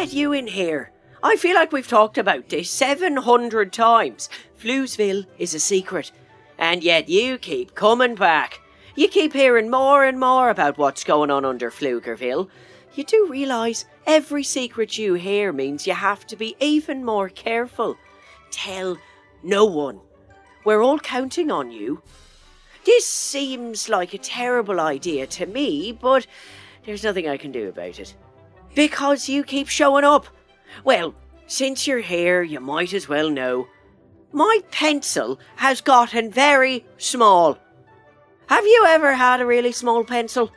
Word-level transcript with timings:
Let 0.00 0.14
you 0.14 0.32
in 0.32 0.46
here? 0.46 0.92
I 1.22 1.36
feel 1.36 1.54
like 1.54 1.72
we've 1.72 1.86
talked 1.86 2.16
about 2.16 2.48
this 2.48 2.70
700 2.70 3.70
times. 3.70 4.30
Floozeville 4.58 5.26
is 5.36 5.52
a 5.52 5.60
secret. 5.60 6.10
And 6.56 6.82
yet 6.82 7.10
you 7.10 7.36
keep 7.36 7.74
coming 7.74 8.14
back. 8.14 8.62
You 8.96 9.08
keep 9.08 9.34
hearing 9.34 9.68
more 9.68 10.06
and 10.06 10.18
more 10.18 10.48
about 10.48 10.78
what's 10.78 11.04
going 11.04 11.30
on 11.30 11.44
under 11.44 11.70
Pflugerville. 11.70 12.48
You 12.94 13.04
do 13.04 13.26
realise 13.28 13.84
every 14.06 14.42
secret 14.42 14.96
you 14.96 15.12
hear 15.12 15.52
means 15.52 15.86
you 15.86 15.92
have 15.92 16.26
to 16.28 16.36
be 16.36 16.56
even 16.60 17.04
more 17.04 17.28
careful. 17.28 17.98
Tell 18.50 18.96
no 19.42 19.66
one. 19.66 20.00
We're 20.64 20.82
all 20.82 20.98
counting 20.98 21.50
on 21.50 21.70
you. 21.70 22.00
This 22.86 23.06
seems 23.06 23.90
like 23.90 24.14
a 24.14 24.18
terrible 24.18 24.80
idea 24.80 25.26
to 25.26 25.44
me, 25.44 25.92
but 25.92 26.26
there's 26.86 27.04
nothing 27.04 27.28
I 27.28 27.36
can 27.36 27.52
do 27.52 27.68
about 27.68 27.98
it. 28.00 28.14
Because 28.74 29.28
you 29.28 29.44
keep 29.44 29.68
showing 29.68 30.04
up. 30.04 30.26
Well, 30.84 31.14
since 31.46 31.86
you're 31.86 32.00
here, 32.00 32.42
you 32.42 32.60
might 32.60 32.92
as 32.92 33.08
well 33.08 33.30
know. 33.30 33.66
My 34.32 34.60
pencil 34.70 35.40
has 35.56 35.80
gotten 35.80 36.30
very 36.30 36.84
small. 36.96 37.58
Have 38.46 38.64
you 38.64 38.84
ever 38.86 39.14
had 39.14 39.40
a 39.40 39.46
really 39.46 39.72
small 39.72 40.04
pencil? 40.04 40.52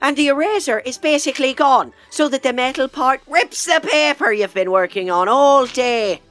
And 0.00 0.16
the 0.16 0.28
eraser 0.28 0.80
is 0.80 0.98
basically 0.98 1.54
gone, 1.54 1.92
so 2.10 2.28
that 2.28 2.42
the 2.42 2.52
metal 2.52 2.88
part 2.88 3.20
rips 3.28 3.66
the 3.66 3.80
paper 3.80 4.32
you've 4.32 4.54
been 4.54 4.72
working 4.72 5.10
on 5.10 5.28
all 5.28 5.66
day. 5.66 6.22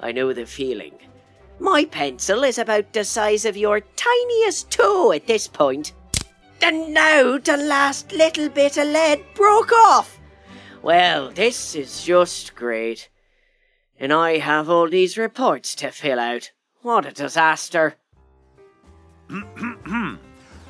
I 0.00 0.12
know 0.12 0.32
the 0.32 0.46
feeling. 0.46 0.94
My 1.58 1.84
pencil 1.84 2.44
is 2.44 2.58
about 2.58 2.92
the 2.92 3.04
size 3.04 3.44
of 3.44 3.56
your 3.56 3.80
tiniest 3.80 4.70
toe 4.70 5.12
at 5.12 5.26
this 5.26 5.48
point. 5.48 5.92
And 6.62 6.94
now 6.94 7.38
the 7.38 7.56
last 7.56 8.12
little 8.12 8.48
bit 8.48 8.76
of 8.78 8.86
lead 8.88 9.22
broke 9.34 9.72
off. 9.72 10.15
Well, 10.82 11.30
this 11.30 11.74
is 11.74 12.04
just 12.04 12.54
great. 12.54 13.08
And 13.98 14.12
I 14.12 14.38
have 14.38 14.68
all 14.68 14.88
these 14.88 15.16
reports 15.16 15.74
to 15.76 15.90
fill 15.90 16.18
out. 16.18 16.50
What 16.82 17.06
a 17.06 17.12
disaster. 17.12 17.94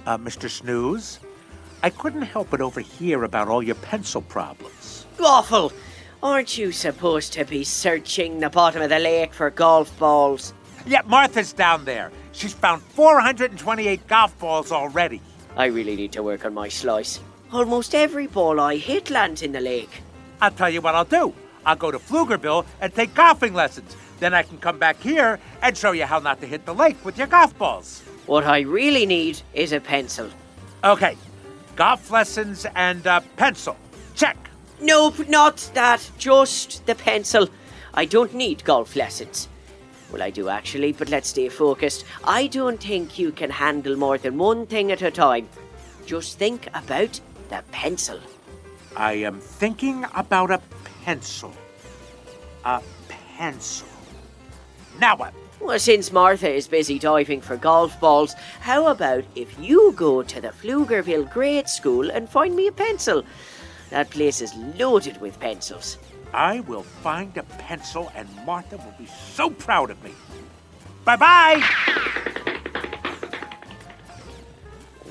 Uh, 0.07 0.17
Mr. 0.17 0.49
Snooze, 0.49 1.19
I 1.83 1.91
couldn't 1.91 2.23
help 2.23 2.51
but 2.51 2.61
overhear 2.61 3.25
about 3.25 3.49
all 3.49 3.61
your 3.61 3.75
pencil 3.75 4.23
problems. 4.23 5.05
Awful! 5.21 5.73
Aren't 6.23 6.57
you 6.57 6.71
supposed 6.71 7.33
to 7.33 7.45
be 7.45 7.65
searching 7.65 8.39
the 8.39 8.49
bottom 8.49 8.83
of 8.83 8.89
the 8.91 9.01
lake 9.01 9.35
for 9.35 9.51
golf 9.51 9.99
balls? 9.99 10.55
Yeah, 10.87 11.03
Martha's 11.07 11.53
down 11.53 11.85
there. 11.85 12.13
She's 12.31 12.55
found 12.55 12.83
428 12.83 14.07
golf 14.07 14.39
balls 14.39 14.71
already. 14.71 15.21
I 15.57 15.67
really 15.67 15.97
need 15.97 16.13
to 16.13 16.23
work 16.23 16.45
on 16.45 16.55
my 16.55 16.69
slice. 16.69 17.19
Almost 17.53 17.95
every 17.95 18.27
ball 18.27 18.59
I 18.59 18.77
hit 18.77 19.09
lands 19.09 19.41
in 19.41 19.53
the 19.53 19.61
lake. 19.61 20.03
I'll 20.41 20.51
tell 20.51 20.69
you 20.69 20.81
what 20.81 20.97
I'll 20.97 21.05
do. 21.05 21.33
I'll 21.65 21.77
go 21.77 21.91
to 21.91 21.99
Pflugerville 21.99 22.67
and 22.81 22.93
take 22.93 23.15
golfing 23.15 23.55
lessons. 23.55 23.97
Then 24.19 24.35
I 24.35 24.43
can 24.43 24.59
come 24.59 24.79
back 24.79 25.01
here 25.01 25.39
and 25.63 25.77
show 25.77 25.93
you 25.93 26.07
how 26.07 26.19
not 26.19 26.41
to 26.41 26.47
hit 26.47 26.67
the 26.67 26.75
lake 26.75 27.03
with 27.05 27.19
your 27.19 27.29
golf 27.29 27.57
balls. 27.57 28.03
What 28.27 28.45
I 28.45 28.61
really 28.61 29.07
need 29.07 29.41
is 29.55 29.73
a 29.73 29.81
pencil. 29.81 30.29
Okay, 30.83 31.17
golf 31.77 32.11
lessons 32.11 32.67
and 32.75 33.07
a 33.07 33.23
pencil. 33.37 33.77
Check. 34.15 34.37
Nope, 34.81 35.29
not 35.29 35.71
that. 35.75 36.11
Just 36.19 36.85
the 36.87 36.95
pencil. 36.95 37.49
I 37.95 38.07
don't 38.07 38.35
need 38.35 38.65
golf 38.65 38.97
lessons. 38.97 39.49
Well, 40.11 40.23
I 40.23 40.31
do 40.31 40.49
actually, 40.49 40.93
but 40.93 41.11
let's 41.11 41.29
stay 41.29 41.49
focused. 41.49 42.05
I 42.25 42.49
don't 42.49 42.83
think 42.83 43.19
you 43.19 43.31
can 43.33 43.51
handle 43.51 43.97
more 43.97 44.19
than 44.19 44.37
one 44.37 44.67
thing 44.67 44.91
at 44.91 45.03
a 45.03 45.11
time. 45.11 45.49
Just 46.07 46.39
think 46.39 46.69
about 46.75 47.21
the 47.49 47.63
pencil. 47.73 48.21
I 48.97 49.15
am 49.15 49.41
thinking 49.41 50.05
about 50.15 50.51
a 50.51 50.61
pencil. 51.05 51.53
A 52.65 52.81
pencil. 53.09 53.89
Now 55.01 55.17
what? 55.17 55.35
Well, 55.61 55.79
since 55.79 56.13
Martha 56.13 56.51
is 56.51 56.69
busy 56.69 56.99
diving 56.99 57.41
for 57.41 57.57
golf 57.57 57.99
balls, 57.99 58.35
how 58.61 58.89
about 58.89 59.25
if 59.35 59.59
you 59.59 59.93
go 59.97 60.23
to 60.23 60.41
the 60.41 60.49
Pflugerville 60.49 61.31
Grade 61.33 61.69
School 61.69 62.11
and 62.11 62.29
find 62.29 62.55
me 62.55 62.67
a 62.67 62.73
pencil? 62.73 63.25
That 63.91 64.11
place 64.11 64.41
is 64.41 64.55
loaded 64.79 65.21
with 65.21 65.41
pencils. 65.41 65.99
I 66.33 66.61
will 66.61 66.83
find 66.83 67.37
a 67.37 67.43
pencil 67.43 68.13
and 68.15 68.29
Martha 68.45 68.77
will 68.77 68.95
be 68.99 69.07
so 69.07 69.51
proud 69.51 69.91
of 69.91 70.03
me. 70.03 70.13
Bye 71.05 71.17
bye! 71.17 72.53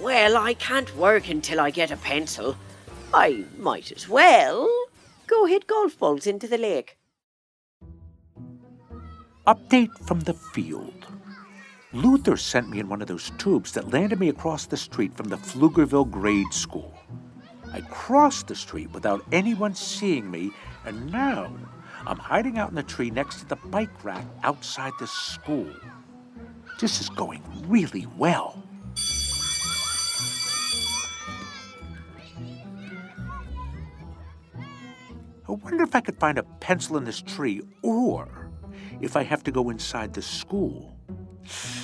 Well, 0.02 0.38
I 0.38 0.54
can't 0.54 0.96
work 0.98 1.30
until 1.30 1.60
I 1.60 1.72
get 1.72 1.92
a 1.92 1.98
pencil. 1.98 2.56
I 3.14 3.46
might 3.58 3.92
as 3.92 4.10
well 4.10 4.70
go 5.28 5.46
hit 5.46 5.68
golf 5.68 5.98
balls 5.98 6.28
into 6.28 6.48
the 6.48 6.58
lake. 6.58 6.98
Update 9.48 9.96
from 10.08 10.22
the 10.22 10.34
field. 10.34 11.06
Luther 11.94 12.36
sent 12.36 12.70
me 12.70 12.80
in 12.80 12.90
one 12.90 13.02
of 13.02 13.08
those 13.08 13.32
tubes 13.38 13.72
that 13.72 13.94
landed 13.94 14.20
me 14.20 14.30
across 14.30 14.66
the 14.66 14.76
street 14.76 15.16
from 15.16 15.30
the 15.30 15.38
Pflugerville 15.38 16.12
grade 16.12 16.52
school. 16.52 16.94
I 17.72 17.82
crossed 17.82 18.48
the 18.48 18.56
street 18.56 18.92
without 18.92 19.24
anyone 19.32 19.76
seeing 19.76 20.30
me, 20.30 20.52
and 20.86 21.12
now 21.12 21.54
I'm 22.06 22.18
hiding 22.18 22.58
out 22.58 22.70
in 22.70 22.76
the 22.76 22.84
tree 22.84 23.12
next 23.12 23.40
to 23.40 23.46
the 23.46 23.56
bike 23.56 24.04
rack 24.04 24.26
outside 24.44 24.94
the 25.00 25.08
school. 25.08 25.72
This 26.80 27.00
is 27.00 27.10
going 27.10 27.42
really 27.68 28.08
well. 28.18 28.62
I 35.48 35.52
wonder 35.52 35.84
if 35.84 35.94
I 35.94 36.02
could 36.02 36.18
find 36.18 36.40
a 36.40 36.44
pencil 36.44 36.98
in 36.98 37.04
this 37.04 37.22
tree 37.22 37.62
or 37.84 38.50
if 39.00 39.16
I 39.16 39.24
have 39.24 39.44
to 39.44 39.52
go 39.52 39.70
inside 39.70 40.14
the 40.14 40.22
school. 40.22 40.98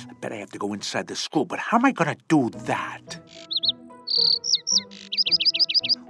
I 0.08 0.14
bet 0.20 0.32
I 0.32 0.36
have 0.36 0.50
to 0.50 0.58
go 0.58 0.72
inside 0.72 1.06
the 1.06 1.14
school, 1.14 1.44
but 1.44 1.60
how 1.60 1.78
am 1.78 1.84
I 1.84 1.92
going 1.92 2.14
to 2.14 2.20
do 2.26 2.50
that? 2.66 3.20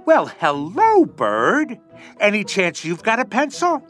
Well, 0.05 0.25
hello, 0.25 1.05
bird. 1.05 1.79
Any 2.19 2.43
chance 2.43 2.83
you've 2.83 3.03
got 3.03 3.19
a 3.19 3.25
pencil? 3.25 3.87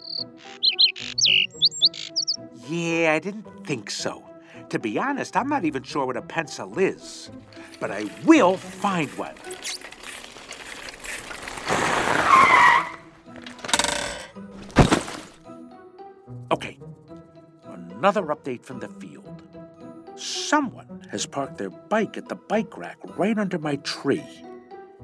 Yeah, 2.67 3.13
I 3.13 3.19
didn't 3.19 3.65
think 3.65 3.89
so. 3.89 4.23
To 4.69 4.79
be 4.79 4.97
honest, 4.97 5.37
I'm 5.37 5.47
not 5.47 5.63
even 5.63 5.83
sure 5.83 6.05
what 6.05 6.17
a 6.17 6.21
pencil 6.21 6.77
is. 6.77 7.31
But 7.79 7.91
I 7.91 8.05
will 8.25 8.57
find 8.57 9.09
one. 9.17 9.35
Another 18.03 18.23
update 18.35 18.65
from 18.65 18.81
the 18.81 18.89
field. 18.89 19.41
Someone 20.17 21.07
has 21.09 21.25
parked 21.25 21.57
their 21.57 21.69
bike 21.69 22.17
at 22.17 22.27
the 22.27 22.35
bike 22.35 22.77
rack 22.77 22.97
right 23.15 23.37
under 23.37 23.57
my 23.57 23.77
tree. 23.77 24.25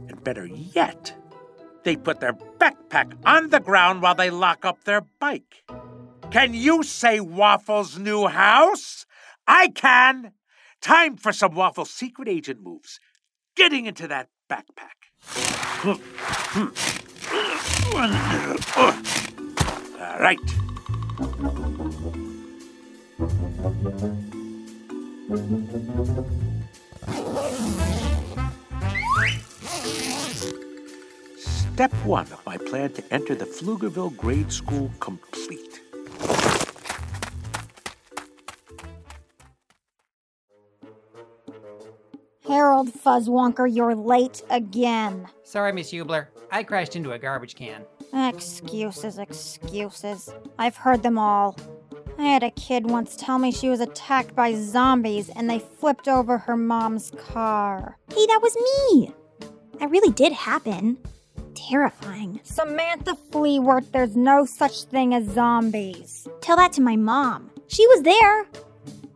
And 0.10 0.22
better 0.22 0.46
yet, 0.46 1.16
they 1.84 1.96
put 1.96 2.20
their 2.20 2.34
backpack 2.34 3.14
on 3.26 3.52
the 3.52 3.62
ground 3.62 4.02
while 4.02 4.16
they 4.16 4.30
lock 4.30 4.66
up 4.66 4.84
their 4.84 5.00
bike. 5.18 5.64
Can 6.30 6.54
you 6.54 6.84
say 6.84 7.20
Waffle's 7.20 7.98
new 7.98 8.28
house? 8.28 9.06
I 9.48 9.70
can! 9.70 10.34
Time 10.82 11.16
for 11.16 11.32
some 11.32 11.56
Waffle 11.56 11.86
secret 11.86 12.28
agent 12.28 12.62
moves. 12.62 13.00
Getting 13.56 13.86
into 13.86 14.10
that 14.10 14.28
backpack. 14.50 15.08
All 20.02 20.20
right. 20.20 20.38
Step 23.20 23.28
one 32.06 32.24
of 32.32 32.42
my 32.46 32.56
plan 32.56 32.94
to 32.94 33.04
enter 33.12 33.36
the 33.36 33.44
Pflugerville 33.44 34.16
grade 34.16 34.54
school 34.54 34.90
complete. 35.02 35.82
Harold 42.48 42.94
Fuzzwonker, 42.94 43.68
you're 43.70 43.96
late 43.96 44.44
again. 44.50 45.28
Sorry, 45.44 45.74
Miss 45.74 45.92
Hubler. 45.92 46.30
I 46.54 46.64
crashed 46.64 46.96
into 46.96 47.12
a 47.12 47.20
garbage 47.20 47.56
can. 47.56 47.84
Excuses, 48.14 49.18
excuses. 49.18 50.34
I've 50.58 50.78
heard 50.78 51.04
them 51.04 51.18
all. 51.18 51.58
I 52.20 52.24
had 52.24 52.44
a 52.44 52.52
kid 52.52 52.90
once 52.90 53.16
tell 53.16 53.40
me 53.40 53.50
she 53.50 53.70
was 53.70 53.80
attacked 53.80 54.36
by 54.36 54.54
zombies 54.54 55.30
and 55.30 55.50
they 55.50 55.60
flipped 55.60 56.10
over 56.10 56.38
her 56.38 56.58
mom's 56.58 57.12
car. 57.12 57.98
Hey, 58.10 58.26
that 58.26 58.42
was 58.42 58.58
me. 58.58 59.14
That 59.80 59.90
really 59.90 60.12
did 60.12 60.34
happen. 60.34 60.98
Terrifying. 61.56 62.42
Samantha 62.44 63.18
Fleawort, 63.30 63.94
there's 63.94 64.18
no 64.18 64.44
such 64.44 64.84
thing 64.84 65.14
as 65.14 65.30
zombies. 65.30 66.28
Tell 66.42 66.58
that 66.58 66.74
to 66.74 66.82
my 66.82 66.98
mom. 66.98 67.52
She 67.68 67.88
was 67.88 68.02
there. 68.02 68.48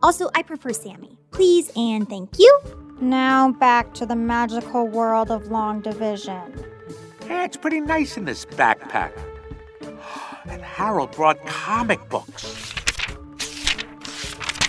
Also, 0.02 0.30
I 0.34 0.42
prefer 0.42 0.72
Sammy. 0.72 1.18
Please 1.30 1.70
and 1.76 2.08
thank 2.08 2.38
you. 2.38 2.60
Now 3.02 3.52
back 3.52 3.92
to 3.94 4.06
the 4.06 4.16
magical 4.16 4.88
world 4.88 5.30
of 5.30 5.48
long 5.48 5.82
division. 5.82 6.64
Yeah, 7.26 7.44
it's 7.44 7.58
pretty 7.58 7.80
nice 7.80 8.16
in 8.16 8.24
this 8.24 8.46
backpack. 8.46 9.12
And 10.46 10.62
Harold 10.62 11.12
brought 11.12 11.44
comic 11.44 12.08
books. 12.08 12.73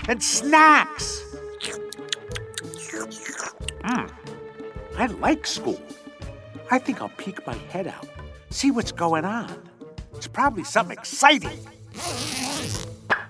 And 0.07 0.22
snacks. 0.22 1.24
Mm, 3.81 4.12
I 4.98 5.06
like 5.07 5.48
school. 5.48 5.81
I 6.72 6.80
think 6.80 7.02
I'll 7.02 7.10
peek 7.10 7.46
my 7.46 7.56
head 7.56 7.88
out, 7.88 8.07
see 8.50 8.72
what's 8.72 8.92
going 8.92 9.25
on. 9.25 9.52
It's 10.16 10.28
probably 10.28 10.63
something 10.63 10.98
exciting. 10.98 11.60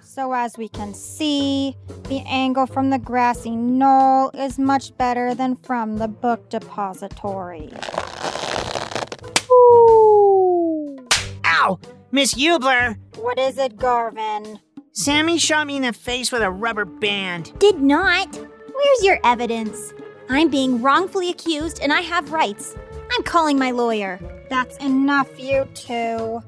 So, 0.01 0.31
as 0.31 0.57
we 0.57 0.69
can 0.69 0.93
see, 0.93 1.75
the 2.03 2.21
angle 2.25 2.67
from 2.67 2.89
the 2.89 2.99
grassy 2.99 3.55
knoll 3.55 4.29
is 4.29 4.57
much 4.57 4.95
better 4.97 5.35
than 5.35 5.57
from 5.57 5.97
the 5.97 6.07
book 6.07 6.49
depository. 6.49 7.69
Ooh. 9.51 11.05
Ow! 11.45 11.79
Miss 12.11 12.33
Hubler! 12.33 12.97
What 13.17 13.37
is 13.37 13.57
it, 13.57 13.75
Garvin? 13.77 14.59
Sammy 14.97 15.37
shot 15.37 15.67
me 15.67 15.75
in 15.75 15.81
the 15.81 15.91
face 15.91 16.31
with 16.31 16.41
a 16.41 16.49
rubber 16.49 16.85
band. 16.85 17.51
Did 17.59 17.81
not. 17.81 18.33
Where's 18.33 19.03
your 19.03 19.19
evidence? 19.25 19.93
I'm 20.29 20.49
being 20.49 20.81
wrongfully 20.81 21.29
accused 21.29 21.81
and 21.81 21.91
I 21.91 21.99
have 21.99 22.31
rights. 22.31 22.77
I'm 23.11 23.23
calling 23.23 23.59
my 23.59 23.71
lawyer. 23.71 24.21
That's 24.49 24.77
enough, 24.77 25.27
you 25.37 25.67
two. 25.73 26.41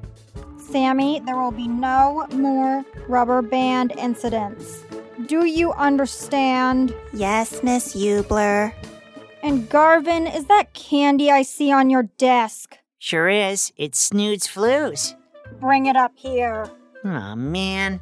Sammy, 0.57 1.19
there 1.25 1.35
will 1.35 1.51
be 1.51 1.67
no 1.67 2.25
more 2.31 2.85
rubber 3.09 3.41
band 3.41 3.91
incidents. 3.97 4.85
Do 5.25 5.43
you 5.43 5.73
understand? 5.73 6.95
Yes, 7.11 7.61
Miss 7.63 7.93
Hubler. 7.93 8.73
And 9.43 9.67
Garvin, 9.67 10.25
is 10.25 10.45
that 10.45 10.73
candy 10.73 11.29
I 11.29 11.41
see 11.41 11.69
on 11.73 11.89
your 11.89 12.03
desk? 12.17 12.77
Sure 12.97 13.27
is. 13.27 13.73
It's 13.75 13.99
Snood's 13.99 14.47
Flues. 14.47 15.15
Bring 15.59 15.87
it 15.87 15.97
up 15.97 16.13
here. 16.15 16.71
Oh 17.03 17.35
man. 17.35 17.99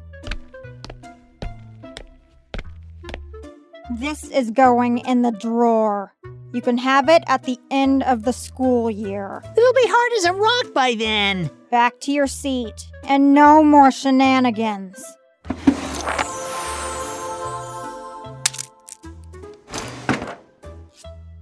This 3.90 4.24
is 4.24 4.50
going 4.50 4.98
in 4.98 5.22
the 5.22 5.30
drawer. 5.30 6.12
You 6.52 6.60
can 6.60 6.76
have 6.78 7.08
it 7.08 7.22
at 7.28 7.44
the 7.44 7.56
end 7.70 8.02
of 8.02 8.24
the 8.24 8.32
school 8.32 8.90
year. 8.90 9.40
It'll 9.56 9.72
be 9.74 9.86
hard 9.86 10.12
as 10.18 10.24
a 10.24 10.32
rock 10.32 10.74
by 10.74 10.96
then. 10.96 11.50
Back 11.70 12.00
to 12.00 12.10
your 12.10 12.26
seat. 12.26 12.88
And 13.04 13.32
no 13.32 13.62
more 13.62 13.92
shenanigans. 13.92 15.04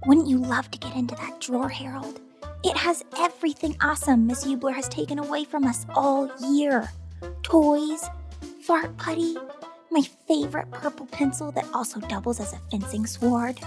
Wouldn't 0.05 0.27
you 0.27 0.37
love 0.37 0.69
to 0.69 0.77
get 0.77 0.95
into 0.95 1.15
that 1.15 1.41
drawer, 1.41 1.69
Harold? 1.69 2.21
It 2.63 2.77
has 2.77 3.03
everything 3.17 3.75
awesome 3.81 4.27
Miss 4.27 4.43
Hubler 4.43 4.73
has 4.73 4.87
taken 4.87 5.17
away 5.17 5.45
from 5.45 5.65
us 5.65 5.87
all 5.95 6.29
year 6.51 6.89
toys, 7.41 8.07
fart 8.61 8.95
putty, 8.97 9.35
my 9.95 10.01
favorite 10.27 10.69
purple 10.71 11.05
pencil 11.05 11.53
that 11.53 11.65
also 11.73 12.01
doubles 12.01 12.41
as 12.41 12.51
a 12.51 12.59
fencing 12.69 13.05
sword. 13.05 13.57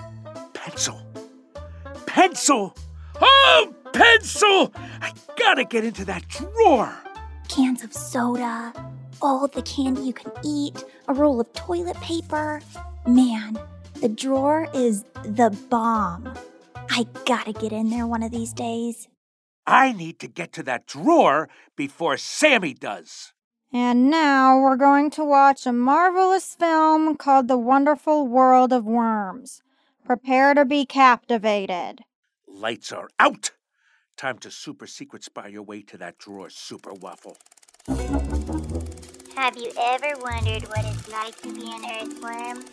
Pencil. 0.53 1.01
Pencil! 2.05 2.77
Oh, 3.19 3.75
pencil! 3.95 4.71
I 5.01 5.13
gotta 5.39 5.65
get 5.65 5.85
into 5.85 6.05
that 6.05 6.29
drawer. 6.29 6.95
cans 7.49 7.83
of 7.83 7.95
soda, 7.95 8.75
all 9.23 9.49
the 9.49 9.63
candy 9.63 10.03
you 10.03 10.13
can 10.13 10.31
eat, 10.45 10.85
a 11.09 11.15
roll 11.15 11.41
of 11.41 11.51
toilet 11.55 11.99
paper. 12.03 12.61
Man, 13.07 13.59
the 14.03 14.11
drawer 14.11 14.69
is 14.75 15.05
the 15.25 15.57
bomb. 15.71 16.35
I 16.91 17.07
gotta 17.25 17.55
get 17.55 17.73
in 17.73 17.89
there 17.89 18.07
one 18.07 18.23
of 18.23 18.33
these 18.33 18.53
days. 18.53 19.09
I 19.67 19.93
need 19.93 20.19
to 20.19 20.29
get 20.29 20.53
to 20.55 20.63
that 20.65 20.87
drawer 20.87 21.49
before 21.75 22.19
Sammy 22.19 22.75
does. 22.75 23.33
And 23.73 24.09
now 24.09 24.59
we're 24.59 24.77
going 24.77 25.11
to 25.11 25.25
watch 25.25 25.67
a 25.67 25.73
marvelous 25.73 26.55
film 26.55 27.17
called 27.17 27.49
The 27.49 27.59
Wonderful 27.59 28.27
World 28.27 28.73
of 28.73 28.87
Worms. 28.87 29.63
Prepare 30.07 30.55
to 30.55 30.65
be 30.65 30.87
captivated. 30.87 32.01
Lights 32.47 32.93
are 32.93 33.11
out. 33.19 33.51
Time 34.17 34.39
to 34.39 34.51
super 34.51 34.87
secret 34.87 35.23
spy 35.23 35.49
your 35.49 35.63
way 35.63 35.83
to 35.83 35.99
that 35.99 36.17
drawer, 36.19 36.49
Super 36.49 36.95
Waffle. 36.95 37.37
Have 39.37 39.57
you 39.59 39.71
ever 39.79 40.19
wondered 40.23 40.63
what 40.69 40.85
it's 40.87 41.09
like 41.13 41.39
to 41.43 41.53
be 41.53 41.71
an 41.71 41.85
earthworm? 42.01 42.65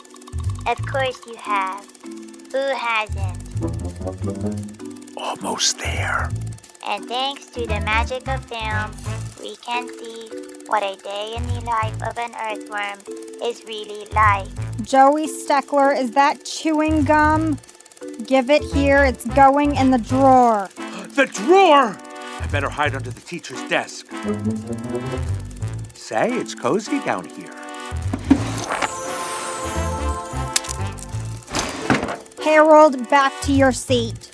Of 0.66 0.86
course 0.88 1.20
you 1.28 1.36
have. 1.36 1.86
Who 2.52 2.74
hasn't? 2.74 3.38
Almost 5.18 5.78
there. 5.78 6.32
And 6.88 7.06
thanks 7.06 7.48
to 7.48 7.68
the 7.68 7.82
magic 7.82 8.28
of 8.30 8.46
film, 8.46 8.92
we 9.42 9.58
can 9.58 9.90
see 9.90 10.30
what 10.68 10.84
a 10.84 10.96
day 11.04 11.34
in 11.36 11.46
the 11.48 11.62
life 11.62 12.02
of 12.02 12.18
an 12.18 12.32
earthworm 12.42 13.00
is 13.44 13.64
really 13.66 14.06
like. 14.12 14.48
Joey 14.82 15.28
Steckler, 15.28 15.98
is 15.98 16.12
that 16.12 16.44
chewing 16.44 17.04
gum? 17.04 17.60
Give 18.26 18.50
it 18.50 18.64
here, 18.64 19.04
it's 19.04 19.26
going 19.26 19.76
in 19.76 19.92
the 19.92 19.98
drawer. 19.98 20.70
The 21.16 21.28
drawer! 21.28 21.98
I 22.42 22.48
better 22.52 22.70
hide 22.70 22.96
under 22.96 23.10
the 23.10 23.22
teacher's 23.22 23.62
desk. 23.70 24.08
Say, 25.94 26.34
it's 26.34 26.56
cozy 26.56 27.00
down 27.00 27.26
here. 27.26 27.54
Harold, 32.44 33.10
back 33.10 33.34
to 33.42 33.52
your 33.52 33.72
seat. 33.72 34.32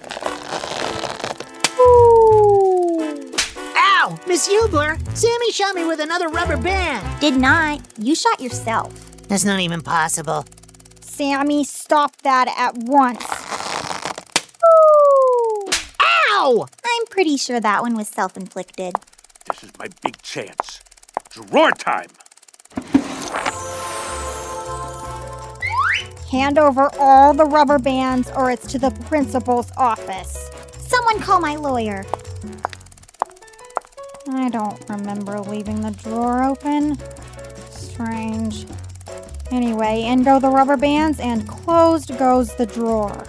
Miss 4.42 4.48
Hubler! 4.48 4.98
Sammy 5.14 5.52
shot 5.52 5.76
me 5.76 5.86
with 5.86 6.00
another 6.00 6.28
rubber 6.28 6.58
band. 6.58 7.22
Did 7.22 7.36
not. 7.36 7.80
You 8.00 8.16
shot 8.16 8.42
yourself. 8.42 8.92
That's 9.28 9.46
not 9.46 9.60
even 9.60 9.84
possible. 9.84 10.46
Sammy, 11.00 11.64
stop 11.64 12.20
that 12.24 12.52
at 12.58 12.76
once. 12.76 13.24
Ooh. 14.66 15.70
Ow! 16.32 16.68
I'm 16.84 17.06
pretty 17.12 17.38
sure 17.38 17.60
that 17.60 17.84
one 17.84 17.96
was 17.96 18.08
self 18.08 18.36
inflicted. 18.36 18.96
This 19.48 19.64
is 19.64 19.70
my 19.78 19.90
big 20.02 20.20
chance. 20.24 20.82
Drawer 21.30 21.70
time! 21.74 22.10
Hand 26.32 26.58
over 26.58 26.90
all 26.98 27.36
the 27.36 27.46
rubber 27.46 27.78
bands 27.78 28.32
or 28.36 28.50
it's 28.50 28.66
to 28.72 28.80
the 28.80 28.90
principal's 29.06 29.72
office. 29.78 30.50
Someone 30.80 31.20
call 31.20 31.40
my 31.40 31.58
lawyer. 31.58 32.04
I 34.30 34.50
don't 34.50 34.90
remember 34.90 35.40
leaving 35.40 35.82
the 35.82 35.92
drawer 35.92 36.44
open. 36.44 36.98
Strange. 37.70 38.66
Anyway, 39.52 40.04
in 40.04 40.24
go 40.24 40.40
the 40.40 40.50
rubber 40.50 40.78
bands 40.78 41.20
and 41.20 41.48
closed 41.48 42.18
goes 42.18 42.56
the 42.56 42.66
drawer. 42.66 43.26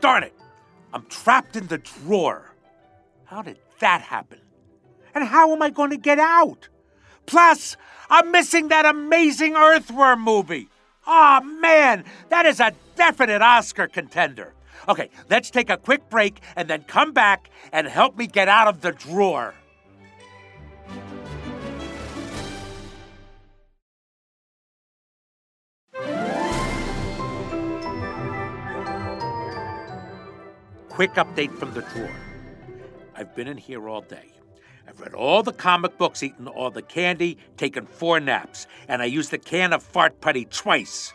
Darn 0.00 0.22
it! 0.24 0.34
I'm 0.94 1.04
trapped 1.06 1.56
in 1.56 1.66
the 1.66 1.78
drawer. 1.78 2.54
How 3.24 3.42
did 3.42 3.58
that 3.80 4.00
happen? 4.00 4.40
And 5.14 5.24
how 5.24 5.52
am 5.52 5.62
I 5.62 5.70
going 5.70 5.90
to 5.90 5.96
get 5.96 6.18
out? 6.18 6.68
Plus, 7.26 7.76
I'm 8.08 8.30
missing 8.30 8.68
that 8.68 8.86
amazing 8.86 9.54
Earthworm 9.56 10.22
movie. 10.22 10.69
Aw, 11.12 11.40
man, 11.40 12.04
that 12.28 12.46
is 12.46 12.60
a 12.60 12.72
definite 12.94 13.42
Oscar 13.42 13.88
contender. 13.88 14.54
Okay, 14.88 15.10
let's 15.28 15.50
take 15.50 15.68
a 15.68 15.76
quick 15.76 16.08
break 16.08 16.40
and 16.54 16.70
then 16.70 16.84
come 16.84 17.12
back 17.12 17.50
and 17.72 17.88
help 17.88 18.16
me 18.16 18.28
get 18.28 18.46
out 18.46 18.68
of 18.68 18.80
the 18.80 18.92
drawer. 18.92 19.52
Quick 30.88 31.14
update 31.14 31.52
from 31.58 31.74
the 31.74 31.82
drawer. 31.92 32.14
I've 33.16 33.34
been 33.34 33.48
in 33.48 33.56
here 33.56 33.88
all 33.88 34.02
day. 34.02 34.39
I've 34.90 35.00
read 35.00 35.14
all 35.14 35.44
the 35.44 35.52
comic 35.52 35.96
books, 35.98 36.20
eaten 36.20 36.48
all 36.48 36.72
the 36.72 36.82
candy, 36.82 37.38
taken 37.56 37.86
four 37.86 38.18
naps, 38.18 38.66
and 38.88 39.00
I 39.00 39.04
used 39.04 39.30
the 39.30 39.38
can 39.38 39.72
of 39.72 39.84
fart 39.84 40.20
putty 40.20 40.46
twice. 40.46 41.14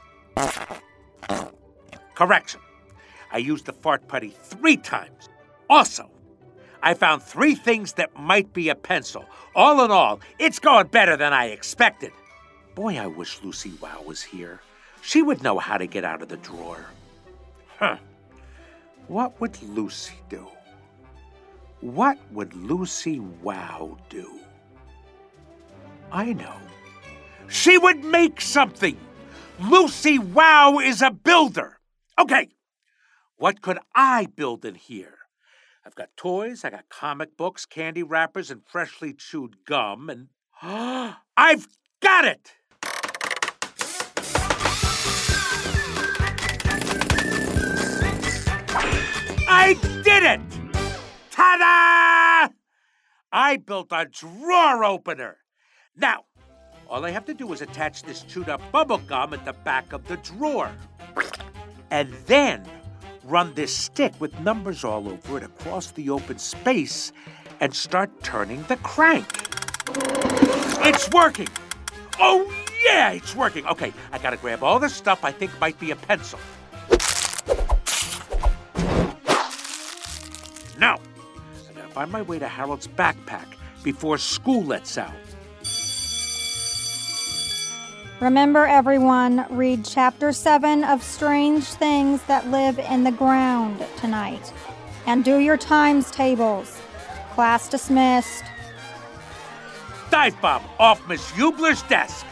Correction. 2.16 2.62
I 3.34 3.40
used 3.40 3.66
the 3.66 3.74
fart 3.74 4.08
putty 4.08 4.30
three 4.30 4.78
times. 4.78 5.28
Also, 5.70 6.10
I 6.82 6.94
found 6.94 7.22
three 7.22 7.54
things 7.54 7.94
that 7.94 8.18
might 8.18 8.54
be 8.54 8.70
a 8.70 8.76
pencil. 8.76 9.26
All 9.56 9.84
in 9.84 9.92
all, 9.92 10.22
it's 10.40 10.60
going 10.60 10.88
better 10.88 11.18
than 11.18 11.34
I 11.34 11.48
expected. 11.48 12.14
Boy, 12.76 12.98
I 12.98 13.08
wish 13.08 13.44
Lucy 13.44 13.74
Wow 13.82 14.04
was 14.06 14.22
here. 14.22 14.62
She 15.02 15.22
would 15.22 15.44
know 15.44 15.60
how 15.60 15.78
to 15.78 15.86
get 15.86 16.06
out 16.06 16.22
of 16.22 16.30
the 16.30 16.38
drawer. 16.38 16.86
Huh. 17.78 17.98
What 19.08 19.42
would 19.42 19.62
Lucy 19.64 20.16
do? 20.30 20.48
What 21.86 22.18
would 22.32 22.56
Lucy 22.56 23.20
Wow 23.20 24.00
do? 24.10 24.40
I 26.12 26.34
know. 26.34 26.58
She 27.48 27.78
would 27.78 28.04
make 28.04 28.42
something. 28.42 28.98
Lucy 29.60 30.18
Wow 30.18 30.80
is 30.80 31.04
a 31.04 31.12
builder. 31.12 31.78
Okay, 32.18 32.50
what 33.38 33.62
could 33.62 33.78
I 33.94 34.26
build 34.36 34.66
in 34.66 34.74
here? 34.74 35.20
I've 35.86 35.94
got 35.94 36.10
toys, 36.18 36.66
I 36.66 36.72
got 36.72 36.90
comic 36.90 37.38
books, 37.38 37.68
candy 37.68 38.02
wrappers, 38.02 38.50
and 38.50 38.66
freshly 38.66 39.14
chewed 39.14 39.58
gum, 39.64 40.10
and 40.10 40.30
I've 41.38 41.68
got 42.02 42.26
it! 42.26 42.54
I 49.48 49.78
did 50.04 50.24
it! 50.24 50.65
Ta 51.36 51.58
da! 52.48 52.54
I 53.32 53.58
built 53.58 53.88
a 53.92 54.06
drawer 54.06 54.86
opener. 54.86 55.36
Now, 55.98 56.24
all 56.88 57.04
I 57.04 57.12
have 57.12 57.26
to 57.26 57.34
do 57.34 57.52
is 57.52 57.62
attach 57.62 58.04
this 58.04 58.22
chewed 58.22 58.48
up 58.48 58.62
bubble 58.72 59.00
gum 59.00 59.34
at 59.34 59.44
the 59.44 59.52
back 59.52 59.92
of 59.92 60.08
the 60.08 60.16
drawer. 60.18 60.72
And 61.92 62.14
then 62.28 62.64
run 63.26 63.54
this 63.54 63.76
stick 63.76 64.14
with 64.20 64.40
numbers 64.40 64.86
all 64.86 65.10
over 65.10 65.38
it 65.38 65.44
across 65.44 65.92
the 65.92 66.10
open 66.10 66.38
space 66.38 67.12
and 67.60 67.74
start 67.74 68.24
turning 68.24 68.64
the 68.64 68.78
crank. 68.78 69.28
It's 70.88 71.10
working! 71.12 71.50
Oh, 72.18 72.50
yeah, 72.86 73.12
it's 73.12 73.36
working. 73.36 73.66
Okay, 73.66 73.92
I 74.14 74.20
gotta 74.20 74.38
grab 74.38 74.64
all 74.64 74.80
the 74.80 74.88
stuff 74.88 75.26
I 75.26 75.34
think 75.34 75.52
might 75.60 75.78
be 75.82 75.92
a 75.92 75.98
pencil. 75.98 76.40
Now, 80.80 81.00
find 81.96 82.12
my 82.12 82.22
way 82.24 82.38
to 82.38 82.46
Harold's 82.46 82.90
backpack 82.90 83.46
before 83.82 84.18
school 84.18 84.62
lets 84.66 84.98
out. 84.98 85.14
Remember, 88.20 88.66
everyone, 88.66 89.46
read 89.50 89.86
Chapter 89.86 90.34
7 90.34 90.84
of 90.84 91.02
Strange 91.02 91.64
Things 91.64 92.22
That 92.24 92.50
Live 92.52 92.80
in 92.80 93.06
the 93.06 93.14
Ground 93.14 93.82
tonight. 93.96 94.52
And 95.06 95.24
do 95.24 95.38
your 95.38 95.56
times 95.56 96.12
tables. 96.12 96.78
Class 97.32 97.70
dismissed. 97.70 98.44
Dive 100.12 100.40
bomb 100.42 100.64
off 100.78 101.08
Miss 101.08 101.32
Hubler's 101.32 101.82
desk. 101.84 102.26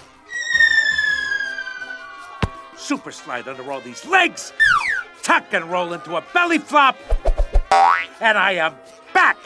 Super 2.76 3.14
slide 3.14 3.48
under 3.48 3.72
all 3.72 3.80
these 3.80 4.06
legs. 4.06 4.52
Tuck 5.22 5.46
and 5.54 5.72
roll 5.72 5.94
into 5.94 6.18
a 6.18 6.24
belly 6.34 6.58
flop. 6.58 6.98
And 8.20 8.38
I 8.38 8.56
am 8.56 8.74
back 9.14 9.38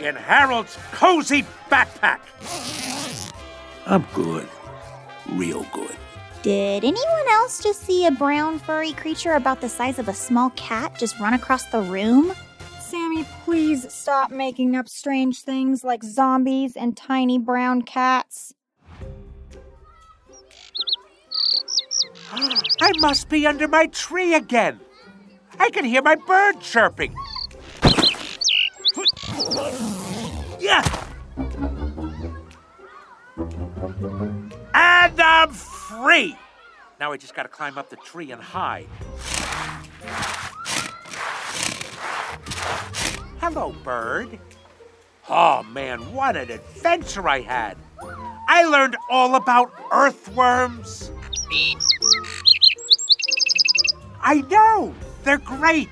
in 0.00 0.14
Harold's 0.14 0.78
cozy 0.92 1.44
backpack. 1.70 2.20
I'm 3.86 4.06
good. 4.14 4.48
Real 5.30 5.66
good. 5.72 5.96
Did 6.42 6.84
anyone 6.84 7.28
else 7.30 7.62
just 7.62 7.82
see 7.82 8.06
a 8.06 8.10
brown 8.10 8.58
furry 8.58 8.92
creature 8.92 9.32
about 9.32 9.60
the 9.60 9.68
size 9.68 9.98
of 9.98 10.08
a 10.08 10.14
small 10.14 10.50
cat 10.50 10.96
just 10.98 11.18
run 11.18 11.34
across 11.34 11.64
the 11.66 11.80
room? 11.80 12.32
Sammy, 12.80 13.24
please 13.44 13.92
stop 13.92 14.30
making 14.30 14.76
up 14.76 14.88
strange 14.88 15.40
things 15.42 15.84
like 15.84 16.02
zombies 16.02 16.76
and 16.76 16.96
tiny 16.96 17.38
brown 17.38 17.82
cats. 17.82 18.54
I 22.32 22.92
must 22.98 23.28
be 23.28 23.46
under 23.46 23.66
my 23.66 23.86
tree 23.86 24.34
again. 24.34 24.80
I 25.58 25.70
can 25.70 25.84
hear 25.84 26.02
my 26.02 26.14
bird 26.14 26.60
chirping. 26.60 27.14
Yeah. 30.58 30.82
And 34.74 35.20
I'm 35.20 35.52
free. 35.52 36.36
Now 36.98 37.12
I 37.12 37.16
just 37.16 37.34
gotta 37.34 37.48
climb 37.48 37.78
up 37.78 37.90
the 37.90 37.96
tree 37.96 38.32
and 38.32 38.42
hide. 38.42 38.88
Hello, 43.40 43.72
bird. 43.84 44.38
Oh 45.28 45.62
man, 45.62 46.12
what 46.12 46.36
an 46.36 46.50
adventure 46.50 47.28
I 47.28 47.40
had. 47.40 47.76
I 48.48 48.64
learned 48.64 48.96
all 49.08 49.36
about 49.36 49.70
earthworms. 49.92 51.12
I 54.20 54.42
know, 54.50 54.94
they're 55.22 55.38
great. 55.38 55.88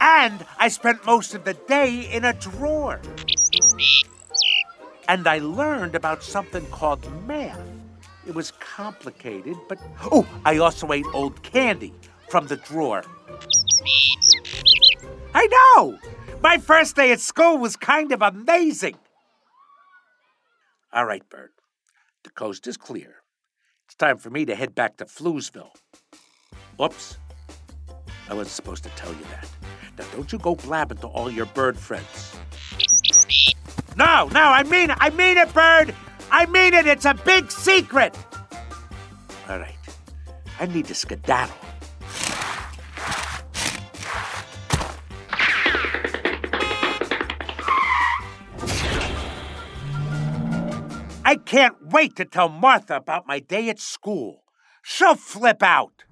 And 0.00 0.44
I 0.58 0.68
spent 0.68 1.04
most 1.04 1.34
of 1.34 1.44
the 1.44 1.54
day 1.54 2.10
in 2.10 2.24
a 2.24 2.32
drawer. 2.32 3.00
And 5.08 5.26
I 5.26 5.38
learned 5.38 5.94
about 5.94 6.22
something 6.22 6.64
called 6.66 7.06
math. 7.26 7.60
It 8.26 8.34
was 8.34 8.52
complicated, 8.52 9.56
but. 9.68 9.78
Oh, 10.10 10.26
I 10.44 10.58
also 10.58 10.92
ate 10.92 11.06
old 11.12 11.42
candy 11.42 11.92
from 12.28 12.46
the 12.46 12.56
drawer. 12.56 13.04
I 15.34 15.46
know! 15.46 15.98
My 16.42 16.58
first 16.58 16.96
day 16.96 17.12
at 17.12 17.20
school 17.20 17.58
was 17.58 17.76
kind 17.76 18.12
of 18.12 18.22
amazing. 18.22 18.96
All 20.92 21.04
right, 21.04 21.28
Bert. 21.28 21.52
The 22.24 22.30
coast 22.30 22.66
is 22.66 22.76
clear. 22.76 23.16
It's 23.86 23.94
time 23.94 24.18
for 24.18 24.30
me 24.30 24.44
to 24.46 24.54
head 24.54 24.74
back 24.74 24.96
to 24.98 25.04
Floozeville. 25.04 25.74
Whoops. 26.76 27.18
I 28.28 28.34
wasn't 28.34 28.54
supposed 28.54 28.84
to 28.84 28.90
tell 28.90 29.12
you 29.12 29.24
that. 29.32 29.48
Now, 30.00 30.06
don't 30.12 30.32
you 30.32 30.38
go 30.38 30.54
blabbing 30.54 30.96
to 30.98 31.08
all 31.08 31.30
your 31.30 31.44
bird 31.44 31.78
friends. 31.78 32.34
No, 33.98 34.28
no, 34.28 34.40
I 34.40 34.62
mean 34.62 34.88
it. 34.88 34.96
I 34.98 35.10
mean 35.10 35.36
it, 35.36 35.52
Bird. 35.52 35.94
I 36.30 36.46
mean 36.46 36.72
it. 36.72 36.86
It's 36.86 37.04
a 37.04 37.12
big 37.12 37.50
secret. 37.50 38.16
All 39.46 39.58
right. 39.58 39.76
I 40.58 40.64
need 40.66 40.86
to 40.86 40.94
skedaddle. 40.94 41.54
I 51.22 51.36
can't 51.44 51.76
wait 51.92 52.16
to 52.16 52.24
tell 52.24 52.48
Martha 52.48 52.96
about 52.96 53.26
my 53.26 53.38
day 53.38 53.68
at 53.68 53.78
school. 53.78 54.44
She'll 54.82 55.14
flip 55.14 55.62
out. 55.62 56.04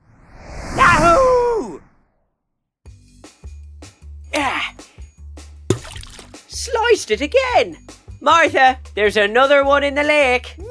Sliced 6.70 7.10
it 7.10 7.20
again. 7.20 7.78
Martha, 8.20 8.78
there's 8.94 9.16
another 9.16 9.64
one 9.64 9.84
in 9.84 9.94
the 9.94 10.02
lake. 10.02 10.54
No 10.58 10.64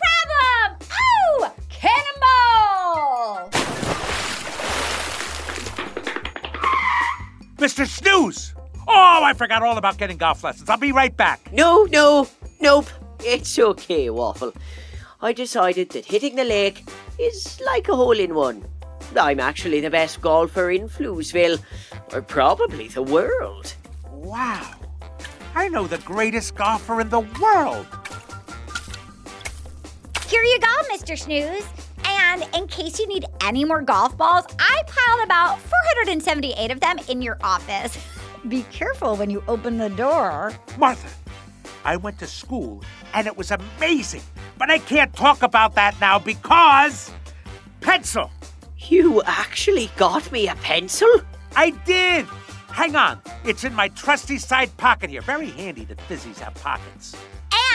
problem! 0.00 0.78
Oh! 0.90 1.54
Cannonball! 1.68 3.50
Mr. 7.58 7.86
Snooze! 7.86 8.54
Oh, 8.88 9.20
I 9.22 9.32
forgot 9.34 9.62
all 9.62 9.78
about 9.78 9.98
getting 9.98 10.16
golf 10.16 10.42
lessons. 10.44 10.68
I'll 10.68 10.76
be 10.76 10.92
right 10.92 11.16
back. 11.16 11.52
No, 11.52 11.84
no, 11.84 12.28
nope. 12.60 12.86
It's 13.20 13.58
okay, 13.58 14.10
Waffle. 14.10 14.52
I 15.22 15.32
decided 15.32 15.90
that 15.90 16.04
hitting 16.04 16.36
the 16.36 16.44
lake 16.44 16.84
is 17.18 17.60
like 17.64 17.88
a 17.88 17.96
hole 17.96 18.18
in 18.18 18.34
one. 18.34 18.64
I'm 19.16 19.40
actually 19.40 19.80
the 19.80 19.90
best 19.90 20.20
golfer 20.20 20.70
in 20.70 20.88
Floozeville, 20.88 21.60
or 22.12 22.22
probably 22.22 22.88
the 22.88 23.02
world. 23.02 23.74
Wow. 24.10 24.83
I 25.54 25.68
know 25.68 25.86
the 25.86 25.98
greatest 25.98 26.56
golfer 26.56 27.00
in 27.00 27.08
the 27.08 27.20
world. 27.20 27.86
Here 30.26 30.42
you 30.42 30.58
go, 30.58 30.74
Mr. 30.92 31.16
Snooze. 31.16 31.66
And 32.04 32.44
in 32.54 32.66
case 32.66 32.98
you 32.98 33.06
need 33.06 33.24
any 33.42 33.64
more 33.64 33.80
golf 33.80 34.16
balls, 34.16 34.44
I 34.58 34.82
piled 34.86 35.22
about 35.22 35.60
478 35.60 36.70
of 36.70 36.80
them 36.80 36.98
in 37.08 37.22
your 37.22 37.38
office. 37.42 37.96
Be 38.48 38.62
careful 38.72 39.16
when 39.16 39.30
you 39.30 39.44
open 39.46 39.78
the 39.78 39.90
door. 39.90 40.52
Martha, 40.76 41.08
I 41.84 41.96
went 41.96 42.18
to 42.18 42.26
school 42.26 42.82
and 43.14 43.26
it 43.26 43.36
was 43.36 43.52
amazing, 43.52 44.22
but 44.58 44.70
I 44.70 44.78
can't 44.78 45.14
talk 45.14 45.42
about 45.42 45.76
that 45.76 45.98
now 46.00 46.18
because. 46.18 47.12
Pencil! 47.80 48.30
You 48.78 49.22
actually 49.24 49.90
got 49.96 50.30
me 50.32 50.48
a 50.48 50.56
pencil? 50.56 51.08
I 51.54 51.70
did! 51.70 52.26
Hang 52.74 52.96
on, 52.96 53.22
it's 53.44 53.62
in 53.62 53.72
my 53.72 53.86
trusty 53.86 54.36
side 54.36 54.76
pocket 54.76 55.08
here. 55.08 55.20
Very 55.20 55.48
handy 55.48 55.84
that 55.84 55.96
fizzies 56.08 56.40
have 56.40 56.54
pockets. 56.54 57.14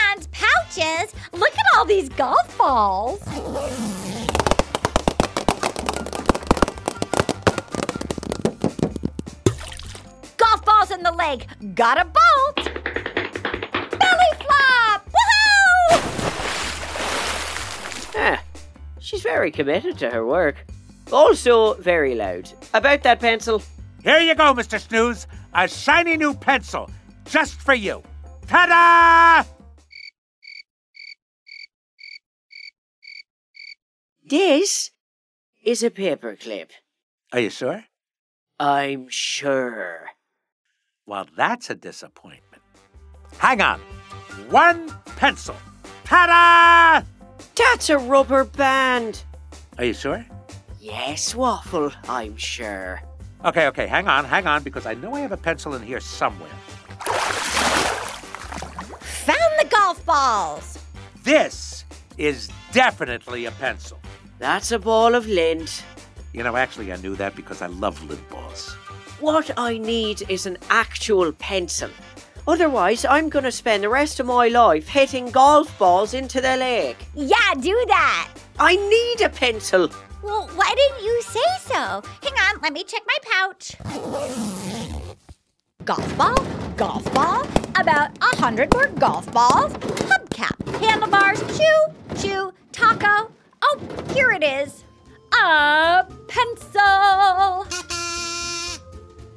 And 0.06 0.30
pouches. 0.30 1.14
Look 1.32 1.54
at 1.54 1.64
all 1.74 1.86
these 1.86 2.10
golf 2.10 2.58
balls. 2.58 3.24
golf 10.36 10.64
balls 10.66 10.90
in 10.90 11.02
the 11.02 11.12
leg. 11.12 11.46
Got 11.74 11.98
a 11.98 12.04
bolt. 12.04 12.56
Belly 13.98 14.32
flop. 14.38 15.08
Woohoo! 15.08 16.02
Ah, 18.16 18.42
she's 18.98 19.22
very 19.22 19.50
committed 19.50 19.96
to 20.00 20.10
her 20.10 20.26
work. 20.26 20.66
Also, 21.10 21.72
very 21.76 22.14
loud. 22.14 22.52
About 22.74 23.02
that 23.04 23.18
pencil. 23.18 23.62
Here 24.02 24.20
you 24.20 24.34
go, 24.34 24.54
Mr. 24.54 24.80
Snooze. 24.80 25.26
A 25.52 25.68
shiny 25.68 26.16
new 26.16 26.34
pencil. 26.34 26.90
Just 27.24 27.60
for 27.60 27.74
you. 27.74 28.02
Ta 28.46 28.66
da! 28.66 29.48
This 34.28 34.90
is 35.62 35.82
a 35.82 35.90
paperclip. 35.90 36.70
Are 37.32 37.40
you 37.40 37.50
sure? 37.50 37.84
I'm 38.58 39.08
sure. 39.08 40.10
Well, 41.06 41.26
that's 41.36 41.68
a 41.70 41.74
disappointment. 41.74 42.62
Hang 43.38 43.60
on. 43.60 43.80
One 44.50 44.88
pencil. 45.16 45.56
Ta 46.04 46.26
da! 46.26 47.06
That's 47.56 47.90
a 47.90 47.98
rubber 47.98 48.44
band. 48.44 49.22
Are 49.78 49.84
you 49.84 49.94
sure? 49.94 50.24
Yes, 50.80 51.34
Waffle, 51.34 51.92
I'm 52.08 52.36
sure. 52.36 53.02
Okay, 53.42 53.68
okay, 53.68 53.86
hang 53.86 54.06
on, 54.06 54.26
hang 54.26 54.46
on, 54.46 54.62
because 54.62 54.84
I 54.84 54.92
know 54.92 55.14
I 55.14 55.20
have 55.20 55.32
a 55.32 55.36
pencil 55.36 55.74
in 55.74 55.82
here 55.82 56.00
somewhere. 56.00 56.50
Found 59.00 59.52
the 59.58 59.66
golf 59.70 60.04
balls. 60.04 60.78
This 61.22 61.86
is 62.18 62.50
definitely 62.72 63.46
a 63.46 63.50
pencil. 63.52 63.98
That's 64.38 64.72
a 64.72 64.78
ball 64.78 65.14
of 65.14 65.26
lint. 65.26 65.82
You 66.34 66.42
know, 66.42 66.54
actually, 66.54 66.92
I 66.92 66.96
knew 66.96 67.16
that 67.16 67.34
because 67.34 67.62
I 67.62 67.66
love 67.68 68.02
lint 68.04 68.28
balls. 68.28 68.74
What 69.20 69.50
I 69.56 69.78
need 69.78 70.22
is 70.28 70.44
an 70.44 70.58
actual 70.68 71.32
pencil. 71.32 71.88
Otherwise, 72.46 73.06
I'm 73.06 73.30
going 73.30 73.44
to 73.44 73.52
spend 73.52 73.84
the 73.84 73.88
rest 73.88 74.20
of 74.20 74.26
my 74.26 74.48
life 74.48 74.86
hitting 74.86 75.30
golf 75.30 75.78
balls 75.78 76.12
into 76.12 76.42
the 76.42 76.56
lake. 76.58 77.06
Yeah, 77.14 77.54
do 77.58 77.84
that. 77.88 78.32
I 78.58 78.76
need 78.76 79.24
a 79.24 79.30
pencil. 79.30 79.90
Well, 80.22 80.48
why 80.54 80.74
didn't 80.76 81.04
you 81.04 81.22
say 81.22 81.40
so? 81.60 82.02
Hang 82.22 82.34
on, 82.54 82.60
let 82.62 82.72
me 82.72 82.84
check 82.84 83.02
my 83.06 83.16
pouch. 83.32 83.76
golf 85.84 86.16
ball, 86.18 86.36
golf 86.76 87.14
ball, 87.14 87.46
about 87.76 88.10
a 88.20 88.36
hundred 88.36 88.72
more 88.74 88.88
golf 88.88 89.30
balls, 89.32 89.72
hubcap, 89.72 90.80
handlebars, 90.80 91.40
chew, 91.56 92.18
chew, 92.20 92.52
taco. 92.72 93.30
Oh, 93.62 93.78
here 94.14 94.30
it 94.30 94.44
is. 94.44 94.84
A 95.32 96.04
pencil. 96.28 97.66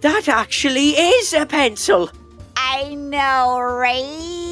That 0.02 0.28
actually 0.28 0.90
is 0.90 1.34
a 1.34 1.46
pencil. 1.46 2.10
I 2.58 2.94
know, 2.96 3.60
right? 3.62 4.43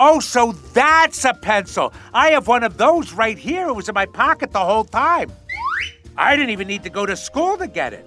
Oh, 0.00 0.20
so 0.20 0.52
that's 0.72 1.24
a 1.24 1.34
pencil. 1.34 1.92
I 2.14 2.30
have 2.30 2.46
one 2.46 2.62
of 2.62 2.76
those 2.76 3.12
right 3.12 3.36
here. 3.36 3.68
It 3.68 3.72
was 3.72 3.88
in 3.88 3.94
my 3.94 4.06
pocket 4.06 4.52
the 4.52 4.60
whole 4.60 4.84
time. 4.84 5.32
I 6.16 6.36
didn't 6.36 6.50
even 6.50 6.68
need 6.68 6.82
to 6.84 6.90
go 6.90 7.04
to 7.06 7.16
school 7.16 7.56
to 7.58 7.66
get 7.66 7.92
it. 7.92 8.06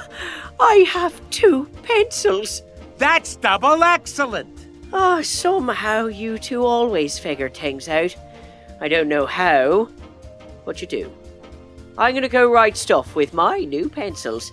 I 0.60 0.86
have 0.88 1.20
two 1.30 1.66
pencils. 1.82 2.62
That's 2.96 3.36
double 3.36 3.82
excellent. 3.82 4.48
Ah, 4.92 5.20
somehow 5.22 6.06
you 6.06 6.38
two 6.38 6.64
always 6.64 7.18
figure 7.18 7.50
things 7.50 7.88
out. 7.88 8.16
I 8.80 8.88
don't 8.88 9.08
know 9.08 9.26
how, 9.26 9.88
but 10.64 10.80
you 10.80 10.86
do. 10.86 11.12
I'm 11.98 12.14
gonna 12.14 12.28
go 12.28 12.50
write 12.50 12.76
stuff 12.76 13.14
with 13.14 13.34
my 13.34 13.58
new 13.58 13.88
pencils. 13.88 14.52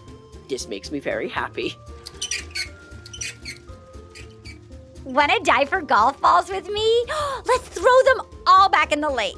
This 0.49 0.67
makes 0.67 0.91
me 0.91 0.99
very 0.99 1.29
happy. 1.29 1.75
Wanna 5.05 5.39
die 5.41 5.65
for 5.65 5.81
golf 5.81 6.19
balls 6.19 6.49
with 6.49 6.67
me? 6.67 7.05
Let's 7.45 7.67
throw 7.69 8.01
them 8.05 8.25
all 8.47 8.69
back 8.69 8.91
in 8.91 9.01
the 9.01 9.09
lake. 9.09 9.35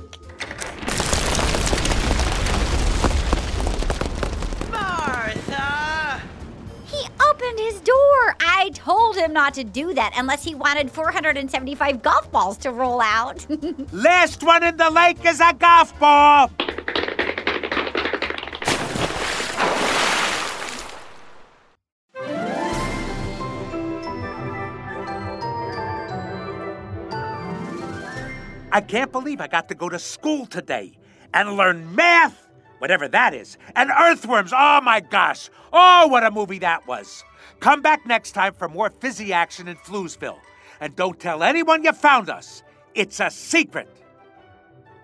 Martha! 4.71 6.21
He 6.85 7.05
opened 7.29 7.59
his 7.59 7.81
door. 7.81 8.35
I 8.39 8.71
told 8.75 9.17
him 9.17 9.33
not 9.33 9.53
to 9.55 9.65
do 9.65 9.93
that 9.93 10.13
unless 10.15 10.45
he 10.45 10.55
wanted 10.55 10.89
475 10.89 12.01
golf 12.01 12.31
balls 12.31 12.57
to 12.59 12.71
roll 12.71 13.01
out. 13.01 13.45
Last 13.91 14.43
one 14.43 14.63
in 14.63 14.77
the 14.77 14.89
lake 14.89 15.25
is 15.25 15.41
a 15.41 15.53
golf 15.53 15.99
ball. 15.99 16.49
I 28.77 28.81
can't 28.81 29.11
believe 29.11 29.41
I 29.41 29.47
got 29.47 29.69
to 29.69 29.73
go 29.73 29.89
to 29.89 29.97
school 29.97 30.45
today 30.45 30.91
and 31.33 31.57
learn 31.57 31.95
math, 31.95 32.47
whatever 32.77 33.07
that 33.07 33.33
is, 33.33 33.57
and 33.75 33.89
earthworms. 33.89 34.53
Oh 34.55 34.81
my 34.81 34.99
gosh. 34.99 35.49
Oh, 35.73 36.05
what 36.09 36.23
a 36.23 36.29
movie 36.29 36.59
that 36.59 36.85
was. 36.85 37.23
Come 37.59 37.81
back 37.81 38.05
next 38.05 38.33
time 38.33 38.53
for 38.53 38.69
more 38.69 38.91
fizzy 38.91 39.33
action 39.33 39.67
in 39.67 39.77
Floozeville. 39.77 40.37
And 40.79 40.95
don't 40.95 41.19
tell 41.19 41.41
anyone 41.41 41.83
you 41.83 41.91
found 41.91 42.29
us. 42.29 42.61
It's 42.93 43.19
a 43.19 43.31
secret. 43.31 43.89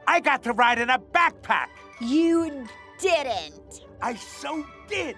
I 0.05 0.19
got 0.19 0.43
to 0.43 0.53
ride 0.53 0.77
in 0.77 0.91
a 0.91 0.99
backpack. 0.99 1.69
you 1.99 2.67
didn't. 2.99 3.87
I 4.03 4.13
so 4.13 4.63
did. 4.87 5.15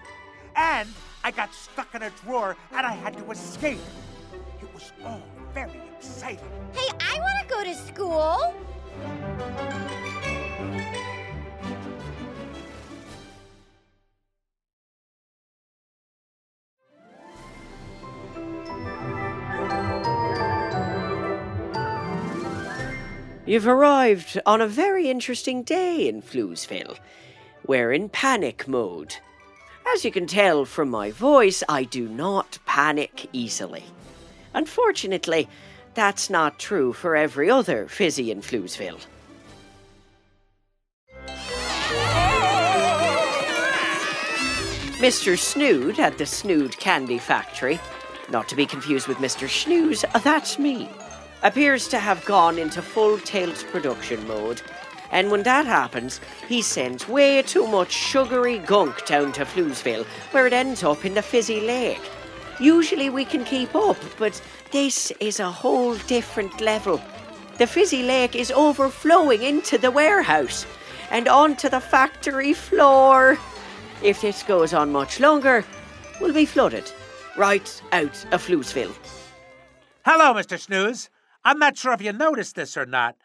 And 0.56 0.88
I 1.22 1.30
got 1.30 1.52
stuck 1.52 1.94
in 1.94 2.04
a 2.04 2.10
drawer 2.24 2.56
and 2.72 2.86
I 2.86 2.94
had 2.94 3.18
to 3.18 3.30
escape. 3.30 3.80
It 4.62 4.72
was 4.72 4.94
all 5.04 5.20
very 5.52 5.85
exciting. 6.06 6.38
Hey, 6.72 6.88
I 7.00 7.18
want 7.20 7.48
to 7.48 7.54
go 7.54 7.64
to 7.64 7.74
school. 7.74 8.54
You've 23.46 23.68
arrived 23.68 24.40
on 24.44 24.60
a 24.60 24.66
very 24.66 25.08
interesting 25.08 25.62
day 25.62 26.08
in 26.08 26.20
Floozeville. 26.20 26.98
We're 27.64 27.92
in 27.92 28.08
panic 28.08 28.66
mode. 28.66 29.16
As 29.94 30.04
you 30.04 30.10
can 30.10 30.26
tell 30.26 30.64
from 30.64 30.90
my 30.90 31.12
voice, 31.12 31.62
I 31.68 31.84
do 31.84 32.08
not 32.08 32.58
panic 32.66 33.28
easily. 33.32 33.84
Unfortunately, 34.52 35.48
that's 35.96 36.28
not 36.28 36.58
true 36.58 36.92
for 36.92 37.16
every 37.16 37.50
other 37.50 37.88
fizzy 37.88 38.30
in 38.30 38.42
Floozeville. 38.42 39.00
Mr. 44.98 45.38
Snood 45.38 45.98
at 45.98 46.18
the 46.18 46.26
Snood 46.26 46.76
Candy 46.78 47.18
Factory, 47.18 47.80
not 48.30 48.48
to 48.48 48.56
be 48.56 48.66
confused 48.66 49.08
with 49.08 49.18
Mr. 49.18 49.48
Snooze, 49.48 50.04
that's 50.22 50.58
me, 50.58 50.88
appears 51.42 51.88
to 51.88 51.98
have 51.98 52.24
gone 52.24 52.58
into 52.58 52.82
full 52.82 53.18
tilt 53.18 53.66
production 53.70 54.26
mode. 54.28 54.60
And 55.10 55.30
when 55.30 55.44
that 55.44 55.64
happens, 55.66 56.20
he 56.48 56.60
sends 56.60 57.08
way 57.08 57.40
too 57.42 57.66
much 57.66 57.92
sugary 57.92 58.58
gunk 58.58 59.06
down 59.06 59.32
to 59.32 59.44
Floozeville, 59.44 60.04
where 60.32 60.46
it 60.46 60.52
ends 60.52 60.82
up 60.82 61.04
in 61.04 61.14
the 61.14 61.22
fizzy 61.22 61.60
lake. 61.60 62.02
Usually 62.58 63.10
we 63.10 63.24
can 63.24 63.44
keep 63.44 63.74
up, 63.74 63.98
but 64.18 64.40
this 64.72 65.10
is 65.20 65.40
a 65.40 65.50
whole 65.50 65.96
different 66.06 66.60
level. 66.60 67.00
The 67.58 67.66
fizzy 67.66 68.02
lake 68.02 68.34
is 68.34 68.50
overflowing 68.50 69.42
into 69.42 69.78
the 69.78 69.90
warehouse 69.90 70.66
and 71.10 71.28
onto 71.28 71.68
the 71.68 71.80
factory 71.80 72.52
floor. 72.52 73.38
If 74.02 74.20
this 74.22 74.42
goes 74.42 74.72
on 74.72 74.92
much 74.92 75.20
longer, 75.20 75.64
we'll 76.20 76.34
be 76.34 76.46
flooded 76.46 76.90
right 77.36 77.82
out 77.92 78.24
of 78.32 78.46
Floozeville. 78.46 78.94
Hello, 80.04 80.32
Mr. 80.34 80.58
Snooze. 80.58 81.10
I'm 81.44 81.58
not 81.58 81.76
sure 81.76 81.92
if 81.92 82.02
you 82.02 82.12
noticed 82.12 82.56
this 82.56 82.76
or 82.76 82.86
not, 82.86 83.16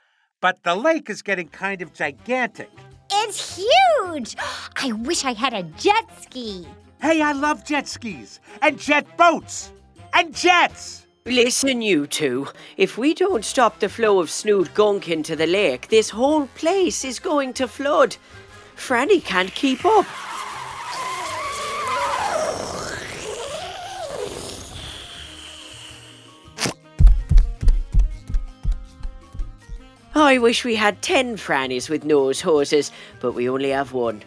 but 0.42 0.64
the 0.64 0.76
lake 0.76 1.10
is 1.10 1.22
getting 1.22 1.48
kind 1.48 1.82
of 1.82 1.94
gigantic. 1.94 2.70
It's 3.12 3.58
huge! 3.58 4.36
I 4.76 4.92
wish 4.92 5.26
I 5.26 5.34
had 5.34 5.54
a 5.54 5.64
jet 5.64 6.10
ski. 6.22 6.68
Hey, 7.02 7.20
I 7.24 7.32
love 7.32 7.66
jet 7.66 7.88
skis 7.88 8.40
and 8.62 8.78
jet 8.78 9.18
boats 9.18 9.72
and 10.14 10.36
jets. 10.36 11.08
Listen, 11.26 11.82
you 11.82 12.06
two. 12.06 12.48
If 12.78 12.96
we 12.96 13.16
don't 13.16 13.44
stop 13.44 13.80
the 13.80 13.90
flow 13.90 14.20
of 14.20 14.30
Snood 14.30 14.72
gunk 14.76 15.10
into 15.10 15.36
the 15.36 15.48
lake, 15.48 15.88
this 15.88 16.12
whole 16.12 16.46
place 16.54 17.04
is 17.04 17.18
going 17.18 17.54
to 17.54 17.68
flood. 17.68 18.18
Franny 18.76 19.24
can't 19.24 19.52
keep 19.56 19.84
up. 19.84 20.06
I 30.14 30.38
wish 30.38 30.64
we 30.64 30.76
had 30.76 31.02
ten 31.02 31.36
Frannies 31.36 31.90
with 31.90 32.06
nose 32.06 32.42
hoses, 32.42 32.92
but 33.20 33.32
we 33.32 33.50
only 33.50 33.70
have 33.70 33.92
one. 33.92 34.24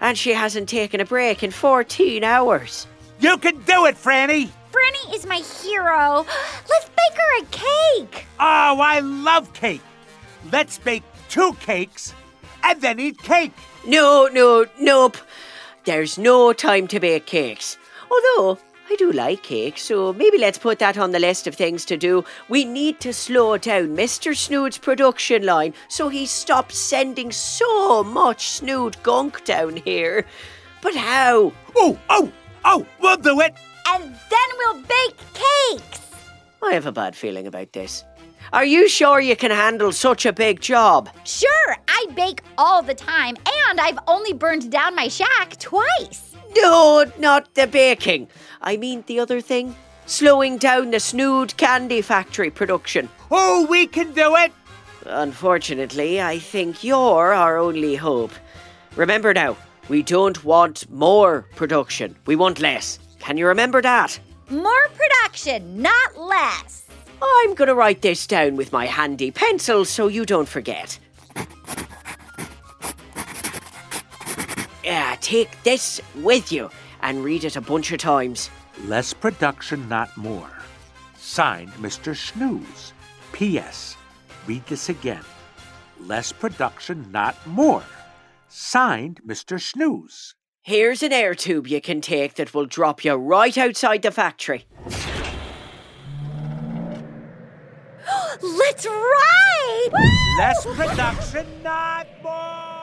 And 0.00 0.16
she 0.16 0.32
hasn't 0.32 0.68
taken 0.68 1.00
a 1.00 1.04
break 1.04 1.42
in 1.42 1.50
14 1.50 2.24
hours. 2.24 2.86
You 3.20 3.38
can 3.38 3.60
do 3.62 3.86
it, 3.86 3.96
Franny. 3.96 4.50
Franny 4.72 5.14
is 5.14 5.26
my 5.26 5.36
hero. 5.36 6.26
Let's 6.68 6.88
bake 6.88 7.16
her 7.16 7.42
a 7.42 7.44
cake. 7.46 8.26
Oh, 8.38 8.78
I 8.80 9.00
love 9.00 9.52
cake. 9.52 9.82
Let's 10.52 10.78
bake 10.78 11.02
two 11.28 11.54
cakes 11.60 12.14
and 12.62 12.80
then 12.80 13.00
eat 13.00 13.18
cake. 13.18 13.52
No, 13.86 14.28
no, 14.32 14.66
nope. 14.78 15.16
There's 15.84 16.18
no 16.18 16.52
time 16.52 16.88
to 16.88 17.00
bake 17.00 17.26
cakes. 17.26 17.78
Although, 18.10 18.58
I 18.88 18.94
do 18.94 19.10
like 19.10 19.42
cake, 19.42 19.78
so 19.78 20.12
maybe 20.12 20.38
let's 20.38 20.58
put 20.58 20.78
that 20.78 20.96
on 20.96 21.10
the 21.10 21.18
list 21.18 21.48
of 21.48 21.56
things 21.56 21.84
to 21.86 21.96
do. 21.96 22.24
We 22.48 22.64
need 22.64 23.00
to 23.00 23.12
slow 23.12 23.56
down 23.58 23.96
Mr. 23.96 24.34
Snood's 24.36 24.78
production 24.78 25.44
line 25.44 25.74
so 25.88 26.08
he 26.08 26.24
stops 26.24 26.78
sending 26.78 27.32
so 27.32 28.04
much 28.04 28.48
Snood 28.48 28.96
gunk 29.02 29.44
down 29.44 29.76
here. 29.76 30.24
But 30.82 30.94
how? 30.94 31.52
Oh, 31.74 31.98
oh, 32.08 32.30
oh, 32.64 32.86
we'll 33.00 33.16
do 33.16 33.40
it. 33.40 33.56
And 33.88 34.04
then 34.04 34.48
we'll 34.58 34.80
bake 34.82 35.18
cakes. 35.34 36.00
I 36.62 36.72
have 36.74 36.86
a 36.86 36.92
bad 36.92 37.16
feeling 37.16 37.48
about 37.48 37.72
this. 37.72 38.04
Are 38.52 38.64
you 38.64 38.88
sure 38.88 39.18
you 39.18 39.34
can 39.34 39.50
handle 39.50 39.90
such 39.90 40.26
a 40.26 40.32
big 40.32 40.60
job? 40.60 41.08
Sure, 41.24 41.76
I 41.88 42.06
bake 42.14 42.42
all 42.56 42.82
the 42.82 42.94
time, 42.94 43.34
and 43.68 43.80
I've 43.80 43.98
only 44.06 44.32
burned 44.32 44.70
down 44.70 44.94
my 44.94 45.08
shack 45.08 45.56
twice. 45.58 46.25
No, 46.56 47.04
not 47.18 47.54
the 47.54 47.66
baking. 47.66 48.28
I 48.62 48.76
mean 48.76 49.04
the 49.06 49.20
other 49.20 49.40
thing. 49.40 49.74
Slowing 50.06 50.56
down 50.58 50.90
the 50.90 51.00
Snood 51.00 51.56
Candy 51.56 52.00
Factory 52.00 52.50
production. 52.50 53.08
Oh, 53.30 53.66
we 53.68 53.86
can 53.86 54.12
do 54.12 54.36
it. 54.36 54.52
Unfortunately, 55.04 56.20
I 56.20 56.38
think 56.38 56.82
you're 56.82 57.32
our 57.32 57.58
only 57.58 57.96
hope. 57.96 58.32
Remember 58.96 59.34
now, 59.34 59.56
we 59.88 60.02
don't 60.02 60.42
want 60.44 60.88
more 60.90 61.46
production. 61.54 62.16
We 62.26 62.36
want 62.36 62.60
less. 62.60 62.98
Can 63.18 63.36
you 63.36 63.46
remember 63.46 63.82
that? 63.82 64.18
More 64.48 64.88
production, 64.94 65.82
not 65.82 66.16
less. 66.16 66.84
I'm 67.22 67.54
going 67.54 67.68
to 67.68 67.74
write 67.74 68.02
this 68.02 68.26
down 68.26 68.56
with 68.56 68.72
my 68.72 68.86
handy 68.86 69.30
pencil 69.30 69.84
so 69.84 70.06
you 70.06 70.24
don't 70.24 70.48
forget. 70.48 70.98
Yeah, 74.86 75.16
take 75.20 75.50
this 75.64 76.00
with 76.14 76.52
you 76.52 76.70
and 77.00 77.24
read 77.24 77.42
it 77.42 77.56
a 77.56 77.60
bunch 77.60 77.90
of 77.90 77.98
times. 77.98 78.50
Less 78.84 79.12
production, 79.12 79.88
not 79.88 80.16
more. 80.16 80.48
Signed, 81.16 81.72
Mr. 81.72 82.14
Snooze. 82.16 82.92
P.S. 83.32 83.96
Read 84.46 84.64
this 84.66 84.88
again. 84.88 85.24
Less 85.98 86.30
production, 86.30 87.10
not 87.10 87.34
more. 87.48 87.82
Signed, 88.46 89.20
Mr. 89.26 89.60
Snooze. 89.60 90.36
Here's 90.62 91.02
an 91.02 91.12
air 91.12 91.34
tube 91.34 91.66
you 91.66 91.80
can 91.80 92.00
take 92.00 92.34
that 92.34 92.54
will 92.54 92.66
drop 92.66 93.04
you 93.04 93.14
right 93.14 93.58
outside 93.58 94.02
the 94.02 94.12
factory. 94.12 94.66
Let's 98.40 98.86
ride! 98.86 99.88
Less 100.38 100.64
production, 100.64 101.46
not 101.64 102.06
more. 102.22 102.75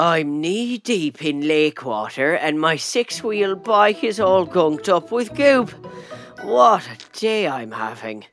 I'm 0.00 0.40
knee 0.40 0.78
deep 0.78 1.22
in 1.22 1.46
lake 1.46 1.84
water 1.84 2.34
and 2.34 2.58
my 2.58 2.76
six 2.76 3.22
wheel 3.22 3.54
bike 3.54 4.02
is 4.02 4.18
all 4.18 4.46
gunked 4.46 4.88
up 4.88 5.12
with 5.12 5.34
goop. 5.34 5.68
What 6.40 6.88
a 6.88 6.96
day 7.20 7.46
I'm 7.46 7.70
having. 7.70 8.24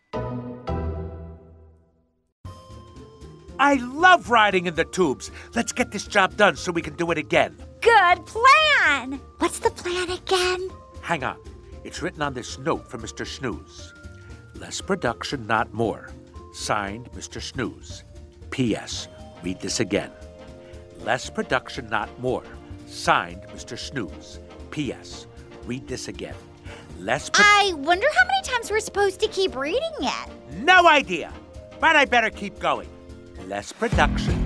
I 3.60 3.74
love 3.82 4.30
riding 4.30 4.68
in 4.68 4.76
the 4.76 4.86
tubes. 4.86 5.30
Let's 5.56 5.74
get 5.74 5.92
this 5.92 6.08
job 6.08 6.38
done 6.38 6.56
so 6.56 6.72
we 6.72 6.82
can 6.82 6.96
do 6.96 7.12
it 7.12 7.18
again. 7.18 7.58
Good 7.82 8.26
plan! 8.26 9.20
What's 9.40 9.60
the 9.60 9.72
plan 9.72 10.10
again? 10.10 10.70
Hang 11.02 11.26
on. 11.26 11.38
It's 11.84 12.02
written 12.02 12.22
on 12.22 12.34
this 12.34 12.58
note 12.60 12.90
from 12.90 13.02
Mr. 13.02 13.28
Snooze. 13.28 13.94
Less 14.56 14.80
production, 14.80 15.46
not 15.46 15.74
more. 15.74 16.12
Signed, 16.54 17.12
Mr. 17.12 17.42
Snooze. 17.42 18.06
P.S. 18.52 19.10
Read 19.44 19.60
this 19.60 19.82
again. 19.82 20.12
Less 21.04 21.30
production, 21.30 21.90
not 21.90 22.10
more. 22.20 22.44
Signed, 22.88 23.42
Mr. 23.54 23.78
Snooze. 23.78 24.40
P.S. 24.72 25.28
Read 25.66 25.88
this 25.88 26.08
again. 26.08 26.36
Less. 27.00 27.30
Pro- 27.30 27.44
I 27.46 27.74
wonder 27.78 28.08
how 28.18 28.26
many 28.26 28.42
times 28.44 28.72
we're 28.72 28.80
supposed 28.80 29.20
to 29.22 29.28
keep 29.28 29.56
reading 29.56 29.82
it. 30.02 30.30
no 30.64 30.88
idea, 30.88 31.32
but 31.80 31.96
I 31.96 32.06
better 32.06 32.30
keep 32.30 32.60
going. 32.60 32.90
Less 33.48 33.72
production. 33.72 34.44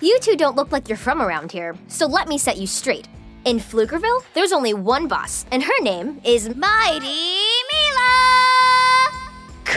You 0.00 0.18
two 0.20 0.36
don't 0.36 0.56
look 0.56 0.70
like 0.70 0.88
you're 0.88 0.98
from 0.98 1.22
around 1.22 1.50
here, 1.50 1.74
so 1.88 2.06
let 2.06 2.28
me 2.28 2.36
set 2.36 2.58
you 2.58 2.66
straight. 2.66 3.08
In 3.44 3.58
Pflugerville, 3.58 4.22
there's 4.34 4.52
only 4.52 4.74
one 4.74 5.08
boss, 5.08 5.46
and 5.50 5.62
her 5.62 5.80
name 5.82 6.20
is 6.24 6.54
Mighty 6.54 7.38
Mila! 7.72 8.43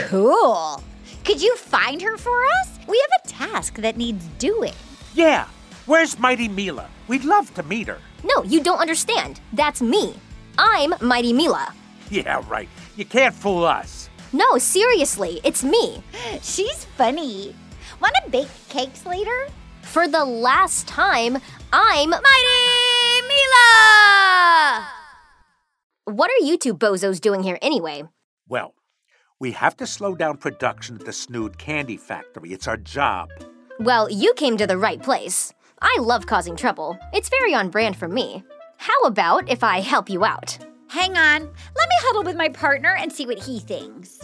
Cool. 0.06 0.82
Could 1.26 1.42
you 1.42 1.56
find 1.58 2.02
her 2.02 2.18
for 2.18 2.46
us? 2.62 2.80
We 2.88 3.02
have 3.02 3.22
a 3.26 3.28
task 3.28 3.76
that 3.78 3.98
needs 3.98 4.26
doing. 4.40 4.74
Yeah. 5.14 5.48
Where's 5.86 6.20
Mighty 6.20 6.48
Mila? 6.48 6.88
We'd 7.08 7.26
love 7.26 7.54
to 7.56 7.64
meet 7.64 7.88
her. 7.88 8.00
No, 8.24 8.44
you 8.44 8.62
don't 8.64 8.80
understand. 8.80 9.42
That's 9.54 9.82
me. 9.82 10.16
I'm 10.58 10.94
Mighty 11.02 11.34
Mila. 11.34 11.74
Yeah, 12.10 12.44
right. 12.48 12.70
You 12.96 13.06
can't 13.06 13.34
fool 13.34 13.66
us. 13.66 14.10
No, 14.34 14.58
seriously, 14.58 15.42
it's 15.44 15.64
me. 15.64 16.02
She's 16.42 16.86
funny. 16.98 17.56
Want 18.00 18.14
to 18.24 18.32
bake 18.32 18.50
cakes 18.70 19.06
later? 19.06 19.48
For 19.82 20.08
the 20.08 20.26
last 20.26 20.88
time, 20.88 21.38
I'm 21.74 22.10
Mighty 22.10 23.22
Mila! 23.28 24.88
What 26.06 26.30
are 26.30 26.46
you 26.46 26.58
two 26.58 26.74
bozos 26.76 27.20
doing 27.20 27.44
here 27.44 27.58
anyway? 27.62 28.04
Well, 28.48 28.74
we 29.40 29.52
have 29.52 29.78
to 29.78 29.86
slow 29.88 30.16
down 30.16 30.38
production 30.38 30.96
at 30.96 31.06
the 31.06 31.14
Snood 31.14 31.58
Candy 31.58 31.98
Factory. 31.98 32.52
It's 32.52 32.68
our 32.68 32.78
job. 32.78 33.30
Well, 33.80 34.10
you 34.10 34.34
came 34.34 34.58
to 34.58 34.66
the 34.66 34.78
right 34.78 35.02
place. 35.02 35.54
I 35.82 35.96
love 36.00 36.26
causing 36.26 36.56
trouble. 36.56 36.98
It's 37.14 37.30
very 37.30 37.54
on 37.54 37.70
brand 37.70 37.98
for 37.98 38.08
me. 38.08 38.44
How 38.78 39.00
about 39.04 39.50
if 39.50 39.64
I 39.64 39.82
help 39.82 40.10
you 40.10 40.26
out? 40.26 40.58
Hang 40.90 41.18
on. 41.18 41.42
Let 41.42 41.90
me 41.90 41.96
huddle 42.00 42.24
with 42.24 42.36
my 42.36 42.50
partner 42.50 42.96
and 42.96 43.14
see 43.14 43.26
what 43.26 43.38
he 43.40 43.60
thinks. 43.60 44.20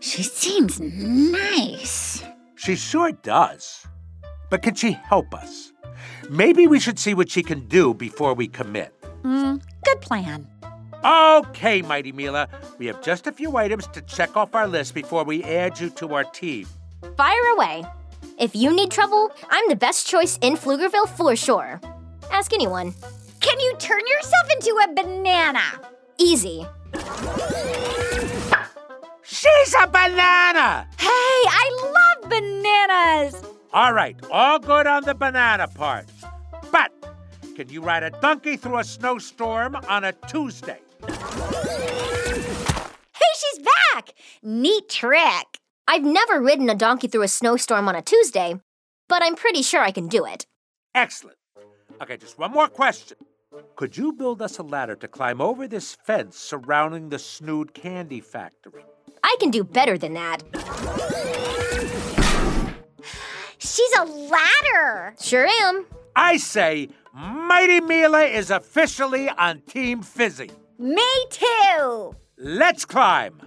She 0.00 0.22
seems 0.22 0.78
nice. 0.80 2.22
She 2.56 2.76
sure 2.76 3.12
does. 3.12 3.86
But 4.50 4.62
can 4.62 4.74
she 4.74 4.92
help 4.92 5.34
us? 5.34 5.72
Maybe 6.28 6.66
we 6.66 6.80
should 6.80 6.98
see 6.98 7.14
what 7.14 7.30
she 7.30 7.42
can 7.42 7.66
do 7.68 7.94
before 7.94 8.34
we 8.34 8.48
commit. 8.48 8.92
Hmm, 9.22 9.56
good 9.84 10.00
plan. 10.00 10.46
Okay, 11.04 11.82
Mighty 11.82 12.12
Mila. 12.12 12.48
We 12.78 12.86
have 12.86 13.00
just 13.02 13.26
a 13.26 13.32
few 13.32 13.56
items 13.56 13.86
to 13.88 14.02
check 14.02 14.36
off 14.36 14.54
our 14.54 14.66
list 14.66 14.94
before 14.94 15.24
we 15.24 15.42
add 15.44 15.80
you 15.80 15.90
to 15.90 16.14
our 16.14 16.24
team. 16.24 16.66
Fire 17.16 17.46
away. 17.54 17.84
If 18.38 18.54
you 18.54 18.74
need 18.74 18.90
trouble, 18.90 19.30
I'm 19.48 19.68
the 19.68 19.76
best 19.76 20.06
choice 20.06 20.38
in 20.42 20.54
Pflugerville 20.54 21.08
for 21.08 21.34
sure. 21.36 21.80
Ask 22.30 22.52
anyone. 22.52 22.94
Can 23.40 23.58
you 23.60 23.74
turn 23.78 24.00
yourself 24.06 24.50
into 24.52 24.78
a 24.84 24.94
banana? 24.94 25.62
Easy. 26.18 26.66
She's 29.22 29.74
a 29.80 29.86
banana! 29.86 30.86
Hey, 30.98 31.08
I 31.08 31.70
love 31.96 32.30
bananas! 32.30 33.42
All 33.72 33.94
right, 33.94 34.16
all 34.30 34.58
good 34.58 34.86
on 34.86 35.04
the 35.04 35.14
banana 35.14 35.66
part. 35.68 36.06
But 36.70 36.92
can 37.56 37.70
you 37.70 37.80
ride 37.80 38.02
a 38.02 38.10
donkey 38.10 38.56
through 38.56 38.78
a 38.78 38.84
snowstorm 38.84 39.76
on 39.88 40.04
a 40.04 40.12
Tuesday? 40.12 40.80
Hey, 41.06 42.42
she's 43.34 43.58
back! 43.94 44.14
Neat 44.42 44.88
trick. 44.88 45.58
I've 45.86 46.04
never 46.04 46.40
ridden 46.40 46.68
a 46.70 46.74
donkey 46.74 47.08
through 47.08 47.22
a 47.22 47.28
snowstorm 47.28 47.88
on 47.88 47.96
a 47.96 48.02
Tuesday, 48.02 48.54
but 49.08 49.22
I'm 49.22 49.34
pretty 49.34 49.62
sure 49.62 49.80
I 49.80 49.90
can 49.90 50.08
do 50.08 50.24
it. 50.24 50.46
Excellent. 50.94 51.36
Okay, 52.00 52.16
just 52.16 52.38
one 52.38 52.52
more 52.52 52.68
question. 52.68 53.16
Could 53.76 53.96
you 53.96 54.12
build 54.12 54.40
us 54.42 54.58
a 54.58 54.62
ladder 54.62 54.94
to 54.96 55.08
climb 55.08 55.40
over 55.40 55.66
this 55.66 55.96
fence 56.06 56.36
surrounding 56.36 57.08
the 57.08 57.18
Snood 57.18 57.74
Candy 57.74 58.20
Factory? 58.20 58.84
I 59.22 59.36
can 59.40 59.50
do 59.50 59.64
better 59.64 59.98
than 59.98 60.14
that. 60.14 60.42
She's 63.58 63.92
a 63.98 64.04
ladder. 64.04 65.14
Sure 65.20 65.46
am. 65.46 65.86
I 66.14 66.36
say 66.36 66.88
Mighty 67.12 67.80
Mila 67.80 68.22
is 68.22 68.50
officially 68.50 69.28
on 69.28 69.60
Team 69.62 70.02
Fizzy. 70.02 70.50
Me 70.80 71.06
too. 71.28 72.16
Let's 72.38 72.86
climb. 72.86 73.38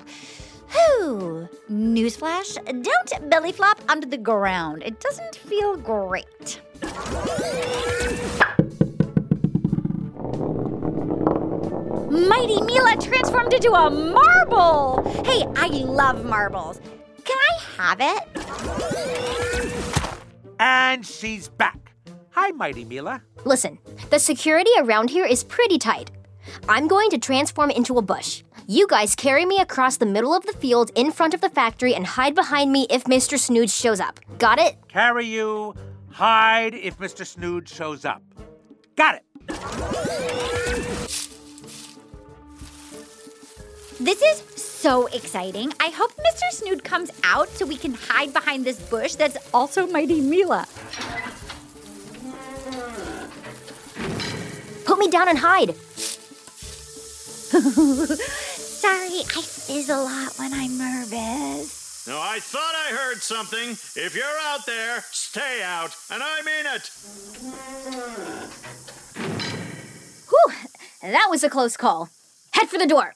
oh. 0.75 1.49
Newsflash, 1.71 2.84
don't 2.84 3.30
belly 3.32 3.51
flop 3.51 3.82
onto 3.89 4.08
the 4.08 4.17
ground. 4.17 4.84
It 4.86 4.99
doesn't 4.99 5.38
feel 5.38 5.75
great. 5.75 6.62
Mighty 12.12 12.62
Mila 12.62 12.95
transformed 13.01 13.53
into 13.53 13.71
a 13.71 13.89
marble! 13.89 15.03
Hey, 15.25 15.47
I 15.56 15.67
love 15.67 16.23
marbles. 16.23 16.80
Have 17.77 17.99
it? 18.01 18.23
And 20.59 21.05
she's 21.05 21.47
back. 21.47 21.93
Hi, 22.31 22.49
Mighty 22.51 22.85
Mila. 22.85 23.21
Listen, 23.45 23.77
the 24.09 24.19
security 24.19 24.71
around 24.79 25.09
here 25.11 25.25
is 25.25 25.43
pretty 25.43 25.77
tight. 25.77 26.09
I'm 26.67 26.87
going 26.87 27.09
to 27.11 27.17
transform 27.17 27.69
into 27.71 27.97
a 27.97 28.01
bush. 28.01 28.43
You 28.67 28.87
guys 28.87 29.15
carry 29.15 29.45
me 29.45 29.59
across 29.59 29.97
the 29.97 30.05
middle 30.05 30.33
of 30.33 30.45
the 30.45 30.53
field 30.53 30.91
in 30.95 31.11
front 31.11 31.33
of 31.33 31.41
the 31.41 31.49
factory 31.49 31.93
and 31.93 32.05
hide 32.05 32.35
behind 32.35 32.71
me 32.71 32.87
if 32.89 33.03
Mr. 33.03 33.37
Snood 33.37 33.69
shows 33.69 33.99
up. 33.99 34.19
Got 34.39 34.59
it? 34.59 34.77
Carry 34.87 35.25
you, 35.25 35.75
hide 36.09 36.73
if 36.73 36.97
Mr. 36.97 37.25
Snood 37.25 37.69
shows 37.69 38.05
up. 38.05 38.23
Got 38.95 39.15
it. 39.15 39.23
This 43.99 44.21
is 44.21 44.41
so 44.77 45.07
exciting. 45.07 45.73
I 45.79 45.89
hope 45.89 46.11
Mr. 46.17 46.51
Snood 46.51 46.83
comes 46.83 47.09
out 47.23 47.49
so 47.49 47.65
we 47.65 47.77
can 47.77 47.95
hide 47.95 48.31
behind 48.31 48.63
this 48.63 48.79
bush 48.79 49.15
that's 49.15 49.37
also 49.53 49.87
Mighty 49.87 50.21
Mila. 50.21 50.67
Put 54.85 54.99
me 54.99 55.09
down 55.09 55.29
and 55.29 55.39
hide. 55.39 55.75
Sorry, 58.77 59.19
I 59.19 59.41
fizz 59.41 59.89
a 59.89 59.97
lot 59.97 60.37
when 60.37 60.53
I'm 60.53 60.77
nervous. 60.77 62.05
No, 62.07 62.19
I 62.21 62.39
thought 62.39 62.73
I 62.75 62.93
heard 62.95 63.17
something. 63.17 63.71
If 63.71 64.15
you're 64.15 64.25
out 64.43 64.65
there, 64.65 65.03
stay 65.11 65.61
out, 65.63 65.93
and 66.11 66.21
I 66.23 66.41
mean 66.43 66.65
it. 66.73 66.89
Whew, 70.29 70.53
that 71.01 71.27
was 71.29 71.43
a 71.43 71.49
close 71.49 71.75
call. 71.75 72.09
Head 72.51 72.69
for 72.69 72.77
the 72.77 72.85
door. 72.85 73.15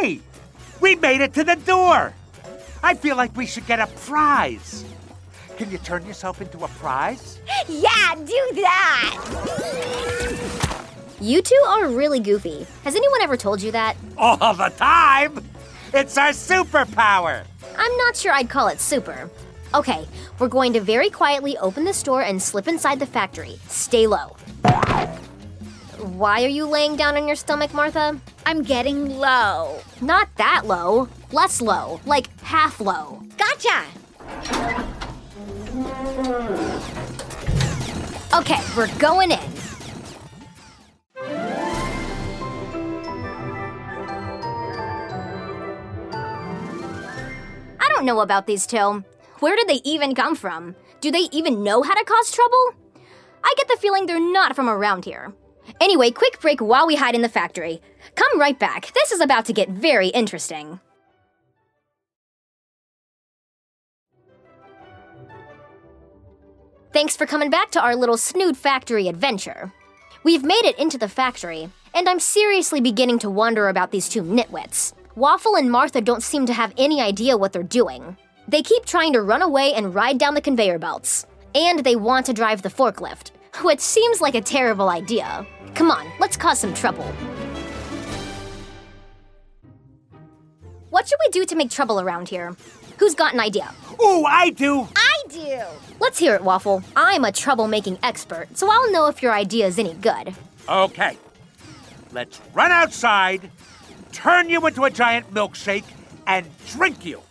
Hey, 0.00 0.20
we 0.80 0.94
made 0.96 1.20
it 1.20 1.34
to 1.34 1.44
the 1.44 1.56
door. 1.56 2.14
I 2.82 2.94
feel 2.94 3.16
like 3.16 3.36
we 3.36 3.46
should 3.46 3.66
get 3.66 3.78
a 3.78 3.86
prize. 3.86 4.84
Can 5.56 5.70
you 5.70 5.78
turn 5.78 6.06
yourself 6.06 6.40
into 6.40 6.64
a 6.64 6.68
prize? 6.68 7.38
Yeah, 7.68 8.14
do 8.16 8.50
that. 8.62 9.18
You 11.20 11.42
two 11.42 11.62
are 11.68 11.88
really 11.88 12.20
goofy. 12.20 12.66
Has 12.84 12.96
anyone 12.96 13.22
ever 13.22 13.36
told 13.36 13.62
you 13.62 13.70
that? 13.72 13.96
All 14.16 14.54
the 14.54 14.70
time. 14.70 15.44
It's 15.92 16.16
our 16.16 16.30
superpower. 16.30 17.44
I'm 17.76 17.96
not 17.98 18.16
sure 18.16 18.32
I'd 18.32 18.48
call 18.48 18.68
it 18.68 18.80
super. 18.80 19.30
Okay, 19.74 20.06
we're 20.38 20.48
going 20.48 20.72
to 20.72 20.80
very 20.80 21.10
quietly 21.10 21.56
open 21.58 21.84
this 21.84 22.02
door 22.02 22.22
and 22.22 22.42
slip 22.42 22.66
inside 22.66 22.98
the 22.98 23.06
factory. 23.06 23.58
Stay 23.68 24.06
low. 24.06 24.36
Why 26.02 26.42
are 26.42 26.48
you 26.48 26.66
laying 26.66 26.96
down 26.96 27.16
on 27.16 27.28
your 27.28 27.36
stomach, 27.36 27.72
Martha? 27.72 28.18
I'm 28.44 28.62
getting 28.62 29.18
low. 29.18 29.78
Not 30.00 30.28
that 30.34 30.66
low. 30.66 31.08
Less 31.30 31.60
low. 31.60 32.00
Like 32.04 32.26
half 32.40 32.80
low. 32.80 33.22
Gotcha. 33.38 33.84
Okay, 38.34 38.60
we're 38.76 38.92
going 38.98 39.30
in. 39.30 39.38
I 47.78 47.88
don't 47.90 48.04
know 48.04 48.18
about 48.18 48.48
these 48.48 48.66
two. 48.66 49.04
Where 49.38 49.54
did 49.54 49.68
they 49.68 49.80
even 49.84 50.16
come 50.16 50.34
from? 50.34 50.74
Do 51.00 51.12
they 51.12 51.28
even 51.30 51.62
know 51.62 51.82
how 51.82 51.94
to 51.94 52.04
cause 52.04 52.32
trouble? 52.32 52.72
I 53.44 53.54
get 53.56 53.68
the 53.68 53.76
feeling 53.80 54.06
they're 54.06 54.18
not 54.18 54.56
from 54.56 54.68
around 54.68 55.04
here. 55.04 55.32
Anyway, 55.80 56.10
quick 56.10 56.40
break 56.40 56.60
while 56.60 56.86
we 56.86 56.96
hide 56.96 57.14
in 57.14 57.22
the 57.22 57.28
factory. 57.28 57.80
Come 58.14 58.38
right 58.38 58.58
back. 58.58 58.92
This 58.92 59.12
is 59.12 59.20
about 59.20 59.44
to 59.46 59.52
get 59.52 59.68
very 59.68 60.08
interesting. 60.08 60.80
Thanks 66.92 67.16
for 67.16 67.24
coming 67.24 67.48
back 67.48 67.70
to 67.70 67.80
our 67.80 67.96
little 67.96 68.18
Snood 68.18 68.54
Factory 68.56 69.08
adventure. 69.08 69.72
We've 70.24 70.44
made 70.44 70.64
it 70.64 70.78
into 70.78 70.98
the 70.98 71.08
factory, 71.08 71.70
and 71.94 72.08
I'm 72.08 72.20
seriously 72.20 72.80
beginning 72.80 73.18
to 73.20 73.30
wonder 73.30 73.68
about 73.68 73.90
these 73.90 74.08
two 74.08 74.22
nitwits. 74.22 74.92
Waffle 75.16 75.56
and 75.56 75.70
Martha 75.70 76.00
don't 76.00 76.22
seem 76.22 76.46
to 76.46 76.52
have 76.52 76.74
any 76.76 77.00
idea 77.00 77.36
what 77.36 77.52
they're 77.52 77.62
doing. 77.62 78.16
They 78.46 78.62
keep 78.62 78.84
trying 78.84 79.14
to 79.14 79.22
run 79.22 79.42
away 79.42 79.72
and 79.74 79.94
ride 79.94 80.18
down 80.18 80.34
the 80.34 80.40
conveyor 80.40 80.78
belts. 80.78 81.26
And 81.54 81.80
they 81.80 81.96
want 81.96 82.26
to 82.26 82.32
drive 82.32 82.62
the 82.62 82.68
forklift, 82.68 83.30
which 83.60 83.80
seems 83.80 84.20
like 84.20 84.34
a 84.34 84.40
terrible 84.40 84.88
idea. 84.88 85.46
Come 85.74 85.90
on, 85.90 86.06
let's 86.18 86.36
cause 86.36 86.58
some 86.58 86.74
trouble. 86.74 87.04
What 90.90 91.08
should 91.08 91.18
we 91.24 91.30
do 91.30 91.44
to 91.44 91.56
make 91.56 91.70
trouble 91.70 92.00
around 92.00 92.28
here? 92.28 92.54
Who's 92.98 93.14
got 93.14 93.34
an 93.34 93.40
idea? 93.40 93.72
Oh, 93.98 94.24
I 94.26 94.50
do. 94.50 94.88
I 94.94 95.22
do. 95.28 95.62
Let's 96.00 96.18
hear 96.18 96.34
it, 96.34 96.42
Waffle. 96.42 96.82
I'm 96.94 97.24
a 97.24 97.32
troublemaking 97.32 97.98
expert, 98.02 98.48
so 98.56 98.70
I'll 98.70 98.92
know 98.92 99.06
if 99.06 99.22
your 99.22 99.32
idea 99.32 99.66
is 99.66 99.78
any 99.78 99.94
good. 99.94 100.34
Okay. 100.68 101.16
Let's 102.12 102.40
run 102.52 102.70
outside, 102.70 103.50
turn 104.12 104.50
you 104.50 104.66
into 104.66 104.84
a 104.84 104.90
giant 104.90 105.32
milkshake, 105.32 105.84
and 106.26 106.46
drink 106.66 107.04
you. 107.04 107.22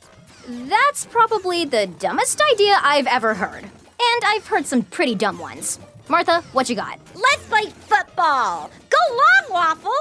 That's 0.47 1.05
probably 1.05 1.65
the 1.65 1.87
dumbest 1.87 2.41
idea 2.51 2.79
I've 2.81 3.07
ever 3.07 3.35
heard. 3.35 3.63
And 3.63 4.23
I've 4.25 4.47
heard 4.47 4.65
some 4.65 4.81
pretty 4.81 5.13
dumb 5.13 5.37
ones. 5.37 5.79
Martha, 6.07 6.41
what 6.53 6.69
you 6.69 6.75
got? 6.75 6.99
Let's 7.15 7.45
play 7.45 7.69
football. 7.69 8.69
Go 8.89 8.97
long, 9.11 9.51
Waffle. 9.51 9.91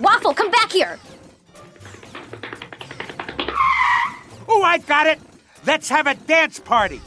Waffle, 0.00 0.34
come 0.34 0.50
back 0.50 0.70
here. 0.70 0.98
Oh, 4.48 4.62
I've 4.62 4.86
got 4.86 5.06
it. 5.06 5.20
Let's 5.66 5.88
have 5.88 6.06
a 6.06 6.14
dance 6.14 6.58
party. 6.58 7.00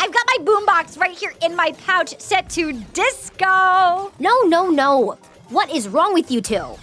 I've 0.00 0.12
got 0.12 0.24
my 0.26 0.38
boombox 0.40 0.98
right 0.98 1.16
here 1.16 1.34
in 1.42 1.54
my 1.54 1.72
pouch 1.84 2.18
set 2.18 2.48
to 2.50 2.72
disco. 2.92 4.12
No, 4.18 4.40
no, 4.42 4.70
no. 4.70 5.18
What 5.48 5.70
is 5.70 5.88
wrong 5.88 6.14
with 6.14 6.30
you 6.30 6.40
two? 6.40 6.74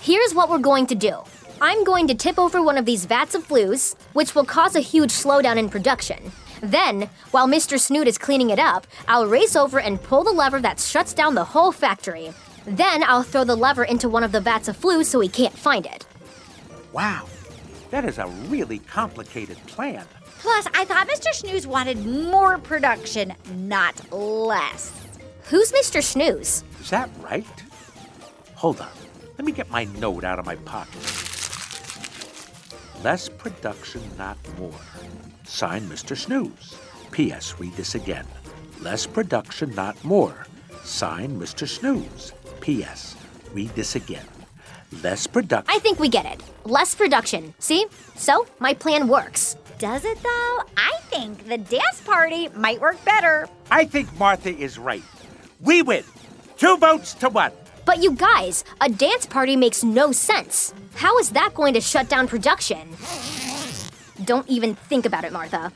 Here's 0.00 0.34
what 0.34 0.48
we're 0.48 0.58
going 0.58 0.86
to 0.86 0.94
do. 0.94 1.18
I'm 1.60 1.84
going 1.84 2.06
to 2.08 2.14
tip 2.14 2.38
over 2.38 2.62
one 2.62 2.76
of 2.76 2.84
these 2.84 3.06
vats 3.06 3.34
of 3.34 3.44
flues, 3.44 3.96
which 4.12 4.34
will 4.34 4.44
cause 4.44 4.76
a 4.76 4.80
huge 4.80 5.10
slowdown 5.10 5.56
in 5.56 5.68
production. 5.68 6.32
Then, 6.60 7.08
while 7.30 7.46
Mr. 7.46 7.78
Snood 7.78 8.08
is 8.08 8.18
cleaning 8.18 8.50
it 8.50 8.58
up, 8.58 8.86
I'll 9.08 9.26
race 9.26 9.56
over 9.56 9.78
and 9.78 10.02
pull 10.02 10.24
the 10.24 10.32
lever 10.32 10.60
that 10.60 10.80
shuts 10.80 11.12
down 11.14 11.34
the 11.34 11.44
whole 11.44 11.72
factory. 11.72 12.32
Then 12.66 13.02
I'll 13.04 13.22
throw 13.22 13.44
the 13.44 13.56
lever 13.56 13.84
into 13.84 14.08
one 14.08 14.24
of 14.24 14.32
the 14.32 14.40
vats 14.40 14.68
of 14.68 14.76
flue 14.76 15.04
so 15.04 15.20
he 15.20 15.28
can't 15.28 15.56
find 15.56 15.86
it. 15.86 16.06
Wow, 16.92 17.26
that 17.90 18.04
is 18.04 18.18
a 18.18 18.26
really 18.48 18.78
complicated 18.80 19.58
plan. 19.66 20.06
Plus, 20.38 20.66
I 20.74 20.84
thought 20.84 21.08
Mr. 21.08 21.32
Snooze 21.32 21.66
wanted 21.66 22.04
more 22.04 22.58
production, 22.58 23.34
not 23.54 24.12
less. 24.12 24.92
Who's 25.44 25.72
Mr. 25.72 26.02
Snooze? 26.02 26.64
Is 26.80 26.90
that 26.90 27.10
right? 27.20 27.46
Hold 28.54 28.80
on. 28.80 28.88
Let 29.38 29.44
me 29.44 29.52
get 29.52 29.70
my 29.70 29.84
note 29.84 30.24
out 30.24 30.38
of 30.38 30.46
my 30.46 30.56
pocket. 30.56 31.25
Less 33.02 33.28
production, 33.28 34.02
not 34.18 34.36
more. 34.58 34.72
Signed, 35.44 35.90
Mr. 35.90 36.16
Snooze. 36.16 36.76
P.S. 37.10 37.54
Read 37.58 37.72
this 37.74 37.94
again. 37.94 38.26
Less 38.80 39.06
production, 39.06 39.74
not 39.74 40.02
more. 40.04 40.46
Signed, 40.82 41.40
Mr. 41.40 41.68
Snooze. 41.68 42.32
P.S. 42.60 43.16
Read 43.52 43.70
this 43.70 43.94
again. 43.96 44.26
less 45.02 45.26
production. 45.26 45.74
I 45.74 45.78
think 45.78 45.98
we 46.00 46.08
get 46.08 46.26
it. 46.26 46.40
Less 46.64 46.94
production. 46.94 47.54
See? 47.58 47.86
So, 48.16 48.46
my 48.58 48.74
plan 48.74 49.08
works. 49.08 49.56
Does 49.78 50.04
it 50.04 50.20
though? 50.22 50.62
I 50.76 50.92
think 51.10 51.46
the 51.48 51.58
dance 51.58 52.00
party 52.04 52.48
might 52.56 52.80
work 52.80 53.02
better. 53.04 53.46
I 53.70 53.84
think 53.84 54.08
Martha 54.18 54.48
is 54.50 54.78
right. 54.78 55.02
We 55.60 55.82
win. 55.82 56.02
Two 56.56 56.76
votes 56.78 57.12
to 57.14 57.28
one. 57.28 57.52
But 57.86 58.02
you 58.02 58.10
guys, 58.10 58.64
a 58.80 58.90
dance 58.90 59.26
party 59.26 59.54
makes 59.54 59.84
no 59.84 60.10
sense. 60.10 60.74
How 60.96 61.16
is 61.18 61.30
that 61.30 61.54
going 61.54 61.72
to 61.74 61.80
shut 61.80 62.08
down 62.08 62.26
production? 62.26 62.96
Don't 64.24 64.46
even 64.48 64.74
think 64.74 65.06
about 65.06 65.22
it, 65.24 65.32
Martha. 65.32 65.72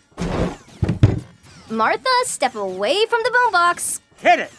Martha, 1.70 2.09
step 2.25 2.57
away 2.57 3.07
from 3.07 3.20
the 3.23 3.31
boombox. 3.31 4.01
Hit 4.18 4.40
it. 4.40 4.53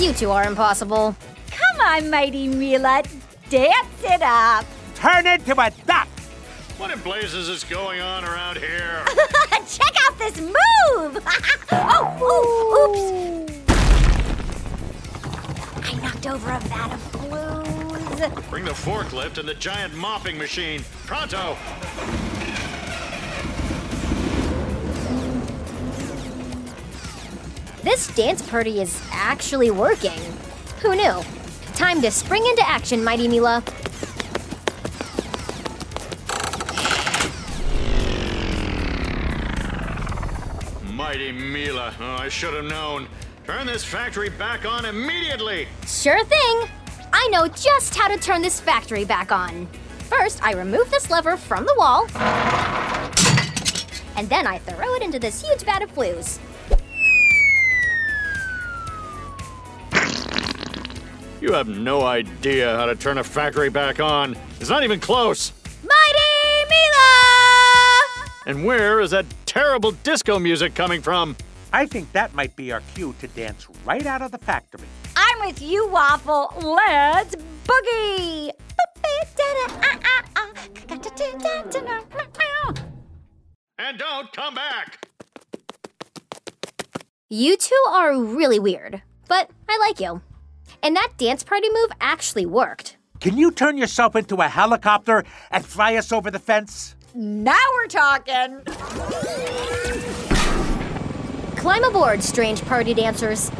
You 0.00 0.14
two 0.14 0.30
are 0.30 0.44
impossible. 0.44 1.14
Come 1.50 1.86
on, 1.86 2.08
Mighty 2.08 2.48
Mila, 2.48 3.02
dance 3.50 4.02
it 4.02 4.22
up. 4.22 4.64
Turn 4.94 5.26
into 5.26 5.52
a 5.60 5.70
duck. 5.86 6.08
What 6.78 6.90
in 6.90 6.98
blazes 7.00 7.50
is 7.50 7.62
going 7.64 8.00
on 8.00 8.24
around 8.24 8.56
here? 8.56 9.04
Check 9.68 9.94
out 10.12 10.18
this 10.18 10.40
move! 10.40 10.54
oh, 11.72 12.88
oops, 12.88 13.00
oops. 13.00 13.72
I 15.76 15.92
knocked 16.00 16.26
over 16.26 16.50
a 16.50 16.60
vat 16.60 16.92
of 16.92 17.12
blues. 17.12 18.48
Bring 18.50 18.64
the 18.64 18.72
forklift 18.72 19.38
and 19.38 19.48
the 19.48 19.54
giant 19.54 19.94
mopping 19.94 20.38
machine. 20.38 20.84
Pronto! 21.06 21.56
This 27.82 28.14
dance 28.14 28.48
party 28.48 28.80
is 28.80 29.02
actually 29.10 29.70
working. 29.70 30.20
Who 30.82 30.94
knew? 30.94 31.22
Time 31.74 32.00
to 32.02 32.10
spring 32.10 32.46
into 32.46 32.68
action, 32.68 33.02
Mighty 33.02 33.26
Mila. 33.28 33.62
Mighty 41.12 41.30
Mila. 41.30 41.92
Oh, 42.00 42.04
I 42.04 42.30
should 42.30 42.54
have 42.54 42.64
known. 42.64 43.06
Turn 43.44 43.66
this 43.66 43.84
factory 43.84 44.30
back 44.30 44.64
on 44.64 44.86
immediately! 44.86 45.68
Sure 45.86 46.24
thing. 46.24 46.70
I 47.12 47.28
know 47.30 47.48
just 47.48 47.94
how 47.94 48.08
to 48.08 48.16
turn 48.16 48.40
this 48.40 48.58
factory 48.58 49.04
back 49.04 49.30
on. 49.30 49.66
First, 50.08 50.42
I 50.42 50.54
remove 50.54 50.90
this 50.90 51.10
lever 51.10 51.36
from 51.36 51.66
the 51.66 51.74
wall, 51.76 52.04
and 54.16 54.26
then 54.30 54.46
I 54.46 54.58
throw 54.60 54.94
it 54.94 55.02
into 55.02 55.18
this 55.18 55.42
huge 55.42 55.64
vat 55.64 55.82
of 55.82 55.90
flues. 55.90 56.38
You 61.42 61.52
have 61.52 61.68
no 61.68 62.04
idea 62.06 62.74
how 62.74 62.86
to 62.86 62.96
turn 62.96 63.18
a 63.18 63.24
factory 63.24 63.68
back 63.68 64.00
on. 64.00 64.34
It's 64.60 64.70
not 64.70 64.82
even 64.82 64.98
close. 64.98 65.52
Mighty 65.82 66.70
Mila! 66.70 68.30
And 68.46 68.64
where 68.64 69.00
is 69.00 69.10
that 69.10 69.26
terrible 69.52 69.92
disco 70.02 70.38
music 70.38 70.74
coming 70.74 71.02
from? 71.02 71.36
I 71.74 71.84
think 71.84 72.10
that 72.12 72.34
might 72.34 72.56
be 72.56 72.72
our 72.72 72.80
cue 72.94 73.14
to 73.20 73.28
dance 73.28 73.68
right 73.84 74.06
out 74.06 74.22
of 74.22 74.30
the 74.30 74.38
factory. 74.38 74.86
I'm 75.14 75.46
with 75.46 75.60
you, 75.60 75.86
Waffle. 75.88 76.54
Let's 76.62 77.36
boogie! 77.66 78.50
And 83.78 83.98
don't 83.98 84.32
come 84.32 84.54
back! 84.54 85.06
You 87.28 87.58
two 87.58 87.84
are 87.90 88.18
really 88.18 88.58
weird, 88.58 89.02
but 89.28 89.50
I 89.68 89.78
like 89.86 90.00
you. 90.00 90.22
And 90.82 90.96
that 90.96 91.12
dance 91.18 91.44
party 91.44 91.68
move 91.70 91.90
actually 92.00 92.46
worked. 92.46 92.96
Can 93.20 93.36
you 93.36 93.50
turn 93.50 93.76
yourself 93.76 94.16
into 94.16 94.36
a 94.36 94.48
helicopter 94.48 95.24
and 95.50 95.64
fly 95.64 95.96
us 95.96 96.10
over 96.10 96.30
the 96.30 96.38
fence? 96.38 96.96
Now 97.14 97.58
we're 97.74 97.88
talking. 97.88 98.62
Climb 101.56 101.84
aboard, 101.84 102.22
strange 102.22 102.64
party 102.64 102.94
dancers. 102.94 103.50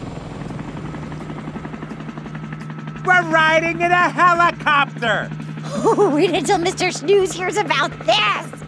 We're 3.05 3.29
riding 3.29 3.83
in 3.83 3.93
a 3.93 4.09
helicopter! 4.09 5.31
Wait 6.15 6.31
until 6.31 6.59
Mr. 6.59 6.93
Snooze 6.93 7.33
hears 7.33 7.59
about 7.59 7.91
this. 8.07 8.63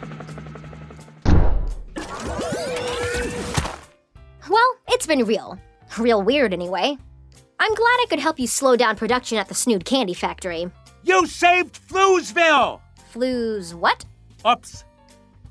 Well, 4.50 4.76
it's 4.88 5.06
been 5.06 5.24
real. 5.24 5.58
Real 5.98 6.22
weird, 6.22 6.52
anyway. 6.52 6.98
I'm 7.58 7.74
glad 7.74 7.86
I 7.86 8.06
could 8.10 8.18
help 8.18 8.38
you 8.38 8.46
slow 8.46 8.76
down 8.76 8.96
production 8.96 9.38
at 9.38 9.48
the 9.48 9.54
Snood 9.54 9.86
Candy 9.86 10.14
Factory. 10.14 10.70
You 11.02 11.26
saved 11.26 11.80
Floozeville! 11.88 12.80
Flues 13.12 13.74
what? 13.74 14.04
Oops. 14.46 14.84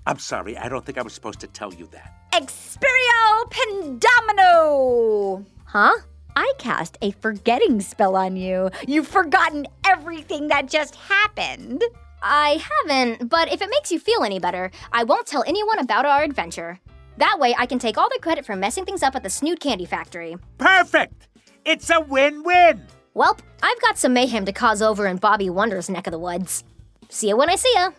I'm 0.05 0.19
sorry, 0.19 0.57
I 0.57 0.69
don't 0.69 0.85
think 0.85 0.97
I 0.97 1.01
was 1.01 1.13
supposed 1.13 1.39
to 1.39 1.47
tell 1.47 1.73
you 1.73 1.87
that. 1.87 2.13
Experio 2.31 3.49
Pendomino! 3.49 5.45
Huh? 5.65 5.93
I 6.35 6.53
cast 6.57 6.97
a 7.01 7.11
forgetting 7.11 7.79
spell 7.81 8.15
on 8.15 8.35
you. 8.35 8.69
You've 8.87 9.07
forgotten 9.07 9.67
everything 9.85 10.47
that 10.47 10.67
just 10.67 10.95
happened. 10.95 11.83
I 12.21 12.61
haven't, 12.87 13.29
but 13.29 13.51
if 13.51 13.61
it 13.61 13.69
makes 13.69 13.91
you 13.91 13.99
feel 13.99 14.23
any 14.23 14.39
better, 14.39 14.71
I 14.91 15.03
won't 15.03 15.27
tell 15.27 15.43
anyone 15.45 15.79
about 15.79 16.05
our 16.05 16.23
adventure. 16.23 16.79
That 17.17 17.37
way, 17.39 17.55
I 17.57 17.65
can 17.65 17.79
take 17.79 17.97
all 17.97 18.09
the 18.09 18.19
credit 18.21 18.45
for 18.45 18.55
messing 18.55 18.85
things 18.85 19.03
up 19.03 19.15
at 19.15 19.23
the 19.23 19.29
Snood 19.29 19.59
Candy 19.59 19.85
Factory. 19.85 20.35
Perfect! 20.57 21.27
It's 21.65 21.89
a 21.89 21.99
win 21.99 22.43
win! 22.43 22.85
Welp, 23.15 23.39
I've 23.61 23.81
got 23.81 23.97
some 23.97 24.13
mayhem 24.13 24.45
to 24.45 24.51
cause 24.51 24.81
over 24.81 25.05
in 25.05 25.17
Bobby 25.17 25.49
Wonder's 25.49 25.89
neck 25.89 26.07
of 26.07 26.11
the 26.11 26.19
woods. 26.19 26.63
See 27.09 27.29
ya 27.29 27.35
when 27.35 27.49
I 27.49 27.55
see 27.55 27.71
ya. 27.75 27.91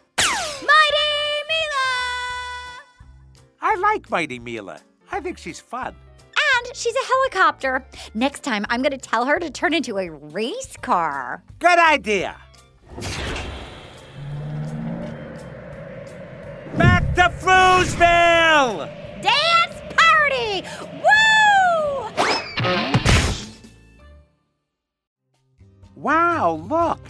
Mighty 0.66 1.42
Mila! 1.50 1.92
I 3.60 3.76
like 3.76 4.10
Mighty 4.10 4.38
Mila. 4.38 4.80
I 5.12 5.20
think 5.20 5.38
she's 5.38 5.60
fun. 5.60 5.94
And 6.56 6.76
she's 6.76 6.94
a 6.94 7.06
helicopter. 7.06 7.84
Next 8.14 8.42
time, 8.42 8.64
I'm 8.68 8.80
going 8.82 8.92
to 8.92 8.98
tell 8.98 9.24
her 9.26 9.38
to 9.38 9.50
turn 9.50 9.74
into 9.74 9.98
a 9.98 10.10
race 10.10 10.76
car. 10.80 11.42
Good 11.58 11.78
idea. 11.78 12.36
Back 16.76 17.14
to 17.14 17.28
Floozeville! 17.40 18.88
Dance 19.22 19.94
party! 19.96 20.64
Woo! 20.92 21.10
Wow, 25.94 26.62
look! 26.68 27.00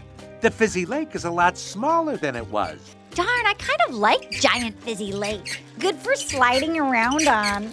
The 0.40 0.50
fizzy 0.50 0.84
lake 0.84 1.14
is 1.14 1.24
a 1.24 1.30
lot 1.30 1.56
smaller 1.56 2.16
than 2.16 2.36
it 2.36 2.46
was. 2.48 2.96
Darn, 3.14 3.46
I 3.46 3.54
kind 3.58 3.80
of 3.88 3.94
like 3.94 4.28
Giant 4.32 4.82
Fizzy 4.82 5.12
Lake. 5.12 5.62
Good 5.78 5.96
for 5.96 6.16
sliding 6.16 6.78
around 6.78 7.28
on. 7.28 7.72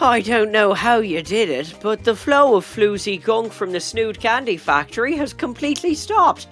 I 0.00 0.20
don't 0.20 0.50
know 0.50 0.74
how 0.74 0.98
you 0.98 1.22
did 1.22 1.48
it, 1.48 1.74
but 1.80 2.02
the 2.02 2.16
flow 2.16 2.56
of 2.56 2.64
floozy 2.64 3.22
gunk 3.22 3.52
from 3.52 3.70
the 3.70 3.78
Snood 3.78 4.18
Candy 4.18 4.56
Factory 4.56 5.16
has 5.16 5.32
completely 5.32 5.94
stopped. 5.94 6.48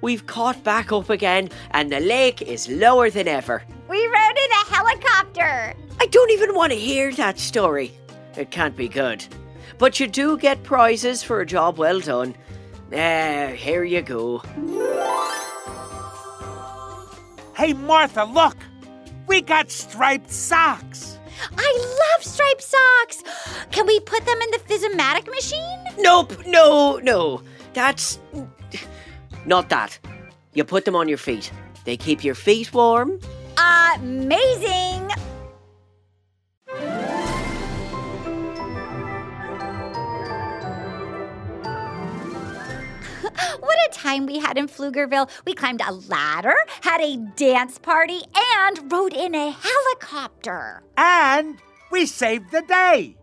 We've 0.00 0.26
caught 0.26 0.64
back 0.64 0.92
up 0.92 1.10
again, 1.10 1.50
and 1.72 1.92
the 1.92 2.00
lake 2.00 2.40
is 2.40 2.70
lower 2.70 3.10
than 3.10 3.28
ever. 3.28 3.62
We 3.88 4.06
rode 4.06 4.38
in 4.38 4.50
a 4.50 4.74
helicopter. 4.74 5.74
I 6.00 6.06
don't 6.06 6.30
even 6.30 6.54
want 6.54 6.72
to 6.72 6.78
hear 6.78 7.12
that 7.14 7.38
story. 7.38 7.92
It 8.36 8.50
can't 8.50 8.76
be 8.76 8.88
good. 8.88 9.24
But 9.76 10.00
you 10.00 10.06
do 10.06 10.38
get 10.38 10.62
prizes 10.62 11.22
for 11.22 11.42
a 11.42 11.46
job 11.46 11.76
well 11.76 12.00
done. 12.00 12.34
There, 12.88 13.54
here 13.54 13.84
you 13.84 14.02
go. 14.02 14.42
Hey, 17.62 17.74
Martha, 17.74 18.24
look! 18.24 18.56
We 19.28 19.40
got 19.40 19.70
striped 19.70 20.32
socks! 20.32 21.20
I 21.56 21.98
love 22.00 22.24
striped 22.24 22.60
socks. 22.60 23.22
Can 23.70 23.86
we 23.86 24.00
put 24.00 24.26
them 24.26 24.42
in 24.42 24.50
the 24.50 24.58
Physimatic 24.58 25.30
machine? 25.30 25.78
Nope, 25.96 26.44
no, 26.44 26.98
no. 27.04 27.40
That's. 27.72 28.18
Not 29.46 29.68
that. 29.68 29.96
You 30.54 30.64
put 30.64 30.84
them 30.84 30.96
on 30.96 31.08
your 31.08 31.18
feet. 31.18 31.52
They 31.84 31.96
keep 31.96 32.24
your 32.24 32.34
feet 32.34 32.74
warm. 32.74 33.20
Amazing! 33.94 35.12
Time 43.92 44.26
we 44.26 44.38
had 44.38 44.58
in 44.58 44.66
Pflugerville. 44.66 45.30
We 45.46 45.54
climbed 45.54 45.80
a 45.80 45.92
ladder, 45.92 46.54
had 46.80 47.00
a 47.00 47.16
dance 47.36 47.78
party, 47.78 48.20
and 48.34 48.90
rode 48.90 49.12
in 49.12 49.34
a 49.34 49.50
helicopter. 49.50 50.82
And 50.96 51.58
we 51.90 52.06
saved 52.06 52.50
the 52.50 52.62
day! 52.62 53.16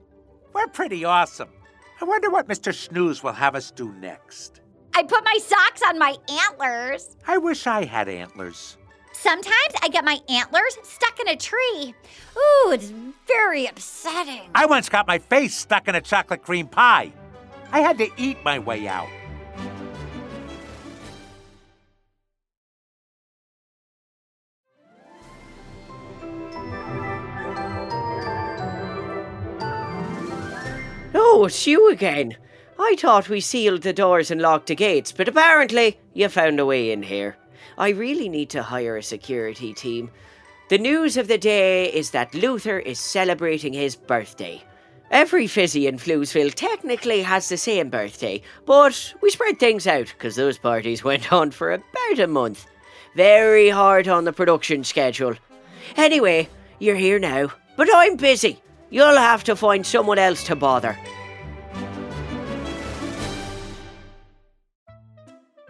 We're 0.53 0.67
pretty 0.67 1.05
awesome. 1.05 1.49
I 2.01 2.05
wonder 2.05 2.29
what 2.29 2.47
Mr. 2.47 2.73
Snooze 2.73 3.21
will 3.23 3.33
have 3.33 3.55
us 3.55 3.71
do 3.71 3.91
next. 3.93 4.61
I 4.93 5.03
put 5.03 5.23
my 5.23 5.37
socks 5.41 5.81
on 5.85 5.99
my 5.99 6.15
antlers. 6.29 7.17
I 7.27 7.37
wish 7.37 7.67
I 7.67 7.85
had 7.85 8.07
antlers. 8.07 8.77
Sometimes 9.13 9.73
I 9.81 9.89
get 9.89 10.05
my 10.05 10.19
antlers 10.29 10.77
stuck 10.83 11.19
in 11.19 11.27
a 11.27 11.35
tree. 11.35 11.93
Ooh, 12.37 12.71
it's 12.71 12.93
very 13.27 13.65
upsetting. 13.65 14.49
I 14.55 14.65
once 14.65 14.87
got 14.87 15.07
my 15.07 15.19
face 15.19 15.55
stuck 15.55 15.87
in 15.87 15.95
a 15.95 16.01
chocolate 16.01 16.41
cream 16.41 16.67
pie. 16.67 17.11
I 17.71 17.81
had 17.81 17.97
to 17.97 18.09
eat 18.17 18.37
my 18.43 18.59
way 18.59 18.87
out. 18.87 19.09
Oh, 31.31 31.45
it's 31.45 31.67
you 31.67 31.91
again. 31.91 32.35
I 32.79 32.95
thought 32.97 33.29
we 33.29 33.39
sealed 33.39 33.83
the 33.83 33.93
doors 33.93 34.31
and 34.31 34.41
locked 34.41 34.65
the 34.65 34.75
gates, 34.75 35.11
but 35.11 35.27
apparently 35.27 35.99
you 36.15 36.27
found 36.27 36.59
a 36.59 36.65
way 36.65 36.91
in 36.91 37.03
here. 37.03 37.37
I 37.77 37.89
really 37.89 38.27
need 38.27 38.49
to 38.49 38.63
hire 38.63 38.97
a 38.97 39.03
security 39.03 39.71
team. 39.71 40.09
The 40.69 40.79
news 40.79 41.17
of 41.17 41.27
the 41.27 41.37
day 41.37 41.85
is 41.93 42.09
that 42.11 42.33
Luther 42.33 42.79
is 42.79 42.99
celebrating 42.99 43.73
his 43.73 43.95
birthday. 43.95 44.63
Every 45.11 45.45
fizzy 45.45 45.85
in 45.85 45.97
Floozeville 45.97 46.55
technically 46.55 47.21
has 47.21 47.47
the 47.47 47.57
same 47.57 47.91
birthday, 47.91 48.41
but 48.65 49.13
we 49.21 49.29
spread 49.29 49.59
things 49.59 49.85
out 49.85 50.07
because 50.07 50.35
those 50.35 50.57
parties 50.57 51.03
went 51.03 51.31
on 51.31 51.51
for 51.51 51.73
about 51.73 52.19
a 52.19 52.25
month. 52.25 52.65
Very 53.15 53.69
hard 53.69 54.07
on 54.07 54.23
the 54.23 54.33
production 54.33 54.83
schedule. 54.83 55.35
Anyway, 55.95 56.49
you're 56.79 56.95
here 56.95 57.19
now, 57.19 57.51
but 57.77 57.87
I'm 57.93 58.15
busy. 58.15 58.63
You'll 58.89 59.17
have 59.17 59.43
to 59.43 59.55
find 59.55 59.85
someone 59.85 60.17
else 60.17 60.43
to 60.45 60.55
bother. 60.55 60.97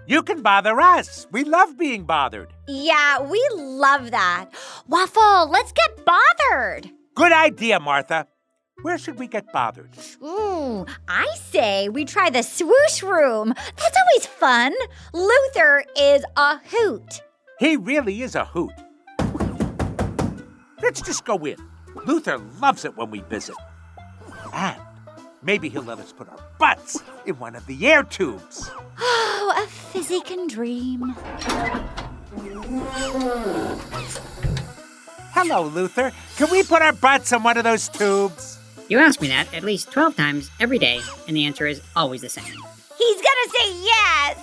You 0.09 0.23
can 0.23 0.41
bother 0.41 0.81
us. 0.81 1.27
We 1.31 1.43
love 1.43 1.77
being 1.77 2.03
bothered. 2.03 2.51
Yeah, 2.67 3.21
we 3.21 3.47
love 3.53 4.09
that. 4.09 4.49
Waffle, 4.87 5.51
let's 5.51 5.71
get 5.71 6.03
bothered. 6.03 6.89
Good 7.13 7.31
idea, 7.31 7.79
Martha. 7.79 8.25
Where 8.81 8.97
should 8.97 9.19
we 9.19 9.27
get 9.27 9.53
bothered? 9.53 9.95
Ooh, 10.23 10.87
I 11.07 11.27
say 11.35 11.89
we 11.89 12.05
try 12.05 12.31
the 12.31 12.41
swoosh 12.41 13.03
room. 13.03 13.53
That's 13.55 13.97
always 14.01 14.25
fun. 14.25 14.73
Luther 15.13 15.83
is 15.95 16.25
a 16.35 16.57
hoot. 16.57 17.21
He 17.59 17.77
really 17.77 18.23
is 18.23 18.33
a 18.33 18.45
hoot. 18.45 18.73
Let's 20.81 21.03
just 21.03 21.23
go 21.23 21.37
in. 21.45 21.57
Luther 22.07 22.39
loves 22.59 22.83
it 22.83 22.97
when 22.97 23.11
we 23.11 23.19
visit. 23.21 23.57
And 24.53 24.81
maybe 25.43 25.69
he'll 25.69 25.83
let 25.83 25.99
us 25.99 26.11
put 26.11 26.29
our 26.29 26.39
butts 26.57 26.99
in 27.25 27.37
one 27.39 27.55
of 27.55 27.65
the 27.65 27.87
air 27.87 28.03
tubes. 28.03 28.69
Oh, 28.99 29.53
a 29.57 29.67
fizzy 29.67 30.21
can 30.21 30.47
dream. 30.47 31.15
Hello, 35.33 35.63
Luther. 35.67 36.11
Can 36.37 36.49
we 36.51 36.63
put 36.63 36.81
our 36.81 36.93
butts 36.93 37.31
in 37.31 37.43
one 37.43 37.57
of 37.57 37.63
those 37.63 37.89
tubes? 37.89 38.59
You 38.87 38.99
ask 38.99 39.21
me 39.21 39.27
that 39.27 39.53
at 39.53 39.63
least 39.63 39.91
12 39.91 40.15
times 40.15 40.49
every 40.59 40.79
day, 40.79 40.99
and 41.27 41.37
the 41.37 41.45
answer 41.45 41.67
is 41.67 41.81
always 41.95 42.21
the 42.21 42.29
same. 42.29 42.45
He's 42.97 43.21
gonna 43.21 43.49
say 43.49 43.73
yes. 43.83 44.37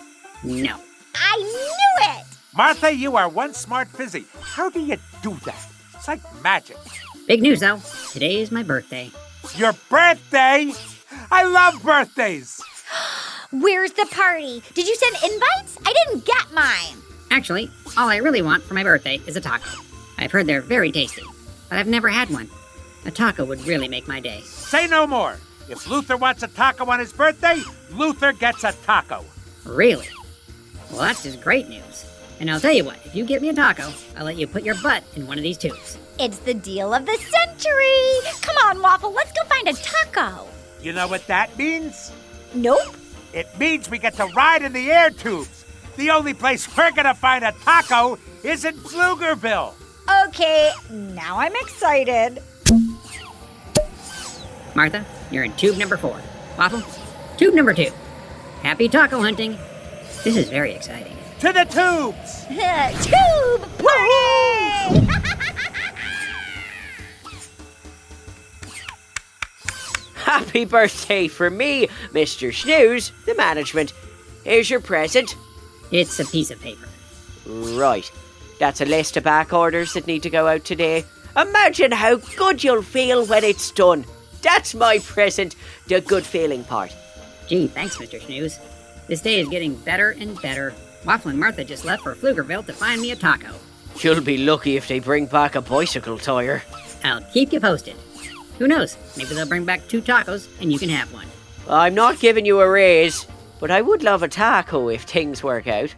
No. 0.45 0.77
I 1.15 1.37
knew 1.39 2.21
it. 2.21 2.27
Martha, 2.57 2.93
you 2.95 3.17
are 3.17 3.29
one 3.29 3.55
smart 3.55 3.89
fizzy. 3.89 4.25
How 4.41 4.71
do 4.71 4.81
you 4.81 4.97
do 5.23 5.35
that? 5.45 5.67
It's 5.95 6.09
like 6.09 6.21
magic. 6.43 6.77
Big 7.27 7.43
news, 7.43 7.61
though. 7.61 7.81
Today 8.13 8.37
is 8.41 8.53
my 8.53 8.63
birthday. 8.63 9.11
Your 9.57 9.73
birthday? 9.91 10.73
I 11.31 11.45
love 11.45 11.83
birthdays. 11.83 12.61
Where's 13.51 13.93
the 13.93 14.07
party? 14.11 14.63
Did 14.75 14.87
you 14.87 14.95
send 14.95 15.17
invites? 15.33 15.79
I 15.85 15.93
didn't 15.93 16.25
get 16.25 16.53
mine. 16.53 16.97
Actually, 17.31 17.71
all 17.97 18.09
I 18.09 18.17
really 18.17 18.43
want 18.43 18.63
for 18.63 18.75
my 18.75 18.83
birthday 18.83 19.21
is 19.27 19.37
a 19.37 19.41
taco. 19.41 19.69
I've 20.19 20.33
heard 20.33 20.47
they're 20.47 20.61
very 20.61 20.93
tasty, 20.93 21.23
but 21.69 21.79
I've 21.79 21.87
never 21.87 22.09
had 22.09 22.31
one. 22.31 22.49
A 23.05 23.11
taco 23.11 23.45
would 23.45 23.67
really 23.67 23.89
make 23.89 24.09
my 24.09 24.21
day. 24.21 24.41
Say 24.43 24.87
no 24.87 25.07
more. 25.07 25.37
If 25.69 25.89
Luther 25.89 26.17
wants 26.17 26.43
a 26.43 26.49
taco 26.49 26.87
on 26.87 27.01
his 27.01 27.13
birthday, 27.13 27.61
Luther 27.91 28.33
gets 28.33 28.65
a 28.65 28.73
taco. 28.85 29.25
Really? 29.65 30.09
Well, 30.91 31.01
that's 31.01 31.25
just 31.25 31.41
great 31.41 31.69
news. 31.69 32.05
And 32.39 32.51
I'll 32.51 32.61
tell 32.61 32.73
you 32.73 32.85
what, 32.85 32.99
if 33.05 33.15
you 33.15 33.25
get 33.25 33.43
me 33.43 33.49
a 33.49 33.55
taco, 33.55 33.93
I'll 34.17 34.25
let 34.25 34.37
you 34.37 34.47
put 34.47 34.63
your 34.63 34.77
butt 34.83 35.03
in 35.17 35.27
one 35.27 35.39
of 35.39 35.43
these 35.43 35.59
tubes. 35.59 35.99
It's 36.19 36.39
the 36.39 36.55
deal 36.55 36.95
of 36.95 37.05
the 37.05 37.17
century. 37.17 38.33
Come 38.43 38.57
on, 38.65 38.81
Waffle, 38.81 39.13
let's 39.13 39.33
go 39.33 39.45
find 39.49 39.69
a 39.69 39.73
taco. 39.73 40.47
You 40.87 40.93
know 40.93 41.09
what 41.09 41.27
that 41.27 41.59
means? 41.59 42.13
Nope. 42.55 42.95
It 43.33 43.49
means 43.59 43.91
we 43.91 43.99
get 43.99 44.15
to 44.19 44.27
ride 44.27 44.63
in 44.63 44.73
the 44.73 44.89
air 44.89 45.11
tubes. 45.11 45.65
The 45.97 46.11
only 46.11 46.33
place 46.33 46.65
we're 46.77 46.93
gonna 46.93 47.13
find 47.13 47.45
a 47.45 47.51
taco 47.65 48.21
is 48.45 48.65
in 48.65 48.77
Pflugerville. 48.77 49.75
Okay, 50.29 50.71
now 50.93 51.41
I'm 51.41 51.57
excited. 51.57 52.41
Martha, 54.77 55.05
you're 55.33 55.43
in 55.43 55.57
tube 55.57 55.77
number 55.77 55.97
four. 55.97 56.21
Waffle, 56.57 56.85
tube 57.37 57.55
number 57.55 57.75
two. 57.75 57.91
Happy 58.63 58.89
taco 58.89 59.21
hunting. 59.21 59.59
This 60.23 60.37
is 60.37 60.49
very 60.49 60.73
exciting. 60.73 61.17
To 61.41 61.53
the 61.53 61.65
tubes! 61.65 62.45
Tube 63.05 63.79
party! 63.79 65.07
Happy 70.27 70.65
birthday 70.65 71.29
for 71.29 71.49
me, 71.51 71.87
Mr. 72.13 72.53
Snooze, 72.53 73.13
the 73.27 73.35
management. 73.37 73.93
Here's 74.43 74.69
your 74.69 74.81
present. 74.81 75.37
It's 75.93 76.19
a 76.19 76.25
piece 76.25 76.51
of 76.51 76.61
paper. 76.61 76.89
Right. 77.47 78.11
That's 78.59 78.81
a 78.81 78.87
list 78.87 79.17
of 79.17 79.23
back 79.23 79.53
orders 79.53 79.93
that 79.93 80.09
need 80.09 80.25
to 80.25 80.31
go 80.31 80.49
out 80.49 80.65
today. 80.65 81.05
Imagine 81.37 81.93
how 81.93 82.17
good 82.17 82.65
you'll 82.65 82.83
feel 82.83 83.25
when 83.25 83.45
it's 83.45 83.71
done. 83.71 84.05
That's 84.43 84.75
my 84.75 84.99
present, 84.99 85.55
the 85.87 86.01
good 86.01 86.27
feeling 86.27 86.65
part. 86.65 86.93
Gee, 87.47 87.69
thanks, 87.69 87.97
Mr. 87.99 88.21
Snooze. 88.21 88.59
This 89.07 89.21
day 89.21 89.39
is 89.39 89.49
getting 89.49 89.77
better 89.77 90.11
and 90.11 90.43
better. 90.43 90.75
Waffle 91.05 91.31
and 91.31 91.39
Martha 91.39 91.63
just 91.63 91.85
left 91.85 92.03
for 92.03 92.17
Pflugerville 92.17 92.67
to 92.67 92.73
find 92.73 93.01
me 93.01 93.13
a 93.13 93.17
taco. 93.17 93.55
You'll 94.01 94.23
be 94.23 94.39
lucky 94.39 94.77
if 94.77 94.89
they 94.89 94.99
bring 94.99 95.27
back 95.27 95.55
a 95.55 95.63
bicycle 95.63 96.19
tire. 96.19 96.65
I'll 97.05 97.23
keep 97.33 97.53
you 97.53 97.61
posted. 97.61 97.95
Who 98.59 98.67
knows? 98.67 98.97
Maybe 99.17 99.35
they'll 99.35 99.47
bring 99.47 99.65
back 99.65 99.87
two 99.89 100.01
tacos 100.01 100.49
and 100.61 100.73
you 100.73 100.79
can 100.79 100.89
have 100.89 101.13
one. 101.13 101.27
I'm 101.69 101.95
not 101.95 102.21
giving 102.21 102.47
you 102.47 102.61
a 102.61 102.69
raise, 102.69 103.27
but 103.61 103.71
I 103.71 103.83
would 103.83 104.03
love 104.03 104.23
a 104.23 104.29
taco 104.29 104.89
if 104.89 105.03
things 105.03 105.43
work 105.43 105.67
out. 105.67 105.95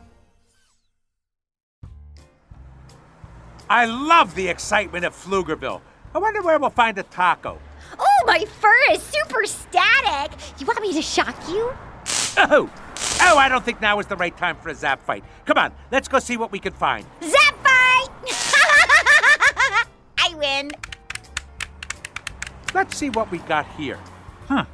I 3.71 3.85
love 3.85 4.35
the 4.35 4.49
excitement 4.49 5.05
of 5.05 5.15
Pflugerville. 5.15 5.83
I 6.15 6.19
wonder 6.19 6.43
where 6.43 6.59
we'll 6.59 6.71
find 6.71 6.97
a 6.99 7.03
taco. 7.03 7.59
Oh, 7.99 8.25
my 8.27 8.45
fur 8.45 8.93
is 8.93 9.03
super 9.03 9.45
static. 9.45 10.33
You 10.59 10.67
want 10.67 10.81
me 10.81 10.95
to 10.95 11.03
shock 11.03 11.37
you? 11.49 11.71
Oh! 12.39 12.71
Oh, 13.21 13.37
I 13.37 13.49
don't 13.49 13.65
think 13.65 13.81
now 13.81 13.99
is 13.99 14.07
the 14.07 14.17
right 14.17 14.37
time 14.37 14.57
for 14.57 14.71
a 14.71 14.75
zap 14.75 15.03
fight. 15.05 15.23
Come 15.45 15.59
on, 15.59 15.73
let's 15.93 16.09
go 16.09 16.19
see 16.19 16.37
what 16.37 16.51
we 16.51 16.59
can 16.59 16.73
find. 16.73 17.05
Zap 17.23 17.55
fight! 17.63 18.09
I 20.19 20.35
win. 20.35 20.71
Let's 22.75 22.97
see 22.97 23.11
what 23.11 23.31
we 23.31 23.39
got 23.39 23.67
here. 23.77 23.99
Huh. 24.47 24.65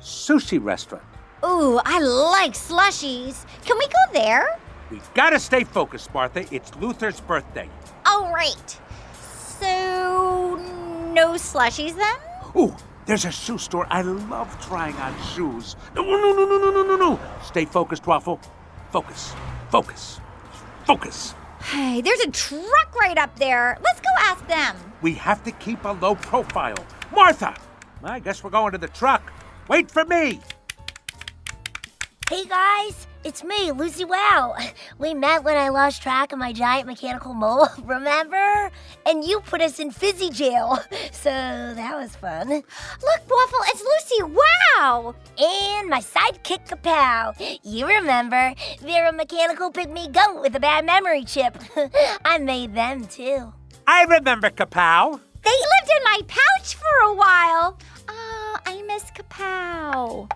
Sushi 0.00 0.62
restaurant. 0.62 1.04
Ooh, 1.44 1.80
I 1.84 2.00
like 2.00 2.52
slushies. 2.52 3.44
Can 3.64 3.78
we 3.78 3.86
go 3.86 4.12
there? 4.12 4.58
We 4.90 5.00
gotta 5.14 5.38
stay 5.38 5.64
focused, 5.64 6.12
Martha. 6.14 6.46
It's 6.50 6.74
Luther's 6.76 7.20
birthday. 7.20 7.68
All 8.06 8.32
right. 8.32 8.80
So, 9.12 10.56
no 11.12 11.32
slushies 11.34 11.96
then? 11.96 12.16
Ooh, 12.56 12.74
there's 13.06 13.24
a 13.24 13.30
shoe 13.30 13.58
store. 13.58 13.86
I 13.90 14.02
love 14.02 14.48
trying 14.66 14.94
on 14.96 15.14
shoes. 15.34 15.76
No, 15.94 16.02
no, 16.02 16.16
no, 16.16 16.32
no, 16.32 16.58
no, 16.58 16.70
no, 16.70 16.82
no, 16.82 16.96
no. 16.96 17.20
Stay 17.44 17.64
focused, 17.66 18.06
Waffle. 18.06 18.40
Focus. 18.90 19.34
Focus. 19.70 20.20
Focus. 20.86 21.34
Hey, 21.62 22.00
there's 22.00 22.20
a 22.20 22.30
truck 22.30 22.94
right 22.98 23.18
up 23.18 23.36
there. 23.38 23.78
Let's 23.82 24.00
go 24.00 24.08
ask 24.20 24.46
them. 24.46 24.76
We 25.02 25.14
have 25.14 25.44
to 25.44 25.50
keep 25.52 25.84
a 25.84 25.92
low 25.92 26.14
profile. 26.14 26.78
Martha! 27.14 27.54
I 28.02 28.20
guess 28.20 28.44
we're 28.44 28.50
going 28.50 28.72
to 28.72 28.78
the 28.78 28.88
truck. 28.88 29.32
Wait 29.68 29.90
for 29.90 30.04
me. 30.04 30.40
Hey 32.28 32.44
guys, 32.44 33.06
it's 33.24 33.42
me, 33.42 33.72
Lucy 33.72 34.04
Wow. 34.04 34.54
We 34.98 35.14
met 35.14 35.44
when 35.44 35.56
I 35.56 35.70
lost 35.70 36.02
track 36.02 36.32
of 36.32 36.38
my 36.38 36.52
giant 36.52 36.86
mechanical 36.86 37.32
mole, 37.32 37.68
remember? 37.84 38.70
And 39.06 39.24
you 39.24 39.40
put 39.40 39.62
us 39.62 39.78
in 39.80 39.90
fizzy 39.90 40.30
jail. 40.30 40.78
So 41.10 41.30
that 41.30 41.96
was 41.96 42.14
fun. 42.14 42.48
Look, 42.48 42.62
Waffle, 43.02 43.58
it's 43.66 43.82
Lucy 43.82 44.22
Wow! 44.22 45.14
And 45.36 45.88
my 45.88 46.00
sidekick 46.00 46.68
Kapow. 46.68 47.34
You 47.64 47.86
remember, 47.86 48.54
they're 48.80 49.08
a 49.08 49.12
mechanical 49.12 49.72
pygmy 49.72 50.12
goat 50.12 50.40
with 50.40 50.54
a 50.54 50.60
bad 50.60 50.86
memory 50.86 51.24
chip. 51.24 51.58
I 52.24 52.38
made 52.38 52.74
them 52.74 53.06
too. 53.06 53.52
I 53.86 54.04
remember 54.04 54.50
Kapow. 54.50 55.20
They 55.42 55.50
lived 55.50 55.90
in 55.96 56.04
my 56.04 56.20
pouch 56.26 56.74
for 56.74 57.10
a 57.10 57.14
while. 57.14 57.78
Oh, 58.08 58.56
I 58.66 58.82
miss 58.82 59.04
Kapow. 59.10 60.30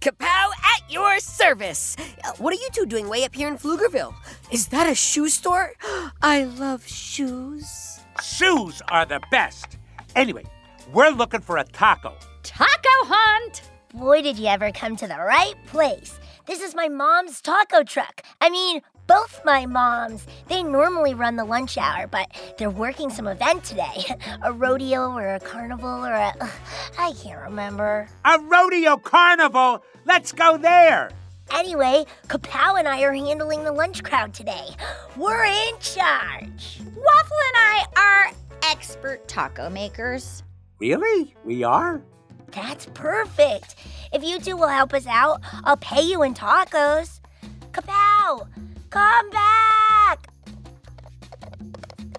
Kapow 0.00 0.50
at 0.62 0.70
At 0.80 0.90
your 0.90 1.20
service. 1.20 1.96
What 2.38 2.52
are 2.54 2.56
you 2.56 2.68
two 2.72 2.86
doing 2.86 3.08
way 3.08 3.24
up 3.24 3.34
here 3.34 3.48
in 3.48 3.58
Pflugerville? 3.58 4.14
Is 4.50 4.68
that 4.68 4.88
a 4.88 4.94
shoe 4.94 5.28
store? 5.28 5.74
I 6.22 6.44
love 6.44 6.86
shoes. 6.86 8.00
Shoes 8.22 8.82
are 8.88 9.04
the 9.04 9.20
best. 9.30 9.78
Anyway, 10.16 10.44
we're 10.92 11.10
looking 11.10 11.40
for 11.40 11.58
a 11.58 11.64
taco. 11.64 12.14
Taco 12.42 12.96
hunt! 13.04 13.62
Boy, 13.94 14.22
did 14.22 14.38
you 14.38 14.46
ever 14.46 14.72
come 14.72 14.96
to 14.96 15.06
the 15.06 15.18
right 15.18 15.54
place. 15.66 16.18
This 16.46 16.62
is 16.62 16.74
my 16.74 16.88
mom's 16.88 17.40
taco 17.40 17.82
truck. 17.84 18.22
I 18.40 18.50
mean, 18.50 18.82
both 19.10 19.44
my 19.44 19.66
moms. 19.66 20.24
They 20.46 20.62
normally 20.62 21.14
run 21.14 21.34
the 21.34 21.44
lunch 21.44 21.76
hour, 21.76 22.06
but 22.06 22.30
they're 22.56 22.70
working 22.70 23.10
some 23.10 23.26
event 23.26 23.64
today. 23.64 24.04
a 24.44 24.52
rodeo 24.52 25.10
or 25.10 25.34
a 25.34 25.40
carnival 25.40 26.06
or 26.06 26.12
a. 26.12 26.32
I 26.98 27.12
can't 27.20 27.40
remember. 27.40 28.06
A 28.24 28.38
rodeo 28.38 28.96
carnival? 28.98 29.82
Let's 30.04 30.30
go 30.30 30.56
there. 30.56 31.10
Anyway, 31.50 32.04
Kapow 32.28 32.78
and 32.78 32.86
I 32.86 33.02
are 33.02 33.12
handling 33.12 33.64
the 33.64 33.72
lunch 33.72 34.04
crowd 34.04 34.32
today. 34.32 34.68
We're 35.16 35.44
in 35.44 35.78
charge. 35.80 36.80
Waffle 36.84 37.40
and 37.48 37.56
I 37.56 37.84
are 37.96 38.32
expert 38.70 39.26
taco 39.26 39.68
makers. 39.70 40.44
Really? 40.78 41.34
We 41.44 41.64
are? 41.64 42.00
That's 42.52 42.86
perfect. 42.94 43.74
If 44.12 44.22
you 44.22 44.38
two 44.38 44.56
will 44.56 44.68
help 44.68 44.94
us 44.94 45.08
out, 45.08 45.40
I'll 45.64 45.76
pay 45.78 46.02
you 46.02 46.22
in 46.22 46.34
tacos. 46.34 47.18
Kapow! 47.72 48.46
Come 48.90 49.30
back! 49.30 50.26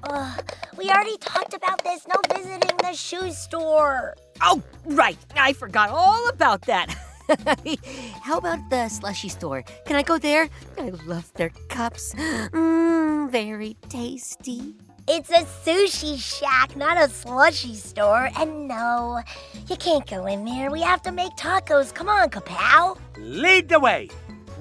Ugh, 0.03 0.51
we 0.77 0.89
already 0.89 1.17
talked 1.17 1.53
about 1.53 1.83
this. 1.83 2.07
No 2.07 2.15
visiting 2.33 2.77
the 2.77 2.93
shoe 2.93 3.31
store. 3.31 4.15
Oh, 4.41 4.63
right. 4.85 5.17
I 5.35 5.53
forgot 5.53 5.89
all 5.89 6.29
about 6.29 6.61
that. 6.63 6.89
How 8.21 8.37
about 8.37 8.69
the 8.69 8.87
slushy 8.89 9.29
store? 9.29 9.63
Can 9.85 9.95
I 9.95 10.03
go 10.03 10.17
there? 10.17 10.49
I 10.77 10.89
love 11.05 11.31
their 11.33 11.51
cups. 11.69 12.13
Mmm, 12.17 13.29
very 13.29 13.75
tasty. 13.89 14.75
It's 15.07 15.29
a 15.29 15.43
sushi 15.65 16.17
shack, 16.17 16.75
not 16.75 16.95
a 16.95 17.09
slushy 17.09 17.75
store. 17.75 18.29
And 18.37 18.67
no, 18.67 19.21
you 19.67 19.75
can't 19.75 20.07
go 20.07 20.25
in 20.25 20.45
there. 20.45 20.71
We 20.71 20.81
have 20.81 21.01
to 21.03 21.11
make 21.11 21.35
tacos. 21.35 21.93
Come 21.93 22.07
on, 22.07 22.29
Kapow. 22.29 22.97
Lead 23.17 23.67
the 23.67 23.79
way. 23.79 24.09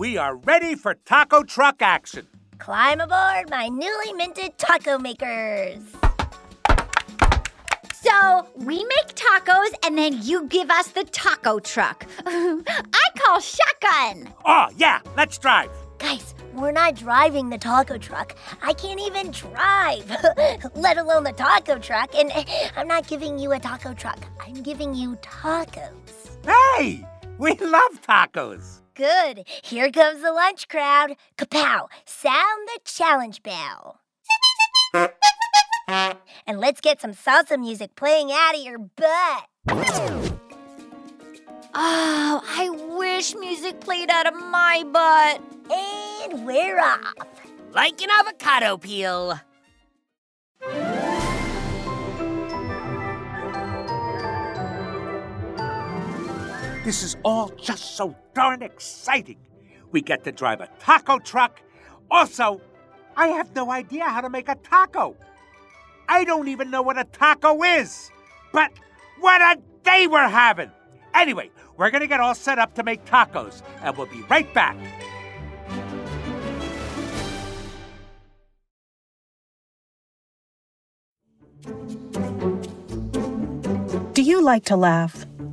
We 0.01 0.17
are 0.17 0.37
ready 0.37 0.77
for 0.77 0.95
taco 0.95 1.43
truck 1.43 1.83
action. 1.83 2.27
Climb 2.57 3.03
aboard 3.03 3.51
my 3.51 3.69
newly 3.69 4.15
minted 4.15 4.57
taco 4.57 4.97
makers. 4.99 5.83
So 7.93 8.49
we 8.57 8.83
make 8.83 9.15
tacos 9.15 9.75
and 9.85 9.99
then 9.99 10.23
you 10.23 10.47
give 10.47 10.71
us 10.71 10.89
the 10.89 11.05
taco 11.05 11.59
truck. 11.59 12.07
I 12.25 13.09
call 13.19 13.41
shotgun. 13.41 14.33
Oh, 14.47 14.69
yeah, 14.75 15.01
let's 15.19 15.37
drive. 15.37 15.71
Guys, 15.99 16.35
we're 16.55 16.73
not 16.73 16.95
driving 16.95 17.51
the 17.51 17.59
taco 17.59 17.99
truck. 17.99 18.35
I 18.63 18.73
can't 18.73 19.01
even 19.01 19.33
drive, 19.33 20.09
let 20.77 20.97
alone 20.97 21.25
the 21.25 21.35
taco 21.37 21.79
truck. 21.79 22.15
And 22.15 22.33
I'm 22.75 22.89
not 22.89 23.07
giving 23.07 23.39
you 23.39 23.53
a 23.53 23.59
taco 23.59 23.93
truck. 23.93 24.25
I'm 24.41 24.63
giving 24.63 24.95
you 24.95 25.17
tacos. 25.17 26.39
Hey, 26.47 27.07
we 27.37 27.55
love 27.57 28.01
tacos. 28.01 28.81
Good. 29.01 29.49
Here 29.63 29.91
comes 29.91 30.21
the 30.21 30.31
lunch 30.31 30.69
crowd. 30.69 31.17
Kapow! 31.39 31.87
Sound 32.05 32.69
the 32.69 32.81
challenge 32.85 33.43
bell. 33.43 33.99
and 36.47 36.61
let's 36.61 36.83
get 36.83 37.01
some 37.01 37.13
salsa 37.13 37.59
music 37.59 37.97
playing 37.97 38.31
out 38.31 38.55
of 38.55 38.61
your 38.61 38.77
butt. 38.77 39.47
Oh, 41.73 42.43
I 42.45 42.69
wish 42.99 43.35
music 43.37 43.81
played 43.81 44.11
out 44.11 44.27
of 44.27 44.35
my 44.35 44.85
butt. 44.93 45.41
And 45.75 46.45
we're 46.45 46.79
off. 46.79 47.15
Like 47.73 48.03
an 48.03 48.11
avocado 48.11 48.77
peel. 48.77 49.41
This 56.83 57.03
is 57.03 57.17
all 57.25 57.51
just 57.51 57.97
so 57.97 58.17
darn 58.35 58.63
exciting. 58.63 59.37
We 59.91 60.01
get 60.01 60.25
to 60.25 60.33
drive 60.33 60.61
a 60.61 60.69
taco 60.79 61.19
truck. 61.19 61.61
Also, 62.11 62.61
I 63.17 63.29
have 63.29 63.55
no 63.55 63.71
idea 63.71 64.05
how 64.05 64.23
to 64.23 64.31
make 64.31 64.49
a 64.49 64.55
taco. 64.55 65.15
I 66.09 66.25
don't 66.25 66.49
even 66.49 66.71
know 66.71 66.81
what 66.81 66.99
a 66.99 67.05
taco 67.05 67.63
is. 67.63 68.11
But 68.53 68.73
what 69.19 69.43
a 69.43 69.61
day 69.85 70.07
we're 70.07 70.29
having! 70.29 70.71
Anyway, 71.15 71.51
we're 71.77 71.91
gonna 71.91 72.07
get 72.07 72.21
all 72.21 72.35
set 72.35 72.59
up 72.59 72.75
to 72.77 72.83
make 72.83 73.05
tacos, 73.05 73.63
and 73.83 73.97
we'll 73.97 74.07
be 74.07 74.23
right 74.23 74.53
back. 74.55 74.77
Do 84.15 84.23
you 84.23 84.43
like 84.43 84.65
to 84.67 84.77
laugh? 84.77 85.27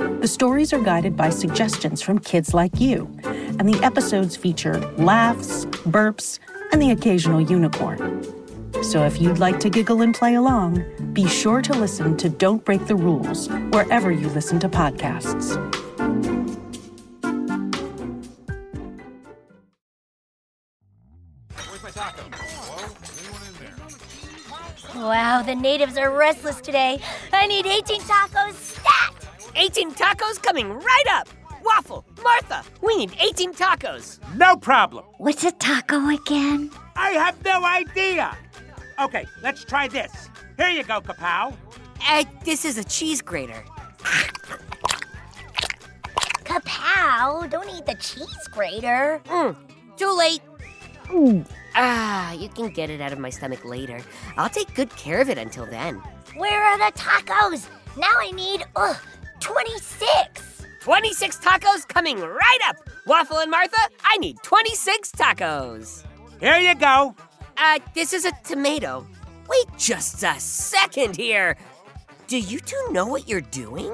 The 0.00 0.26
stories 0.26 0.72
are 0.72 0.80
guided 0.80 1.14
by 1.14 1.28
suggestions 1.28 2.00
from 2.00 2.20
kids 2.20 2.54
like 2.54 2.80
you, 2.80 3.14
and 3.24 3.68
the 3.68 3.78
episodes 3.84 4.34
feature 4.34 4.78
laughs, 4.96 5.66
burps, 5.66 6.38
and 6.72 6.80
the 6.80 6.90
occasional 6.92 7.42
unicorn. 7.42 8.24
So 8.82 9.04
if 9.04 9.20
you'd 9.20 9.38
like 9.38 9.60
to 9.60 9.68
giggle 9.68 10.00
and 10.00 10.14
play 10.14 10.36
along, 10.36 10.84
be 11.12 11.28
sure 11.28 11.60
to 11.60 11.74
listen 11.74 12.16
to 12.16 12.30
Don't 12.30 12.64
Break 12.64 12.86
the 12.86 12.96
Rules 12.96 13.48
wherever 13.72 14.10
you 14.10 14.30
listen 14.30 14.58
to 14.60 14.70
podcasts. 14.70 15.58
Wow, 24.94 25.42
the 25.42 25.54
natives 25.54 25.98
are 25.98 26.10
restless 26.10 26.60
today. 26.62 27.00
I 27.34 27.46
need 27.46 27.66
18 27.66 28.00
tacos. 28.00 28.79
18 29.56 29.92
tacos 29.92 30.42
coming 30.42 30.72
right 30.72 31.04
up. 31.10 31.28
Waffle, 31.64 32.04
Martha, 32.22 32.64
we 32.82 32.96
need 32.96 33.12
18 33.20 33.52
tacos. 33.54 34.18
No 34.36 34.56
problem. 34.56 35.04
What's 35.18 35.44
a 35.44 35.52
taco 35.52 36.08
again? 36.08 36.70
I 36.96 37.10
have 37.10 37.42
no 37.44 37.64
idea. 37.64 38.36
Okay, 39.00 39.26
let's 39.42 39.64
try 39.64 39.88
this. 39.88 40.12
Here 40.56 40.68
you 40.68 40.84
go, 40.84 41.00
Kapow. 41.00 41.54
Uh, 42.06 42.24
this 42.44 42.64
is 42.64 42.78
a 42.78 42.84
cheese 42.84 43.20
grater. 43.22 43.62
Kapow, 46.44 47.48
don't 47.50 47.68
eat 47.70 47.86
the 47.86 47.94
cheese 47.94 48.48
grater. 48.50 49.20
Mm, 49.26 49.56
too 49.96 50.16
late. 50.16 50.40
Ah, 51.74 52.32
you 52.32 52.48
can 52.48 52.70
get 52.70 52.90
it 52.90 53.00
out 53.00 53.12
of 53.12 53.18
my 53.18 53.30
stomach 53.30 53.64
later. 53.64 54.00
I'll 54.36 54.48
take 54.48 54.74
good 54.74 54.90
care 54.96 55.20
of 55.20 55.28
it 55.30 55.38
until 55.38 55.66
then. 55.66 55.96
Where 56.36 56.62
are 56.62 56.78
the 56.78 56.96
tacos? 56.98 57.68
Now 57.96 58.12
I 58.18 58.30
need 58.32 58.64
uh, 58.76 58.94
26. 59.40 60.66
26 60.80 61.36
tacos 61.38 61.86
coming 61.86 62.20
right 62.20 62.58
up. 62.66 62.76
Waffle 63.06 63.38
and 63.38 63.50
Martha, 63.50 63.76
I 64.04 64.16
need 64.18 64.36
26 64.42 65.12
tacos. 65.12 66.04
Here 66.40 66.56
you 66.58 66.74
go. 66.74 67.14
Uh, 67.56 67.78
this 67.94 68.12
is 68.12 68.24
a 68.24 68.32
tomato. 68.44 69.06
Wait 69.48 69.66
just 69.76 70.22
a 70.22 70.38
second 70.38 71.16
here. 71.16 71.56
Do 72.28 72.38
you 72.38 72.60
two 72.60 72.92
know 72.92 73.06
what 73.06 73.28
you're 73.28 73.40
doing? 73.40 73.92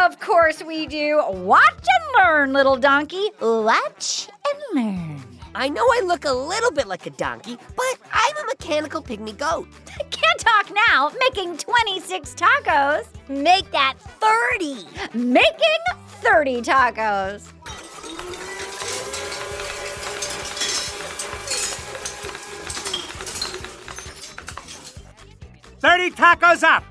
Of 0.00 0.18
course 0.20 0.62
we 0.62 0.86
do. 0.86 1.22
Watch 1.28 1.62
and 1.96 2.04
learn, 2.16 2.52
little 2.52 2.76
donkey. 2.76 3.30
Watch 3.40 4.28
and 4.74 4.84
learn. 4.84 5.27
I 5.60 5.68
know 5.68 5.82
I 5.82 6.02
look 6.06 6.24
a 6.24 6.32
little 6.32 6.70
bit 6.70 6.86
like 6.86 7.04
a 7.06 7.10
donkey, 7.10 7.58
but 7.74 7.98
I'm 8.12 8.36
a 8.36 8.46
mechanical 8.46 9.02
pygmy 9.02 9.36
goat. 9.36 9.66
Can't 10.12 10.38
talk 10.38 10.70
now. 10.86 11.10
Making 11.18 11.56
26 11.58 12.36
tacos. 12.36 13.06
Make 13.28 13.68
that 13.72 13.94
30. 13.98 14.86
Making 15.18 15.80
30 16.22 16.62
tacos. 16.62 17.52
Thirty 25.80 26.10
tacos 26.10 26.62
up. 26.62 26.84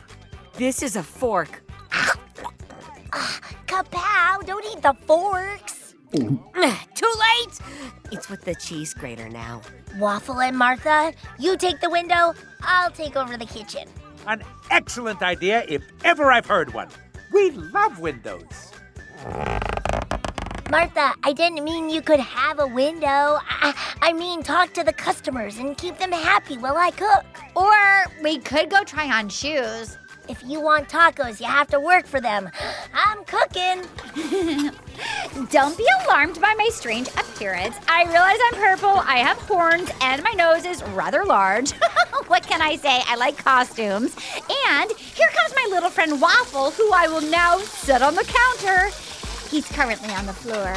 This 0.55 0.83
is 0.83 0.97
a 0.97 1.03
fork. 1.03 1.63
Ah, 1.93 3.39
kapow, 3.65 4.45
don't 4.45 4.65
eat 4.65 4.81
the 4.81 4.93
forks. 5.05 5.76
Too 6.13 7.13
late! 7.19 7.59
It's 8.11 8.29
with 8.29 8.41
the 8.43 8.55
cheese 8.55 8.93
grater 8.93 9.27
now. 9.27 9.61
Waffle 9.97 10.39
and 10.39 10.57
Martha, 10.57 11.13
you 11.37 11.57
take 11.57 11.81
the 11.81 11.89
window, 11.89 12.33
I'll 12.61 12.91
take 12.91 13.17
over 13.17 13.35
the 13.35 13.45
kitchen. 13.45 13.89
An 14.25 14.41
excellent 14.71 15.21
idea 15.21 15.65
if 15.67 15.83
ever 16.05 16.31
I've 16.31 16.45
heard 16.45 16.73
one. 16.73 16.87
We 17.33 17.51
love 17.51 17.99
windows. 17.99 18.71
Martha, 20.69 21.13
I 21.23 21.33
didn't 21.33 21.63
mean 21.63 21.89
you 21.89 22.01
could 22.01 22.19
have 22.19 22.59
a 22.59 22.67
window. 22.67 23.39
I, 23.39 23.73
I 24.01 24.13
mean, 24.13 24.43
talk 24.43 24.73
to 24.73 24.83
the 24.83 24.93
customers 24.93 25.57
and 25.57 25.77
keep 25.77 25.97
them 25.97 26.11
happy 26.11 26.57
while 26.57 26.77
I 26.77 26.91
cook. 26.91 27.25
Or 27.55 27.73
we 28.23 28.39
could 28.39 28.69
go 28.69 28.83
try 28.83 29.09
on 29.17 29.29
shoes. 29.29 29.97
If 30.29 30.43
you 30.45 30.59
want 30.59 30.89
tacos, 30.89 31.39
you 31.39 31.45
have 31.45 31.67
to 31.69 31.79
work 31.79 32.05
for 32.05 32.19
them. 32.19 32.49
I'm 32.93 33.23
cooking. 33.23 33.83
Don't 35.51 35.77
be 35.77 35.87
alarmed 36.03 36.41
by 36.41 36.53
my 36.57 36.69
strange 36.71 37.07
appearance. 37.09 37.77
I 37.87 38.03
realize 38.03 38.37
I'm 38.47 38.55
purple, 38.55 38.89
I 38.89 39.19
have 39.19 39.37
horns, 39.37 39.89
and 40.01 40.21
my 40.23 40.31
nose 40.31 40.65
is 40.65 40.83
rather 40.83 41.23
large. 41.23 41.71
what 42.27 42.45
can 42.45 42.61
I 42.61 42.75
say? 42.75 43.01
I 43.07 43.15
like 43.15 43.37
costumes. 43.37 44.15
And 44.69 44.91
here 44.91 45.29
comes 45.29 45.55
my 45.55 45.67
little 45.69 45.89
friend 45.89 46.19
Waffle, 46.19 46.71
who 46.71 46.91
I 46.93 47.07
will 47.07 47.21
now 47.21 47.59
set 47.59 48.01
on 48.01 48.15
the 48.15 48.25
counter. 48.25 48.89
He's 49.49 49.67
currently 49.71 50.13
on 50.13 50.25
the 50.25 50.33
floor. 50.33 50.75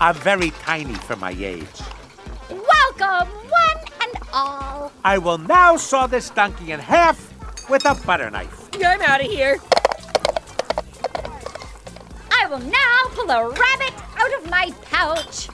I'm 0.00 0.14
very 0.16 0.50
tiny 0.50 0.94
for 0.94 1.16
my 1.16 1.32
age. 1.32 1.66
Welcome, 2.48 3.28
one 3.28 3.84
and 4.02 4.12
all. 4.32 4.92
I 5.04 5.18
will 5.18 5.38
now 5.38 5.76
saw 5.76 6.06
this 6.06 6.30
donkey 6.30 6.70
in 6.70 6.78
half 6.78 7.33
with 7.68 7.84
a 7.86 7.94
butter 8.06 8.30
knife. 8.30 8.68
I'm 8.74 9.00
out 9.02 9.20
of 9.20 9.30
here. 9.30 9.58
I 12.30 12.46
will 12.46 12.58
now 12.58 13.00
pull 13.10 13.30
a 13.30 13.48
rabbit 13.48 13.94
out 14.18 14.34
of 14.38 14.50
my 14.50 14.72
pouch. 14.82 15.48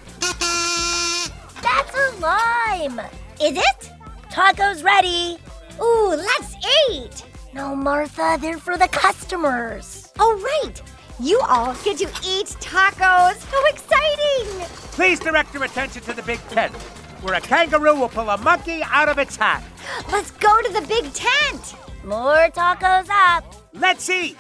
That's 1.63 1.95
a 1.95 2.21
lime. 2.21 3.01
Is 3.41 3.57
it? 3.57 3.91
Tacos 4.31 4.83
ready. 4.83 5.39
Ooh, 5.81 6.09
let's 6.17 6.55
eat. 6.89 7.25
No, 7.55 7.75
Martha, 7.75 8.39
they're 8.41 8.59
for 8.59 8.77
the 8.77 8.89
customers. 8.89 10.13
Oh, 10.19 10.41
right. 10.41 10.83
You 11.19 11.41
all 11.49 11.75
get 11.85 11.99
to 11.99 12.09
eat 12.25 12.47
tacos. 12.61 13.45
How 13.45 13.67
exciting! 13.67 14.67
Please 14.93 15.21
direct 15.21 15.53
your 15.53 15.65
attention 15.65 16.03
to 16.03 16.13
the 16.13 16.23
big 16.23 16.41
tent, 16.49 16.75
where 17.23 17.35
a 17.35 17.41
kangaroo 17.41 17.95
will 17.95 18.09
pull 18.09 18.31
a 18.31 18.39
monkey 18.39 18.83
out 18.85 19.09
of 19.09 19.19
its 19.19 19.37
hat. 19.37 19.63
Let's 20.11 20.31
go 20.31 20.63
to 20.63 20.73
the 20.73 20.81
big 20.87 21.13
tent. 21.13 21.75
More 22.05 22.49
tacos 22.51 23.09
up. 23.11 23.45
Let's 23.75 24.09
eat. 24.09 24.37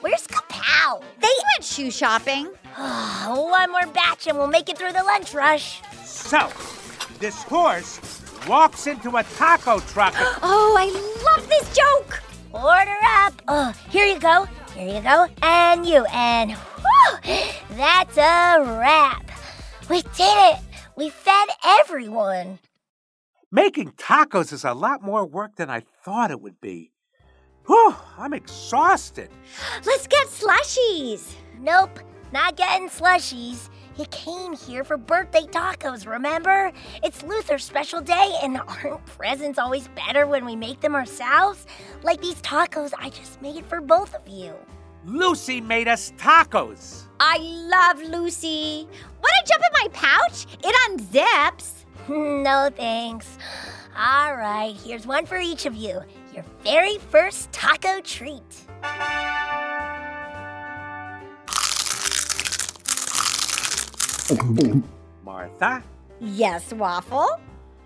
Where's 0.00 0.26
Kapow? 0.26 1.00
They 1.20 1.28
went 1.28 1.64
shoe 1.64 1.90
shopping. 1.90 2.46
One 2.76 3.70
more 3.70 3.86
batch 3.86 4.26
and 4.26 4.36
we'll 4.36 4.48
make 4.48 4.68
it 4.68 4.76
through 4.76 4.92
the 4.92 5.04
lunch 5.04 5.32
rush. 5.32 5.80
So, 6.04 6.48
this 7.20 7.42
horse 7.44 8.00
walks 8.48 8.86
into 8.86 9.16
a 9.16 9.22
taco 9.22 9.78
truck. 9.80 10.14
Oh, 10.42 10.76
I 10.78 10.86
love 11.24 11.48
this 11.48 11.74
joke. 11.74 12.20
Order 12.52 12.98
up. 13.02 13.40
Oh, 13.48 13.72
here 13.90 14.06
you 14.06 14.18
go. 14.18 14.46
Here 14.74 14.96
you 14.96 15.00
go. 15.00 15.26
And 15.42 15.86
you. 15.86 16.04
And 16.12 16.52
whew, 16.52 17.34
that's 17.76 18.16
a 18.16 18.62
wrap. 18.78 19.30
We 19.88 20.02
did 20.02 20.54
it. 20.54 20.58
We 20.96 21.10
fed 21.10 21.48
everyone. 21.64 22.58
Making 23.52 23.92
tacos 23.92 24.52
is 24.52 24.64
a 24.64 24.74
lot 24.74 25.00
more 25.02 25.24
work 25.24 25.56
than 25.56 25.70
I 25.70 25.82
thought 26.04 26.32
it 26.32 26.40
would 26.40 26.60
be. 26.60 26.90
Whew, 27.66 27.94
I'm 28.18 28.34
exhausted. 28.34 29.30
Let's 29.86 30.06
get 30.06 30.26
slushies. 30.28 31.34
Nope, 31.60 31.98
not 32.32 32.56
getting 32.56 32.88
slushies. 32.88 33.70
You 33.96 34.04
came 34.06 34.54
here 34.54 34.82
for 34.82 34.96
birthday 34.96 35.46
tacos, 35.46 36.06
remember? 36.06 36.72
It's 37.02 37.22
Luther's 37.22 37.64
special 37.64 38.00
day, 38.00 38.34
and 38.42 38.60
aren't 38.66 39.06
presents 39.06 39.58
always 39.58 39.88
better 39.88 40.26
when 40.26 40.44
we 40.44 40.56
make 40.56 40.80
them 40.80 40.94
ourselves? 40.94 41.66
Like 42.02 42.20
these 42.20 42.40
tacos 42.42 42.92
I 42.98 43.10
just 43.10 43.40
made 43.40 43.64
for 43.66 43.80
both 43.80 44.14
of 44.14 44.28
you. 44.28 44.52
Lucy 45.06 45.60
made 45.60 45.86
us 45.86 46.12
tacos. 46.18 47.04
I 47.20 47.38
love 47.38 48.02
Lucy. 48.02 48.88
Want 49.22 49.46
to 49.46 49.52
jump 49.52 49.62
in 49.62 49.82
my 49.82 49.88
pouch? 49.92 50.46
It 50.62 50.74
unzips. 50.90 51.84
no 52.08 52.68
thanks. 52.76 53.38
All 53.96 54.34
right, 54.34 54.74
here's 54.84 55.06
one 55.06 55.24
for 55.24 55.38
each 55.38 55.66
of 55.66 55.76
you. 55.76 56.00
Your 56.34 56.44
very 56.64 56.98
first 56.98 57.52
taco 57.52 58.00
treat. 58.00 58.42
Martha? 65.24 65.84
Yes, 66.20 66.72
Waffle. 66.72 67.28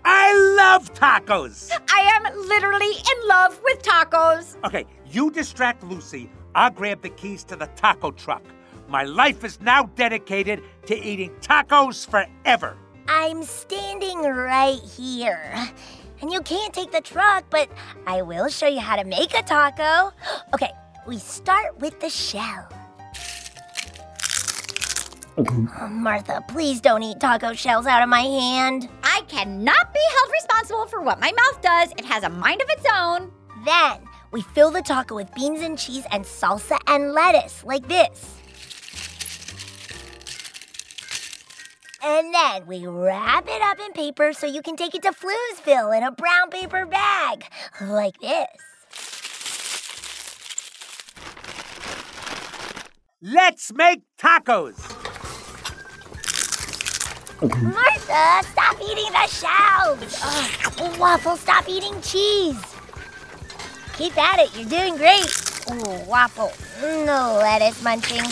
I 0.03 0.33
love 0.57 0.91
tacos. 0.95 1.71
I 1.91 1.99
am 2.15 2.47
literally 2.47 2.87
in 2.87 3.27
love 3.27 3.59
with 3.63 3.83
tacos. 3.83 4.55
Okay, 4.65 4.85
you 5.11 5.29
distract 5.29 5.83
Lucy. 5.83 6.31
I'll 6.55 6.71
grab 6.71 7.03
the 7.03 7.09
keys 7.09 7.43
to 7.45 7.55
the 7.55 7.67
taco 7.75 8.09
truck. 8.09 8.43
My 8.87 9.03
life 9.03 9.43
is 9.43 9.61
now 9.61 9.83
dedicated 9.95 10.63
to 10.87 10.97
eating 10.99 11.29
tacos 11.41 12.09
forever. 12.09 12.75
I'm 13.07 13.43
standing 13.43 14.21
right 14.21 14.79
here. 14.79 15.53
And 16.21 16.31
you 16.31 16.41
can't 16.41 16.73
take 16.73 16.91
the 16.91 17.01
truck, 17.01 17.45
but 17.49 17.69
I 18.05 18.21
will 18.21 18.49
show 18.49 18.67
you 18.67 18.79
how 18.79 18.95
to 18.95 19.03
make 19.03 19.37
a 19.37 19.41
taco. 19.41 20.13
Okay, 20.53 20.71
we 21.07 21.17
start 21.17 21.79
with 21.79 21.99
the 21.99 22.09
shell. 22.09 22.67
Mm-hmm. 25.37 25.67
Oh, 25.79 25.87
Martha, 25.87 26.43
please 26.49 26.81
don't 26.81 27.03
eat 27.03 27.19
taco 27.19 27.53
shells 27.53 27.85
out 27.85 28.03
of 28.03 28.09
my 28.09 28.21
hand. 28.21 28.89
I 29.03 29.21
cannot 29.27 29.93
be 29.93 29.99
held 30.17 30.31
responsible 30.31 30.87
for 30.87 31.01
what 31.01 31.19
my 31.19 31.31
mouth 31.31 31.61
does. 31.61 31.91
It 31.91 32.03
has 32.05 32.23
a 32.23 32.29
mind 32.29 32.61
of 32.61 32.69
its 32.69 32.85
own. 32.91 33.31
Then 33.63 34.01
we 34.31 34.41
fill 34.41 34.71
the 34.71 34.81
taco 34.81 35.15
with 35.15 35.33
beans 35.33 35.61
and 35.61 35.77
cheese 35.77 36.05
and 36.11 36.25
salsa 36.25 36.77
and 36.87 37.13
lettuce, 37.13 37.63
like 37.63 37.87
this. 37.87 38.38
And 42.01 42.33
then 42.33 42.65
we 42.65 42.87
wrap 42.87 43.45
it 43.47 43.61
up 43.61 43.77
in 43.79 43.91
paper 43.91 44.31
so 44.31 44.47
you 44.47 44.61
can 44.61 44.77
take 44.77 44.95
it 44.95 45.01
to 45.03 45.11
Floozeville 45.11 45.95
in 45.97 46.03
a 46.03 46.11
brown 46.11 46.49
paper 46.49 46.85
bag, 46.85 47.45
like 47.81 48.17
this. 48.19 48.47
Let's 53.21 53.73
make 53.73 54.03
tacos. 54.17 54.79
Martha, 57.41 58.47
stop 58.49 58.77
eating 58.81 59.11
the 59.11 59.27
shells. 59.27 60.21
Ugh, 60.23 60.99
Waffle, 60.99 61.35
stop 61.35 61.67
eating 61.67 62.01
cheese. 62.01 62.61
Keep 63.97 64.17
at 64.17 64.39
it, 64.39 64.55
you're 64.55 64.69
doing 64.69 64.95
great. 64.95 65.27
Ooh, 65.69 66.05
Waffle, 66.07 66.53
mm, 66.79 67.05
no 67.05 67.39
lettuce 67.41 67.83
munching. 67.83 68.23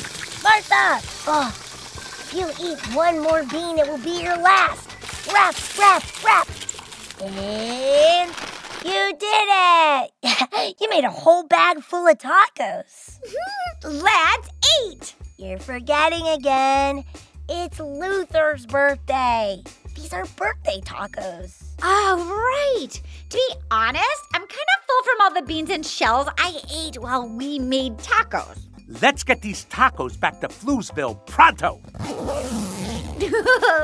Martha, 0.41 1.01
oh, 1.27 1.66
if 2.29 2.33
you 2.33 2.49
eat 2.59 2.95
one 2.95 3.19
more 3.19 3.43
bean, 3.43 3.77
it 3.77 3.87
will 3.87 3.97
be 3.99 4.21
your 4.21 4.37
last. 4.37 4.89
Wrap, 5.31 5.55
wrap, 5.77 6.23
wrap. 6.23 6.47
And 7.21 8.29
you 8.83 9.13
did 9.17 9.47
it. 9.47 10.75
you 10.81 10.89
made 10.89 11.05
a 11.05 11.09
whole 11.09 11.43
bag 11.43 11.81
full 11.81 12.05
of 12.05 12.17
tacos. 12.17 13.19
Let's 13.83 14.49
eat. 14.83 15.15
You're 15.37 15.59
forgetting 15.59 16.27
again. 16.27 17.05
It's 17.47 17.79
Luther's 17.79 18.65
birthday. 18.65 19.63
These 19.95 20.11
are 20.11 20.25
birthday 20.35 20.81
tacos. 20.81 21.63
Oh, 21.81 22.75
right. 22.77 23.01
To 23.29 23.37
be 23.37 23.53
honest, 23.71 24.21
I'm 24.33 24.41
kind 24.41 24.51
of 24.51 24.85
full 24.85 25.03
from 25.03 25.21
all 25.21 25.33
the 25.33 25.47
beans 25.47 25.69
and 25.69 25.85
shells 25.85 26.27
I 26.37 26.59
ate 26.73 27.01
while 27.01 27.27
we 27.27 27.57
made 27.57 27.97
tacos. 27.99 28.59
Let's 28.89 29.25
get 29.25 29.41
these 29.41 29.65
tacos 29.65 30.17
back 30.17 30.39
to 30.39 30.47
Floozeville 30.47 31.25
pronto. 31.25 31.81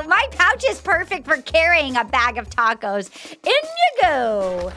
My 0.08 0.26
pouch 0.30 0.64
is 0.66 0.80
perfect 0.80 1.26
for 1.26 1.36
carrying 1.42 1.96
a 1.96 2.04
bag 2.04 2.38
of 2.38 2.48
tacos. 2.48 3.10
In 3.32 3.52
you 3.52 4.00
go. 4.00 4.72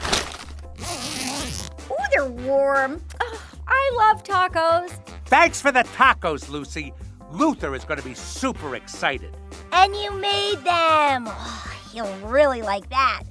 Ooh, 1.90 1.96
they're 2.12 2.26
warm. 2.46 3.00
Oh, 3.22 3.42
I 3.66 3.90
love 3.96 4.22
tacos. 4.22 4.90
Thanks 5.24 5.62
for 5.62 5.72
the 5.72 5.84
tacos, 5.96 6.50
Lucy. 6.50 6.92
Luther 7.30 7.74
is 7.74 7.84
going 7.84 7.98
to 7.98 8.06
be 8.06 8.14
super 8.14 8.76
excited. 8.76 9.34
And 9.72 9.96
you 9.96 10.12
made 10.12 10.58
them. 10.62 11.24
Oh, 11.26 11.74
he'll 11.90 12.14
really 12.28 12.60
like 12.60 12.90
that. 12.90 13.22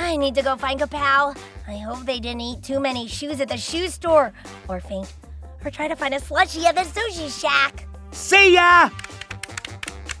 I 0.00 0.16
need 0.16 0.34
to 0.34 0.42
go 0.42 0.56
find 0.56 0.80
Kapow. 0.80 1.38
I 1.68 1.76
hope 1.76 2.06
they 2.06 2.18
didn't 2.18 2.40
eat 2.40 2.64
too 2.64 2.80
many 2.80 3.06
shoes 3.06 3.40
at 3.40 3.48
the 3.48 3.56
shoe 3.56 3.86
store 3.86 4.32
or 4.66 4.80
faint 4.80 5.12
or 5.64 5.70
trying 5.70 5.90
to 5.90 5.96
find 5.96 6.14
a 6.14 6.20
slushie 6.20 6.64
at 6.64 6.74
the 6.74 6.82
sushi 6.82 7.40
shack. 7.40 7.86
See 8.12 8.54
ya! 8.54 8.90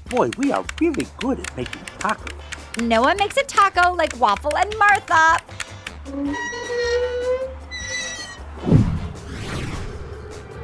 Boy, 0.08 0.30
we 0.38 0.52
are 0.52 0.64
really 0.80 1.06
good 1.18 1.40
at 1.40 1.56
making 1.56 1.82
tacos. 1.98 2.36
No 2.82 3.02
one 3.02 3.16
makes 3.16 3.36
a 3.36 3.42
taco 3.44 3.92
like 3.94 4.16
Waffle 4.18 4.56
and 4.56 4.74
Martha. 4.78 5.40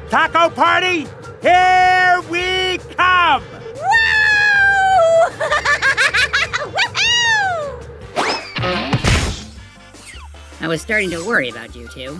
Taco 0.09 0.49
party, 0.49 1.05
here 1.41 2.21
we 2.29 2.77
come! 2.95 3.43
Wow! 3.75 5.29
I 10.59 10.67
was 10.67 10.81
starting 10.81 11.09
to 11.11 11.25
worry 11.25 11.49
about 11.49 11.75
you 11.75 11.87
two. 11.89 12.19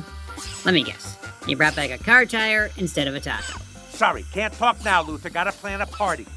Let 0.65 0.73
me 0.73 0.83
guess. 0.83 1.17
You 1.47 1.55
brought 1.55 1.77
back 1.77 1.91
a 1.91 1.97
car 1.97 2.25
tire 2.25 2.69
instead 2.75 3.07
of 3.07 3.15
a 3.15 3.21
taco. 3.21 3.59
Sorry, 3.89 4.25
can't 4.33 4.53
talk 4.53 4.83
now, 4.83 5.01
Luther. 5.01 5.29
Gotta 5.29 5.53
plan 5.53 5.79
a 5.79 5.85
party. 5.85 6.27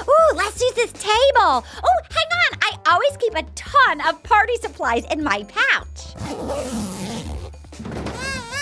Ooh, 0.00 0.34
let's 0.34 0.60
use 0.60 0.74
this 0.74 0.92
table. 0.92 1.12
Oh, 1.38 2.00
hang 2.10 2.28
on. 2.32 2.58
I 2.60 2.76
always 2.90 3.16
keep 3.18 3.36
a 3.36 3.44
ton 3.54 4.00
of 4.00 4.20
party 4.24 4.56
supplies 4.56 5.04
in 5.12 5.22
my 5.22 5.44
pouch. 5.44 6.14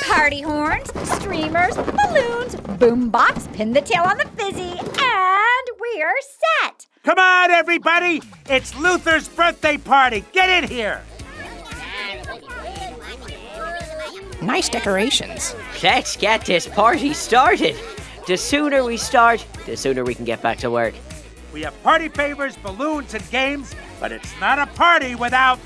Party 0.06 0.42
horns, 0.42 0.92
streamers, 1.14 1.74
balloons, 1.74 2.56
boombox, 2.78 3.50
pin 3.54 3.72
the 3.72 3.80
tail 3.80 4.02
on 4.02 4.18
the 4.18 4.26
fizzy, 4.36 4.78
and 4.78 5.66
we're 5.80 6.20
set. 6.20 6.86
Come 7.04 7.18
on, 7.18 7.50
everybody! 7.50 8.20
It's 8.50 8.76
Luther's 8.78 9.28
birthday 9.28 9.78
party. 9.78 10.24
Get 10.32 10.62
in 10.62 10.68
here. 10.68 11.02
Nice 14.42 14.68
decorations. 14.68 15.54
Let's 15.82 16.16
get 16.16 16.44
this 16.44 16.66
party 16.66 17.14
started. 17.14 17.76
The 18.26 18.36
sooner 18.36 18.82
we 18.82 18.96
start, 18.96 19.46
the 19.66 19.76
sooner 19.76 20.04
we 20.04 20.16
can 20.16 20.24
get 20.24 20.42
back 20.42 20.58
to 20.58 20.70
work. 20.70 20.94
We 21.52 21.62
have 21.62 21.80
party 21.82 22.08
favors, 22.08 22.56
balloons, 22.56 23.14
and 23.14 23.30
games, 23.30 23.74
but 24.00 24.10
it's 24.10 24.32
not 24.40 24.58
a 24.58 24.66
party 24.66 25.14
without 25.14 25.60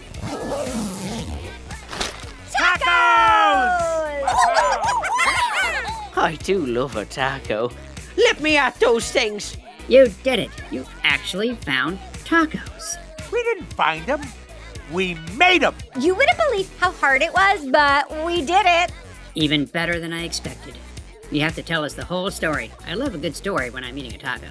Tacos! 2.53 3.47
I 6.16 6.39
do 6.43 6.66
love 6.66 6.97
a 6.97 7.05
taco. 7.05 7.70
Let 8.16 8.41
me 8.41 8.57
at 8.57 8.79
those 8.81 9.11
things. 9.11 9.57
You 9.89 10.09
did 10.22 10.39
it. 10.39 10.51
You 10.70 10.85
actually 11.03 11.55
found 11.55 11.99
tacos. 12.24 12.97
We 13.31 13.43
didn't 13.43 13.72
find 13.74 14.05
them. 14.07 14.20
We 14.93 15.14
made 15.37 15.62
them. 15.62 15.74
You 15.99 16.14
wouldn't 16.14 16.39
believe 16.39 16.70
how 16.78 16.93
hard 16.93 17.22
it 17.22 17.32
was, 17.32 17.66
but 17.66 18.24
we 18.24 18.45
did 18.45 18.66
it. 18.66 18.93
Even 19.34 19.64
better 19.64 19.99
than 19.99 20.12
I 20.12 20.24
expected. 20.24 20.76
You 21.30 21.41
have 21.41 21.57
to 21.57 21.62
tell 21.62 21.84
us 21.84 21.95
the 21.95 22.05
whole 22.05 22.30
story. 22.30 22.70
I 22.87 22.95
love 22.95 23.14
a 23.14 23.18
good 23.18 23.34
story 23.34 23.70
when 23.70 23.82
I'm 23.82 23.99
eating 23.99 24.14
a 24.14 24.18
taco. 24.18 24.47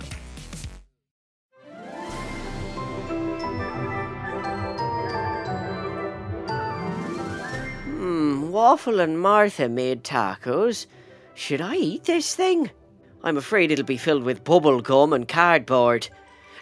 Hmm, 7.86 8.52
Waffle 8.52 9.00
and 9.00 9.20
Martha 9.20 9.70
made 9.70 10.04
tacos. 10.04 10.86
Should 11.34 11.62
I 11.62 11.76
eat 11.76 12.04
this 12.04 12.36
thing? 12.36 12.70
I'm 13.24 13.38
afraid 13.38 13.72
it'll 13.72 13.86
be 13.86 13.98
filled 13.98 14.24
with 14.24 14.44
bubble 14.44 14.82
gum 14.82 15.14
and 15.14 15.28
cardboard. 15.28 16.10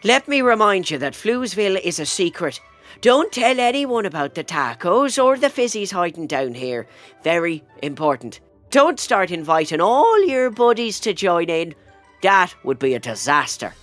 Let 0.04 0.28
me 0.28 0.42
remind 0.42 0.92
you 0.92 0.98
that 1.00 1.14
Floozeville 1.14 1.82
is 1.82 2.00
a 2.00 2.06
secret. 2.06 2.60
Don't 3.02 3.32
tell 3.32 3.60
anyone 3.60 4.06
about 4.06 4.36
the 4.36 4.44
tacos 4.44 5.22
or 5.22 5.38
the 5.38 5.48
fizzies 5.48 5.92
hiding 5.92 6.28
down 6.28 6.54
here. 6.54 6.88
Very 7.24 7.64
important. 7.82 8.40
Don't 8.70 9.00
start 9.00 9.32
inviting 9.32 9.82
all 9.82 10.26
your 10.26 10.50
buddies 10.50 11.00
to 11.02 11.14
join 11.14 11.50
in. 11.50 11.76
That 12.22 12.56
would 12.64 12.80
be 12.80 12.94
a 12.94 13.00
disaster. 13.00 13.74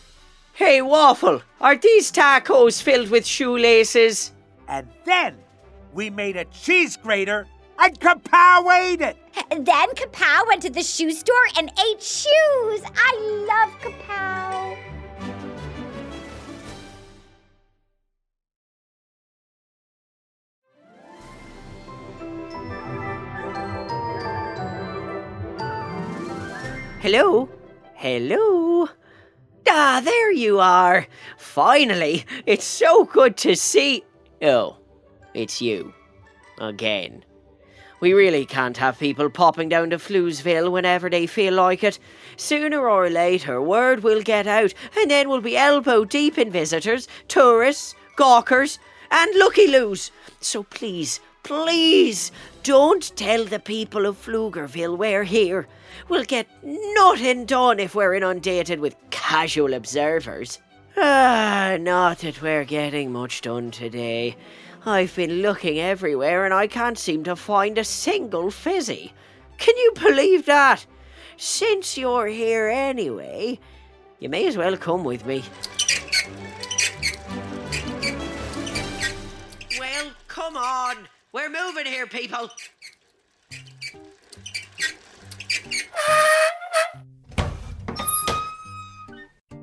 Hey, 0.55 0.83
Waffle, 0.83 1.43
are 1.61 1.77
these 1.77 2.11
tacos 2.11 2.83
filled 2.83 3.11
with 3.11 3.27
shoelaces? 3.27 4.33
And 4.69 4.89
then 5.05 5.37
we 5.93 6.11
made 6.11 6.37
a 6.37 6.45
cheese 6.47 6.97
grater 6.97 7.47
and 7.79 7.99
Kapow 7.99 8.71
ate 8.73 9.01
it. 9.01 9.17
Then 9.51 9.65
Kapow 9.95 10.47
went 10.47 10.63
to 10.63 10.71
the 10.71 10.83
shoe 10.83 11.13
store 11.13 11.47
and 11.57 11.71
ate 11.89 12.03
shoes. 12.03 12.83
I 12.95 13.47
love 13.49 13.81
Kapow. 13.81 14.90
Hello? 27.01 27.49
Hello? 27.95 28.87
Ah, 29.67 30.03
there 30.05 30.31
you 30.33 30.61
are. 30.61 31.07
Finally, 31.39 32.27
it's 32.45 32.67
so 32.67 33.07
good 33.07 33.39
to 33.39 33.57
see. 33.57 34.05
Oh, 34.43 34.77
it's 35.33 35.63
you. 35.63 35.95
Again. 36.59 37.25
We 38.01 38.13
really 38.13 38.45
can't 38.45 38.77
have 38.77 38.99
people 38.99 39.31
popping 39.31 39.71
down 39.71 39.89
to 39.91 39.97
Floozeville 39.97 40.71
whenever 40.71 41.09
they 41.09 41.27
feel 41.27 41.55
like 41.55 41.83
it. 41.83 41.99
Sooner 42.37 42.87
or 42.87 43.09
later, 43.09 43.63
word 43.63 44.03
will 44.03 44.21
get 44.21 44.47
out, 44.47 44.75
and 44.99 45.11
then 45.11 45.31
we'll 45.31 45.41
be 45.41 45.57
elbow 45.57 46.05
deep 46.05 46.37
in 46.37 46.51
visitors, 46.51 47.09
tourists, 47.29 47.95
gawkers, 48.17 48.79
and 49.11 49.35
looky 49.37 49.69
loos. 49.69 50.11
So 50.41 50.65
please, 50.65 51.19
please, 51.43 52.33
don't 52.63 53.15
tell 53.17 53.45
the 53.45 53.59
people 53.59 54.07
of 54.07 54.25
Pflugerville 54.25 54.97
we're 54.97 55.25
here. 55.25 55.67
We'll 56.09 56.25
get 56.25 56.47
nothing 56.63 57.47
done 57.47 57.81
if 57.81 57.95
we're 57.95 58.15
inundated 58.15 58.81
with 58.81 58.97
casual 59.11 59.75
observers. 59.75 60.59
Ah, 60.97 61.77
not 61.81 62.19
that 62.19 62.43
we're 62.43 62.65
getting 62.65 63.13
much 63.13 63.41
done 63.41 63.71
today. 63.71 64.37
I've 64.85 65.15
been 65.15 65.43
looking 65.43 65.79
everywhere 65.79 66.45
and 66.45 66.55
I 66.55 66.67
can't 66.67 66.99
seem 66.99 67.25
to 67.25 67.37
find 67.37 67.79
a 67.79 67.85
single 67.85 68.51
fizzy. 68.51 69.13
Can 69.59 69.77
you 69.77 69.93
believe 70.01 70.47
that? 70.47 70.87
Since 71.37 71.97
you're 71.97 72.27
here 72.27 72.69
anyway, 72.69 73.59
you 74.19 74.29
may 74.29 74.47
as 74.47 74.57
well 74.57 74.77
come 74.77 75.05
with 75.05 75.25
me. 75.27 75.43
Well, 79.79 80.11
come 80.29 80.57
on. 80.57 81.09
We're 81.33 81.49
moving 81.49 81.87
here, 81.87 82.09
people. 82.09 82.51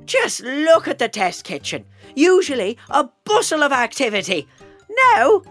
Just 0.06 0.40
look 0.40 0.88
at 0.88 0.98
the 0.98 1.10
test 1.10 1.44
kitchen. 1.44 1.84
Usually 2.14 2.78
a 2.88 3.10
bustle 3.24 3.62
of 3.62 3.72
activity. 3.72 4.48
Now, 5.14 5.42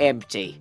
empty. 0.00 0.60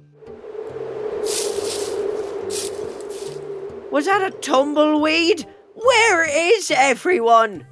Was 3.90 4.06
that 4.06 4.22
a 4.22 4.30
tumbleweed? 4.30 5.48
Where 5.74 6.30
is 6.30 6.70
everyone? 6.70 7.66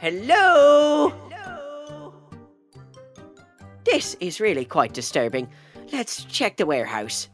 Hello? 0.00 1.12
This 3.84 4.16
is 4.20 4.40
really 4.40 4.64
quite 4.64 4.94
disturbing. 4.94 5.48
Let's 5.92 6.24
check 6.24 6.56
the 6.56 6.66
warehouse. 6.66 7.28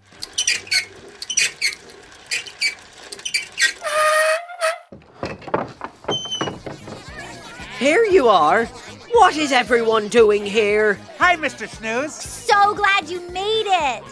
Here 7.78 8.05
you 8.05 8.28
are. 8.28 8.66
What 9.12 9.36
is 9.36 9.53
everyone 9.53 10.09
doing 10.09 10.44
here? 10.44 10.98
Hi, 11.18 11.36
Mr. 11.36 11.68
Snooze. 11.68 12.14
So 12.14 12.74
glad 12.74 13.09
you 13.09 13.20
made 13.30 13.66
it. 13.66 14.05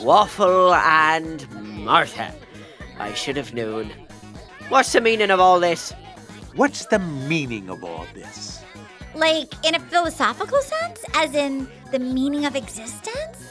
Waffle 0.00 0.74
and 0.74 1.50
Martha. 1.84 2.32
I 2.98 3.12
should 3.14 3.36
have 3.36 3.52
known. 3.54 3.90
What's 4.68 4.92
the 4.92 5.00
meaning 5.00 5.30
of 5.30 5.40
all 5.40 5.58
this? 5.58 5.92
What's 6.54 6.86
the 6.86 6.98
meaning 6.98 7.68
of 7.70 7.82
all 7.82 8.06
this? 8.14 8.62
Like 9.14 9.52
in 9.66 9.74
a 9.74 9.80
philosophical 9.80 10.60
sense, 10.60 11.04
as 11.14 11.34
in 11.34 11.68
the 11.90 11.98
meaning 11.98 12.44
of 12.44 12.54
existence? 12.54 13.47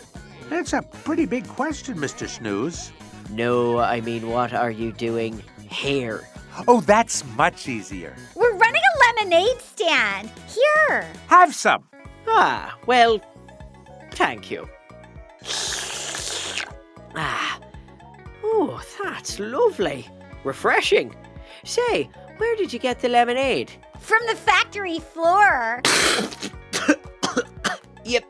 That's 0.50 0.74
a 0.74 0.82
pretty 0.82 1.26
big 1.26 1.48
question, 1.48 1.98
Mr. 1.98 2.28
Snooze. 2.28 2.92
No, 3.32 3.80
I 3.80 4.02
mean, 4.02 4.30
what 4.30 4.54
are 4.54 4.72
you 4.72 4.92
doing 4.94 5.44
here? 5.70 6.28
Oh, 6.68 6.82
that's 6.82 7.26
much 7.36 7.68
easier. 7.68 8.16
We're 8.36 8.56
running 8.56 8.82
a 8.82 9.22
lemonade 9.22 9.62
stand. 9.62 10.32
Here. 10.48 11.06
Have 11.28 11.54
some. 11.54 11.84
Ah, 12.28 12.78
well, 12.86 13.20
thank 14.12 14.50
you. 14.50 14.68
Ah, 17.16 17.60
oh, 18.44 18.82
that's 19.04 19.40
lovely. 19.40 20.08
Refreshing. 20.44 21.16
Say, 21.64 22.10
where 22.38 22.56
did 22.56 22.72
you 22.72 22.80
get 22.80 23.02
the 23.02 23.10
lemonade? 23.10 23.72
From 24.00 24.22
the 24.28 24.36
factory 24.36 25.00
floor. 25.00 25.82
Yep. 28.06 28.24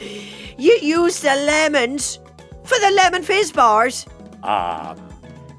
You 0.00 0.78
used 0.82 1.22
the 1.22 1.34
lemons 1.34 2.18
for 2.64 2.78
the 2.78 2.90
lemon 2.96 3.22
fizz 3.22 3.52
bars? 3.52 4.06
Um, 4.42 4.96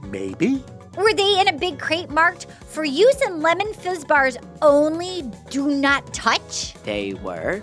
maybe? 0.03 0.63
Were 0.97 1.13
they 1.13 1.39
in 1.39 1.47
a 1.47 1.53
big 1.53 1.79
crate 1.79 2.09
marked 2.09 2.47
for 2.67 2.83
use 2.83 3.21
in 3.21 3.41
lemon 3.41 3.73
fizz 3.73 4.05
bars 4.05 4.37
only? 4.61 5.23
Do 5.49 5.67
not 5.69 6.13
touch? 6.13 6.73
They 6.83 7.13
were. 7.13 7.61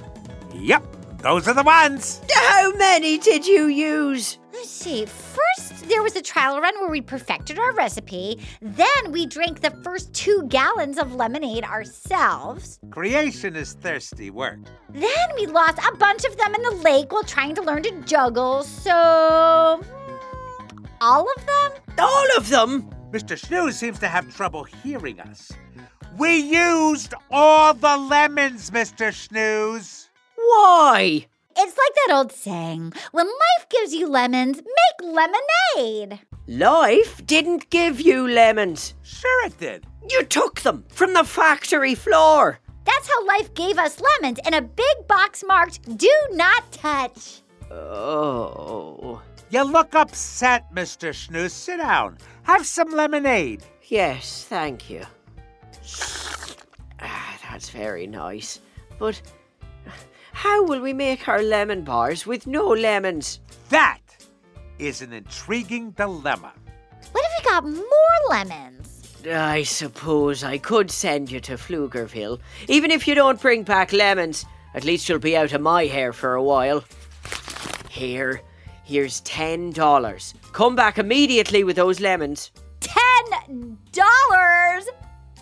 Yep, 0.55 1.21
those 1.23 1.47
are 1.49 1.55
the 1.55 1.63
ones. 1.63 2.21
How 2.33 2.73
many 2.77 3.19
did 3.19 3.47
you 3.47 3.67
use? 3.67 4.39
Let's 4.57 4.71
see. 4.71 5.05
First, 5.05 5.87
there 5.89 6.03
was 6.03 6.17
a 6.17 6.23
trial 6.23 6.61
run 6.61 6.75
where 6.81 6.89
we 6.89 7.03
perfected 7.03 7.59
our 7.59 7.73
recipe. 7.75 8.41
Then 8.63 9.13
we 9.13 9.27
drank 9.27 9.61
the 9.61 9.71
first 9.83 10.15
two 10.15 10.45
gallons 10.49 10.97
of 10.99 11.15
lemonade 11.15 11.63
ourselves. 11.65 12.81
Creation 12.91 13.55
is 13.55 13.75
thirsty 13.75 14.31
work. 14.31 14.59
Then 14.91 15.29
we 15.37 15.47
lost 15.47 15.79
a 15.87 15.95
bunch 15.97 16.25
of 16.25 16.37
them 16.39 16.55
in 16.55 16.63
the 16.63 16.71
lake 16.83 17.13
while 17.13 17.23
trying 17.23 17.55
to 17.57 17.63
learn 17.63 17.83
to 17.83 18.01
juggle. 18.03 18.63
So. 18.63 19.83
hmm, 19.85 20.85
All 21.03 21.27
of 21.37 21.47
them? 21.47 21.73
All 21.99 22.27
of 22.39 22.49
them? 22.49 22.89
Mr. 23.11 23.39
Snooze 23.39 23.77
seems 23.77 23.99
to 23.99 24.09
have 24.09 24.35
trouble 24.35 24.65
hearing 24.65 25.21
us. 25.21 25.53
We 26.19 26.37
used 26.37 27.13
all 27.31 27.75
the 27.75 27.97
lemons, 27.99 28.71
Mr. 28.71 29.13
Snooze. 29.13 30.09
Why? 30.35 31.27
It's 31.59 31.77
like 31.77 31.95
that 32.07 32.15
old 32.15 32.33
saying 32.33 32.93
when 33.13 33.27
life 33.27 33.69
gives 33.71 33.95
you 33.95 34.09
lemons, 34.09 34.59
make 34.59 35.15
lemonade. 35.15 36.21
Life 36.47 37.27
didn't 37.27 37.71
give 37.71 38.01
you 38.01 38.29
lemons. 38.29 38.95
Sure, 39.03 39.47
it 39.47 39.59
did. 39.59 39.87
You 40.09 40.23
took 40.25 40.61
them 40.61 40.85
from 40.89 41.15
the 41.15 41.25
factory 41.25 41.95
floor. 41.95 42.59
That's 42.85 43.09
how 43.09 43.27
life 43.27 43.53
gave 43.55 43.79
us 43.79 44.01
lemons 44.01 44.39
in 44.47 44.55
a 44.55 44.63
big 44.63 45.09
box 45.09 45.43
marked 45.47 45.97
Do 45.97 46.13
Not 46.33 46.71
Touch. 46.73 47.43
Oh. 47.71 49.23
You 49.51 49.63
look 49.63 49.95
upset, 49.95 50.73
Mr. 50.75 51.15
Snooze. 51.15 51.53
Sit 51.53 51.79
down. 51.79 52.19
Have 52.43 52.67
some 52.67 52.91
lemonade. 52.91 53.63
Yes, 53.85 54.45
thank 54.49 54.91
you. 54.91 55.05
Ah, 57.01 57.39
that's 57.49 57.71
very 57.71 58.07
nice. 58.07 58.61
But 58.99 59.21
how 60.37 60.63
will 60.63 60.83
we 60.83 60.93
make 60.93 61.29
our 61.29 61.43
lemon 61.43 61.83
bars 61.83 62.27
with 62.27 62.47
no 62.47 62.69
lemons? 62.69 63.41
That 63.71 64.03
is 64.79 65.01
an 65.01 65.15
intriguing 65.15 65.93
dilemma. 65.93 66.53
What 67.13 67.25
if 67.25 67.43
we 67.43 67.51
got 67.51 67.65
more 67.65 68.21
lemons? 68.29 69.17
I 69.27 69.63
suppose 69.63 70.45
I 70.45 70.59
could 70.59 70.91
send 70.91 71.31
you 71.31 71.41
to 71.41 71.55
Pflugerville. 71.55 72.39
Even 72.69 72.91
if 72.91 73.09
you 73.09 73.15
don't 73.15 73.41
bring 73.41 73.63
back 73.63 73.95
lemons, 73.95 74.45
at 74.75 74.85
least 74.85 75.09
you'll 75.09 75.19
be 75.21 75.39
out 75.39 75.55
of 75.55 75.63
my 75.63 75.87
hair 75.87 76.13
for 76.13 76.35
a 76.35 76.43
while. 76.43 76.85
Here, 77.89 78.43
here's 78.85 79.21
ten 79.23 79.71
dollars. 79.71 80.35
Come 80.53 80.77
back 80.77 80.99
immediately 80.99 81.65
with 81.65 81.77
those 81.77 81.99
lemons. 81.99 82.53
Ten 82.81 83.79
dollars? 83.91 84.87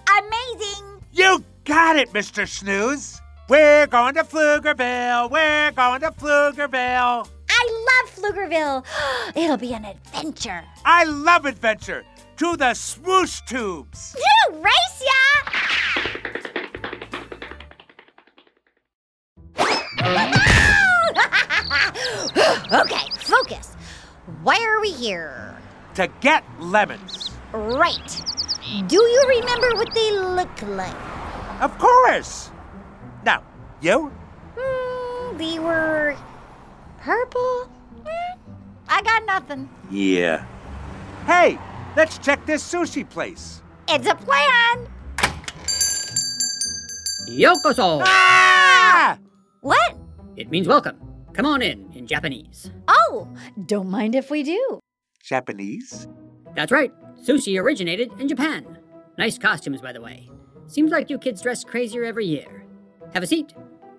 Amazing! 0.08 1.04
You 1.12 1.44
got 1.64 1.96
it, 1.96 2.12
Mr. 2.12 2.46
Snooze. 2.46 3.20
We're 3.46 3.86
going 3.86 4.14
to 4.14 4.24
Pflugerville. 4.24 5.30
We're 5.30 5.70
going 5.72 6.00
to 6.00 6.10
Pflugerville. 6.12 7.28
I 7.50 7.86
love 7.90 8.10
Pflugerville. 8.14 8.82
It'll 9.36 9.58
be 9.58 9.74
an 9.74 9.84
adventure. 9.84 10.64
I 10.86 11.04
love 11.04 11.44
adventure. 11.44 12.06
To 12.38 12.56
the 12.56 12.72
swoosh 12.72 13.42
tubes. 13.42 14.16
You 14.16 14.54
race 14.60 15.02
ya! 15.04 15.10
okay, 22.80 23.06
focus. 23.18 23.76
Why 24.42 24.58
are 24.64 24.80
we 24.80 24.90
here? 24.90 25.54
To 25.96 26.08
get 26.20 26.44
lemons. 26.58 27.30
Right. 27.52 28.22
Do 28.86 28.96
you 28.96 29.22
remember 29.28 29.68
what 29.76 29.94
they 29.94 30.12
look 30.12 30.62
like? 30.62 30.96
Of 31.60 31.78
course. 31.78 32.50
Now, 33.84 33.90
you? 33.90 34.12
Hmm, 34.56 35.36
they 35.36 35.58
were 35.58 36.16
purple. 37.00 37.68
Eh, 38.06 38.36
I 38.88 39.02
got 39.02 39.26
nothing. 39.26 39.68
Yeah. 39.90 40.46
Hey, 41.26 41.58
let's 41.94 42.16
check 42.16 42.46
this 42.46 42.64
sushi 42.64 43.08
place. 43.08 43.60
It's 43.88 44.08
a 44.08 44.14
plan. 44.14 44.88
Yokoso! 47.28 48.02
Ah! 48.06 49.18
What? 49.60 49.96
It 50.36 50.50
means 50.50 50.66
welcome. 50.66 50.96
Come 51.34 51.44
on 51.44 51.60
in, 51.60 51.92
in 51.92 52.06
Japanese. 52.06 52.70
Oh, 52.88 53.28
don't 53.66 53.90
mind 53.90 54.14
if 54.14 54.30
we 54.30 54.42
do. 54.42 54.80
Japanese? 55.22 56.08
That's 56.54 56.72
right. 56.72 56.92
Sushi 57.22 57.60
originated 57.60 58.12
in 58.18 58.28
Japan. 58.28 58.78
Nice 59.18 59.36
costumes, 59.36 59.82
by 59.82 59.92
the 59.92 60.00
way. 60.00 60.30
Seems 60.68 60.90
like 60.90 61.10
you 61.10 61.18
kids 61.18 61.42
dress 61.42 61.64
crazier 61.64 62.04
every 62.04 62.24
year. 62.24 62.64
Have 63.12 63.22
a 63.22 63.26
seat. 63.26 63.52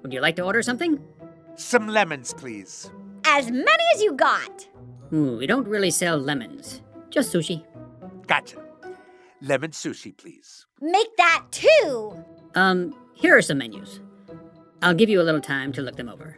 Would 0.06 0.14
you 0.14 0.22
like 0.22 0.36
to 0.36 0.44
order 0.44 0.62
something? 0.62 1.00
Some 1.56 1.88
lemons, 1.88 2.32
please. 2.32 2.92
As 3.26 3.50
many 3.50 3.84
as 3.96 4.04
you 4.04 4.14
got. 4.14 4.68
Ooh, 5.12 5.38
we 5.38 5.48
don't 5.48 5.68
really 5.68 5.90
sell 5.90 6.16
lemons. 6.16 6.84
Just 7.10 7.34
sushi. 7.34 7.66
Gotcha. 8.28 8.58
Lemon 9.42 9.72
sushi, 9.72 10.16
please. 10.16 10.68
Make 10.80 11.18
that 11.18 11.46
two. 11.50 12.24
Um, 12.54 12.96
here 13.16 13.36
are 13.36 13.42
some 13.42 13.58
menus. 13.58 14.00
I'll 14.84 14.94
give 14.94 15.10
you 15.10 15.20
a 15.20 15.24
little 15.24 15.42
time 15.42 15.72
to 15.72 15.82
look 15.82 15.96
them 15.96 16.10
over. 16.10 16.38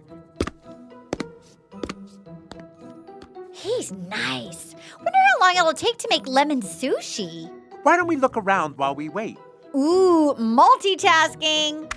He's 3.52 3.92
nice. 3.92 4.76
Wonder 4.96 5.12
how 5.12 5.40
long 5.42 5.58
it'll 5.58 5.74
take 5.74 5.98
to 5.98 6.08
make 6.10 6.26
lemon 6.26 6.62
sushi. 6.62 7.52
Why 7.84 7.98
don't 7.98 8.08
we 8.08 8.16
look 8.16 8.38
around 8.38 8.78
while 8.78 8.96
we 8.96 9.10
wait? 9.10 9.38
Ooh, 9.76 10.36
multitasking. 10.40 11.92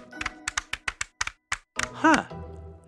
Huh. 2.00 2.24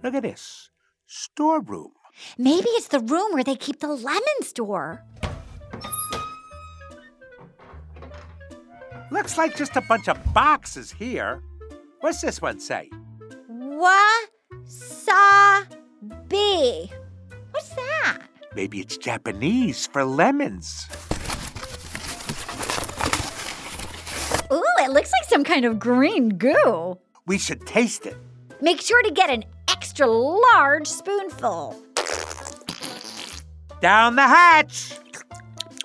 Look 0.02 0.14
at 0.14 0.22
this. 0.22 0.70
Storeroom. 1.06 1.92
Maybe 2.38 2.68
it's 2.70 2.88
the 2.88 3.00
room 3.00 3.34
where 3.34 3.44
they 3.44 3.56
keep 3.56 3.80
the 3.80 3.88
lemon 3.88 4.40
store. 4.40 5.04
Looks 9.10 9.36
like 9.36 9.54
just 9.54 9.76
a 9.76 9.82
bunch 9.82 10.08
of 10.08 10.16
boxes 10.32 10.90
here. 10.90 11.42
What's 12.00 12.22
this 12.22 12.40
one 12.40 12.58
say? 12.58 12.88
Wasabi. 13.50 14.08
What's 17.50 17.68
that? 17.68 18.22
Maybe 18.54 18.80
it's 18.80 18.96
Japanese 18.96 19.86
for 19.88 20.06
lemons. 20.06 20.86
Ooh, 24.50 24.64
it 24.78 24.90
looks 24.90 25.12
like 25.12 25.28
some 25.28 25.44
kind 25.44 25.66
of 25.66 25.78
green 25.78 26.30
goo. 26.30 26.96
We 27.26 27.36
should 27.36 27.66
taste 27.66 28.06
it. 28.06 28.16
Make 28.62 28.80
sure 28.80 29.02
to 29.02 29.10
get 29.10 29.28
an 29.28 29.44
extra 29.68 30.06
large 30.06 30.86
spoonful. 30.86 31.82
Down 33.80 34.14
the 34.14 34.22
hatch. 34.22 34.92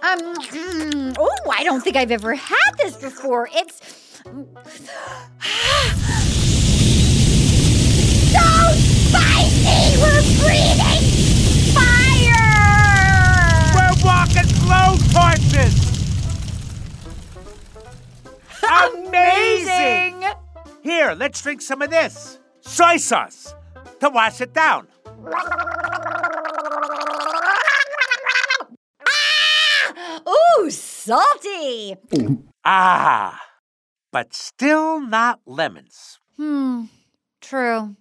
Um, 0.03 0.35
mm, 0.35 1.15
oh, 1.17 1.51
I 1.51 1.63
don't 1.63 1.81
think 1.83 1.95
I've 1.95 2.11
ever 2.11 2.35
had 2.35 2.71
this 2.77 2.95
before. 2.97 3.49
It's 3.51 4.21
so 8.31 8.45
spicy. 9.09 9.97
We're 9.97 10.21
breathing 10.37 11.01
fire. 11.73 12.53
We're 13.73 13.97
walking 14.05 14.49
slow 14.53 14.97
torches. 15.17 15.73
Amazing! 19.07 20.25
Here, 20.83 21.15
let's 21.15 21.41
drink 21.41 21.63
some 21.63 21.81
of 21.81 21.89
this. 21.89 22.37
Soy 22.67 22.97
sauce 22.97 23.55
to 24.01 24.09
wash 24.09 24.41
it 24.41 24.53
down. 24.53 24.87
Ooh, 30.27 30.69
salty. 30.69 31.95
Ah, 32.65 33.41
but 34.11 34.33
still 34.33 34.99
not 34.99 35.39
lemons. 35.45 36.19
Hmm, 36.35 36.83
true. 37.41 37.95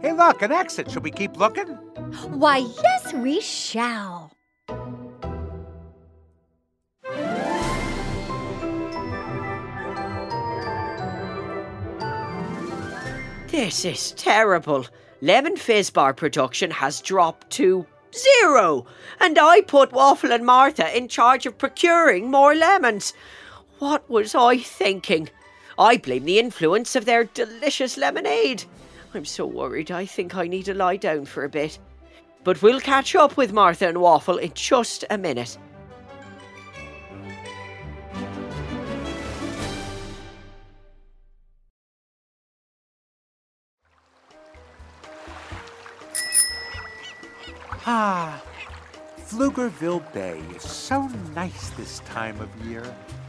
Hey, 0.00 0.12
look, 0.12 0.42
an 0.42 0.50
exit. 0.50 0.90
Should 0.90 1.04
we 1.04 1.12
keep 1.12 1.36
looking? 1.36 1.68
Why, 2.28 2.66
yes, 2.82 3.14
we 3.14 3.40
shall. 3.40 4.32
This 13.52 13.84
is 13.84 14.12
terrible. 14.12 14.86
Lemon 15.20 15.58
Fizz 15.58 15.90
Bar 15.90 16.14
production 16.14 16.70
has 16.70 17.02
dropped 17.02 17.50
to 17.50 17.84
zero, 18.14 18.86
and 19.20 19.38
I 19.38 19.60
put 19.60 19.92
Waffle 19.92 20.32
and 20.32 20.46
Martha 20.46 20.96
in 20.96 21.06
charge 21.06 21.44
of 21.44 21.58
procuring 21.58 22.30
more 22.30 22.54
lemons. 22.54 23.12
What 23.78 24.08
was 24.08 24.34
I 24.34 24.56
thinking? 24.56 25.28
I 25.78 25.98
blame 25.98 26.24
the 26.24 26.38
influence 26.38 26.96
of 26.96 27.04
their 27.04 27.24
delicious 27.24 27.98
lemonade. 27.98 28.64
I'm 29.12 29.26
so 29.26 29.44
worried 29.44 29.90
I 29.90 30.06
think 30.06 30.34
I 30.34 30.46
need 30.46 30.64
to 30.64 30.74
lie 30.74 30.96
down 30.96 31.26
for 31.26 31.44
a 31.44 31.50
bit. 31.50 31.78
But 32.44 32.62
we'll 32.62 32.80
catch 32.80 33.14
up 33.14 33.36
with 33.36 33.52
Martha 33.52 33.86
and 33.86 33.98
Waffle 34.00 34.38
in 34.38 34.52
just 34.54 35.04
a 35.10 35.18
minute. 35.18 35.58
Ah, 47.84 48.40
Pflugerville 49.18 50.12
Bay 50.12 50.40
is 50.54 50.62
so 50.62 51.08
nice 51.34 51.70
this 51.70 51.98
time 52.00 52.40
of 52.40 52.48
year. 52.64 52.84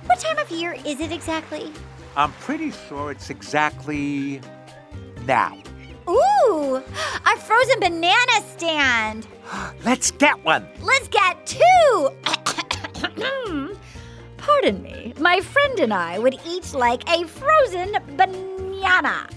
What 0.06 0.20
time 0.20 0.38
of 0.38 0.51
year 0.51 0.74
is 0.86 0.99
it 0.99 1.12
exactly? 1.12 1.72
I'm 2.16 2.32
pretty 2.34 2.70
sure 2.70 3.10
it's 3.10 3.32
exactly 3.32 4.41
now. 5.26 5.58
Ooh, 6.08 6.76
a 6.76 7.38
frozen 7.38 7.80
banana 7.80 8.47
stand. 8.56 9.26
Let's 9.84 10.12
get 10.12 10.43
one. 10.45 10.68
Let's 10.82 11.08
get 11.08 11.47
two. 11.47 12.12
Pardon 14.38 14.84
me. 14.84 15.16
My 15.18 15.39
friend 15.39 15.80
and 15.80 15.91
I 15.93 16.20
would 16.20 16.38
eat 16.45 16.76
like 16.76 17.10
a 17.10 17.26
frozen 17.26 17.95
banana. 18.16 19.28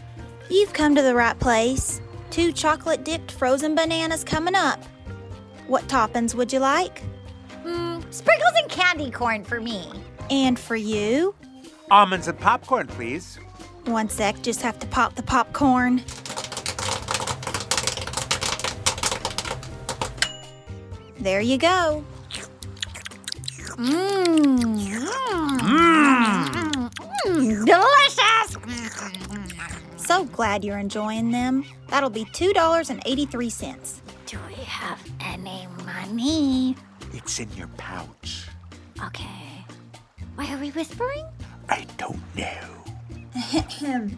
You've 0.51 0.75
come 0.75 0.95
to 0.95 1.01
the 1.01 1.15
right 1.15 1.39
place. 1.39 2.03
Two 2.31 2.53
chocolate 2.53 3.03
dipped 3.03 3.31
frozen 3.33 3.75
bananas 3.75 4.23
coming 4.23 4.55
up. 4.55 4.85
What 5.67 5.87
toppings 5.89 6.35
would 6.35 6.53
you 6.53 6.61
like? 6.61 7.03
Mm, 7.65 8.03
sprinkles 8.13 8.53
and 8.63 8.71
candy 8.71 9.11
corn 9.11 9.45
for 9.45 9.61
me. 9.61 9.91
And 10.31 10.59
for 10.59 10.77
you? 10.77 11.35
Almonds 11.91 12.29
and 12.29 12.39
popcorn, 12.39 12.87
please. 12.87 13.39
One 13.87 14.09
sec, 14.09 14.43
just 14.43 14.63
have 14.63 14.79
to 14.81 14.87
pop 14.87 15.17
the 15.17 15.23
popcorn. 15.23 16.03
There 21.19 21.41
you 21.41 21.59
go. 21.59 22.05
Mmm. 23.77 24.59
Mmm. 25.59 26.91
Delicious. 27.67 28.57
So 29.97 30.25
glad 30.25 30.65
you're 30.65 30.79
enjoying 30.79 31.33
them. 31.33 31.65
That'll 31.89 32.11
be 32.11 32.25
$2.83. 32.27 34.01
Do 34.27 34.39
we 34.49 34.55
have 34.65 35.01
any 35.21 35.69
money? 35.85 36.75
It's 37.13 37.39
in 37.39 37.49
your 37.53 37.69
pouch. 37.77 38.49
Okay. 39.05 39.65
Why 40.35 40.53
are 40.53 40.59
we 40.59 40.71
whispering? 40.71 41.25
I 41.69 41.87
don't 41.97 42.21
know. 42.35 42.51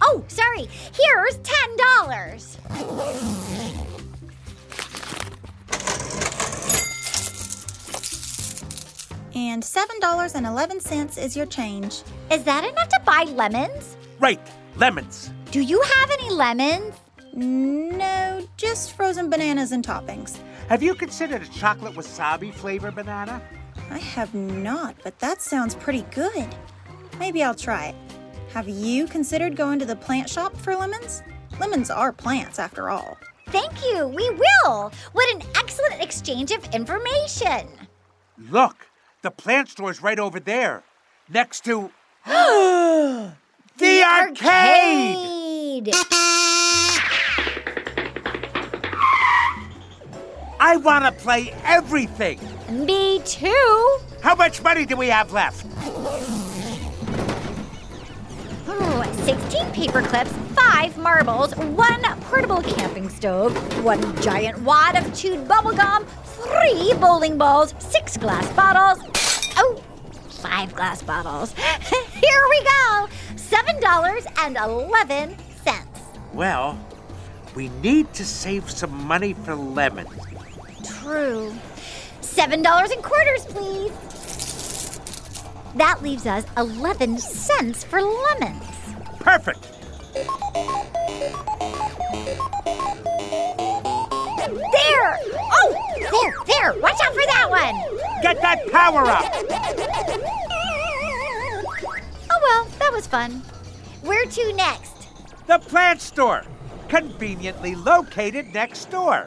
oh, 0.00 0.24
sorry. 0.28 0.68
Here's 0.94 1.36
ten 1.42 1.76
dollars. 1.76 2.56
And 9.34 9.62
$7.11 9.62 11.18
is 11.18 11.36
your 11.36 11.46
change. 11.46 12.02
Is 12.30 12.44
that 12.44 12.64
enough 12.64 12.88
to 12.90 13.00
buy 13.04 13.24
lemons? 13.34 13.96
Right, 14.20 14.40
lemons. 14.76 15.30
Do 15.50 15.60
you 15.60 15.80
have 15.80 16.10
any 16.10 16.30
lemons? 16.30 16.94
No, 17.34 18.46
just 18.56 18.92
frozen 18.92 19.30
bananas 19.30 19.72
and 19.72 19.84
toppings. 19.84 20.38
Have 20.68 20.82
you 20.82 20.94
considered 20.94 21.42
a 21.42 21.48
chocolate 21.48 21.94
wasabi 21.94 22.52
flavor 22.52 22.90
banana? 22.90 23.42
I 23.90 23.98
have 23.98 24.34
not, 24.34 24.96
but 25.02 25.18
that 25.18 25.40
sounds 25.40 25.74
pretty 25.74 26.02
good. 26.10 26.46
Maybe 27.18 27.42
I'll 27.42 27.54
try 27.54 27.86
it. 27.86 27.94
Have 28.52 28.68
you 28.68 29.06
considered 29.06 29.56
going 29.56 29.78
to 29.78 29.86
the 29.86 29.96
plant 29.96 30.28
shop 30.28 30.56
for 30.56 30.76
lemons? 30.76 31.22
Lemons 31.58 31.90
are 31.90 32.12
plants, 32.12 32.58
after 32.58 32.90
all. 32.90 33.16
Thank 33.48 33.82
you. 33.84 34.06
We 34.08 34.28
will. 34.30 34.92
What 35.12 35.34
an 35.34 35.42
excellent 35.56 36.02
exchange 36.02 36.50
of 36.50 36.64
information. 36.74 37.68
Look, 38.38 38.88
the 39.22 39.30
plant 39.30 39.68
store's 39.68 40.02
right 40.02 40.18
over 40.18 40.40
there, 40.40 40.84
next 41.28 41.64
to 41.64 41.90
the, 42.26 44.02
arcade. 44.04 45.88
arcade. 45.88 46.31
I 50.64 50.76
want 50.76 51.04
to 51.04 51.10
play 51.10 51.52
everything. 51.64 52.38
Me 52.70 53.18
too. 53.24 53.98
How 54.20 54.36
much 54.36 54.62
money 54.62 54.86
do 54.86 54.96
we 54.96 55.08
have 55.08 55.32
left? 55.32 55.66
Ooh, 58.68 59.02
16 59.24 59.72
paper 59.72 60.02
clips, 60.02 60.30
5 60.54 60.98
marbles, 60.98 61.56
1 61.56 62.02
portable 62.20 62.62
camping 62.62 63.08
stove, 63.08 63.52
1 63.82 64.22
giant 64.22 64.62
wad 64.62 64.94
of 64.94 65.12
chewed 65.12 65.48
bubblegum, 65.48 66.06
3 66.06 66.94
bowling 67.00 67.36
balls, 67.36 67.74
6 67.80 68.16
glass 68.18 68.48
bottles. 68.52 69.00
Oh, 69.56 69.82
5 70.28 70.76
glass 70.76 71.02
bottles. 71.02 71.52
Here 71.54 72.46
we 72.50 72.62
go. 72.62 73.08
$7.11. 73.34 75.36
Well, 76.32 76.78
we 77.54 77.68
need 77.68 78.12
to 78.14 78.24
save 78.24 78.70
some 78.70 78.92
money 79.06 79.34
for 79.34 79.54
lemons. 79.54 80.08
True. 81.00 81.54
$7 82.20 82.92
in 82.92 83.02
quarters, 83.02 83.44
please. 83.46 83.92
That 85.76 86.02
leaves 86.02 86.26
us 86.26 86.44
11 86.56 87.18
cents 87.18 87.84
for 87.84 88.00
lemons. 88.02 88.64
Perfect. 89.20 89.68
There! 94.72 95.18
Oh, 95.54 95.74
there, 95.98 96.34
there. 96.46 96.74
Watch 96.80 96.98
out 97.02 97.14
for 97.14 97.26
that 97.26 97.46
one. 97.48 97.74
Get 98.22 98.40
that 98.42 98.70
power 98.70 99.06
up. 99.06 99.24
Oh, 102.30 102.40
well, 102.42 102.64
that 102.78 102.92
was 102.92 103.06
fun. 103.06 103.42
Where 104.02 104.26
to 104.26 104.52
next? 104.54 105.08
The 105.46 105.58
plant 105.58 106.00
store, 106.00 106.44
conveniently 106.92 107.74
located 107.74 108.52
next 108.52 108.90
door. 108.90 109.26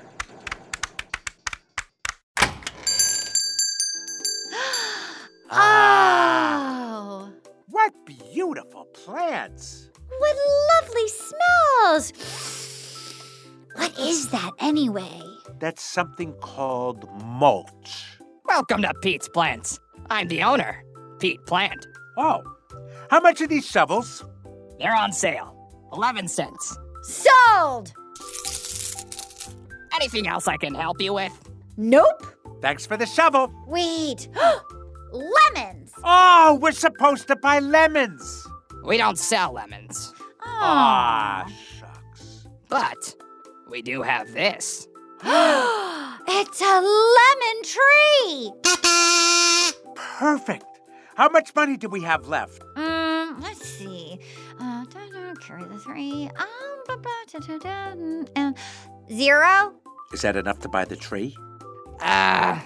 Oh, 5.52 7.32
What 7.70 7.92
beautiful 8.06 8.86
plants. 8.94 9.90
what 10.20 10.36
lovely 10.76 11.08
smells. 11.08 12.14
What 13.76 14.00
is 14.00 14.30
that 14.30 14.52
anyway? 14.60 15.22
That's 15.60 15.82
something 15.82 16.34
called 16.36 17.10
mulch. 17.26 18.06
Welcome 18.46 18.84
to 18.84 18.94
Pete's 19.02 19.28
Plants. 19.28 19.80
I'm 20.10 20.30
the 20.30 20.44
owner, 20.44 20.82
Pete 21.20 21.46
Plant. 21.46 21.86
Oh, 22.16 22.42
how 23.10 23.20
much 23.20 23.42
are 23.42 23.48
these 23.48 23.66
shovels? 23.66 24.24
They're 24.80 24.96
on 24.96 25.12
sale. 25.12 25.52
11 25.92 26.30
cents. 26.30 26.78
Sold! 27.08 27.94
Anything 29.96 30.28
else 30.28 30.48
I 30.48 30.58
can 30.58 30.74
help 30.76 31.02
you 31.02 31.14
with? 31.14 31.32
Nope. 31.78 32.26
Thanks 32.62 32.86
for 32.86 32.98
the 32.98 33.06
shovel. 33.06 33.52
Wait. 33.68 34.28
Lemons! 35.12 35.92
Oh, 36.04 36.58
we're 36.62 36.72
supposed 36.72 37.28
to 37.28 37.36
buy 37.36 37.60
lemons. 37.60 38.46
We 38.84 38.98
don't 38.98 39.18
sell 39.18 39.54
lemons, 39.54 40.14
Ah, 40.44 41.46
shucks. 41.80 42.48
but 42.70 43.16
we 43.70 43.82
do 43.82 44.02
have 44.04 44.32
this. 44.34 44.88
it's 45.24 46.62
a 46.62 46.82
lemon 46.82 47.64
tree! 47.64 48.52
Perfect. 49.96 50.66
How 51.16 51.30
much 51.30 51.56
money 51.56 51.78
do 51.78 51.88
we 51.90 52.02
have 52.04 52.28
left? 52.28 52.62
Um, 52.76 53.40
let's 53.42 53.66
see. 53.66 54.20
Uh, 54.60 54.84
da, 54.86 55.00
da, 55.00 55.05
carry 55.36 55.64
the 55.64 55.78
three. 55.78 56.30
Um, 56.38 56.84
ba, 56.88 56.98
ba, 56.98 57.10
da, 57.32 57.40
da, 57.40 57.58
da, 57.58 57.94
uh, 58.36 58.54
zero? 59.12 59.74
Is 60.14 60.22
that 60.22 60.36
enough 60.36 60.60
to 60.60 60.70
buy 60.70 60.86
the 60.86 60.96
tree? 60.96 61.36
Uh, 62.00 62.60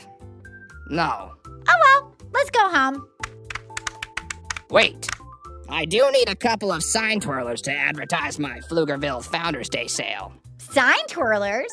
no. 0.89 1.33
Oh 1.45 1.55
well, 1.67 2.15
let's 2.33 2.49
go 2.49 2.69
home. 2.69 3.07
Wait. 4.69 5.09
I 5.71 5.85
do 5.85 6.09
need 6.11 6.29
a 6.29 6.35
couple 6.35 6.71
of 6.71 6.83
sign 6.83 7.19
twirlers 7.19 7.61
to 7.63 7.71
advertise 7.71 8.39
my 8.39 8.59
Pflugerville 8.61 9.23
Founders 9.25 9.69
Day 9.69 9.85
sale. 9.85 10.33
Sign 10.57 10.97
twirlers? 11.07 11.69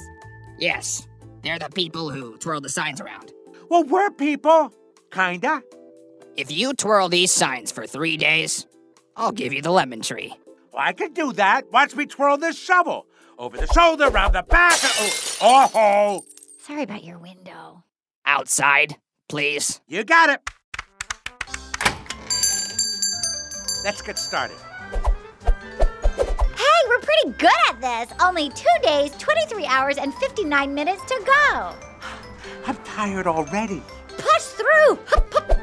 Yes, 0.59 1.09
they're 1.43 1.59
the 1.59 1.71
people 1.71 2.11
who 2.11 2.37
twirl 2.37 2.61
the 2.61 2.69
signs 2.69 3.01
around. 3.01 3.33
Well, 3.71 3.85
we're 3.85 4.11
people. 4.11 4.73
Kinda. 5.11 5.63
If 6.37 6.51
you 6.51 6.75
twirl 6.75 7.09
these 7.09 7.33
signs 7.33 7.73
for 7.73 7.87
three 7.87 8.19
days, 8.19 8.67
I'll 9.17 9.33
give 9.33 9.55
you 9.55 9.63
the 9.63 9.71
lemon 9.71 10.03
tree. 10.03 10.35
Well, 10.77 10.85
I 10.87 10.93
can 10.93 11.15
do 11.15 11.33
that. 11.33 11.73
Watch 11.73 11.97
me 11.97 12.05
twirl 12.05 12.37
this 12.37 12.59
shovel. 12.59 13.07
Over 13.39 13.57
the 13.57 13.67
shoulder, 13.69 14.09
around 14.09 14.33
the 14.33 14.43
back. 14.43 14.79
Oh, 15.41 15.71
oh, 15.75 16.23
Sorry 16.61 16.83
about 16.83 17.03
your 17.03 17.19
window. 17.19 17.83
Outside, 18.27 18.97
please. 19.27 19.81
you 19.87 20.05
got 20.05 20.29
it. 20.29 20.41
Let's 23.85 24.03
get 24.03 24.19
started. 24.19 24.59
Hey, 25.43 26.89
we're 26.89 26.99
pretty 26.99 27.31
good 27.39 27.51
at 27.71 27.81
this. 27.81 28.13
Only 28.21 28.51
two 28.51 28.67
days, 28.83 29.13
23 29.13 29.65
hours, 29.65 29.97
and 29.97 30.13
59 30.15 30.75
minutes 30.75 31.03
to 31.07 31.23
go. 31.25 31.75
I'm 32.67 32.77
tired 32.85 33.27
already. 33.27 33.83
Push 34.09 34.43
through. 34.43 34.99
Hup, 35.07 35.33
hup, 35.33 35.49
hup. 35.49 35.56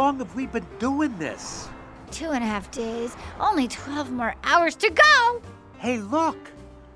Long 0.00 0.16
long 0.16 0.18
have 0.18 0.34
we 0.34 0.46
been 0.46 0.66
doing 0.78 1.14
this? 1.18 1.68
Two 2.10 2.30
and 2.30 2.42
a 2.42 2.46
half 2.46 2.70
days. 2.70 3.14
Only 3.38 3.68
12 3.68 4.10
more 4.10 4.34
hours 4.44 4.74
to 4.76 4.88
go. 4.88 5.42
Hey, 5.76 5.98
look! 5.98 6.38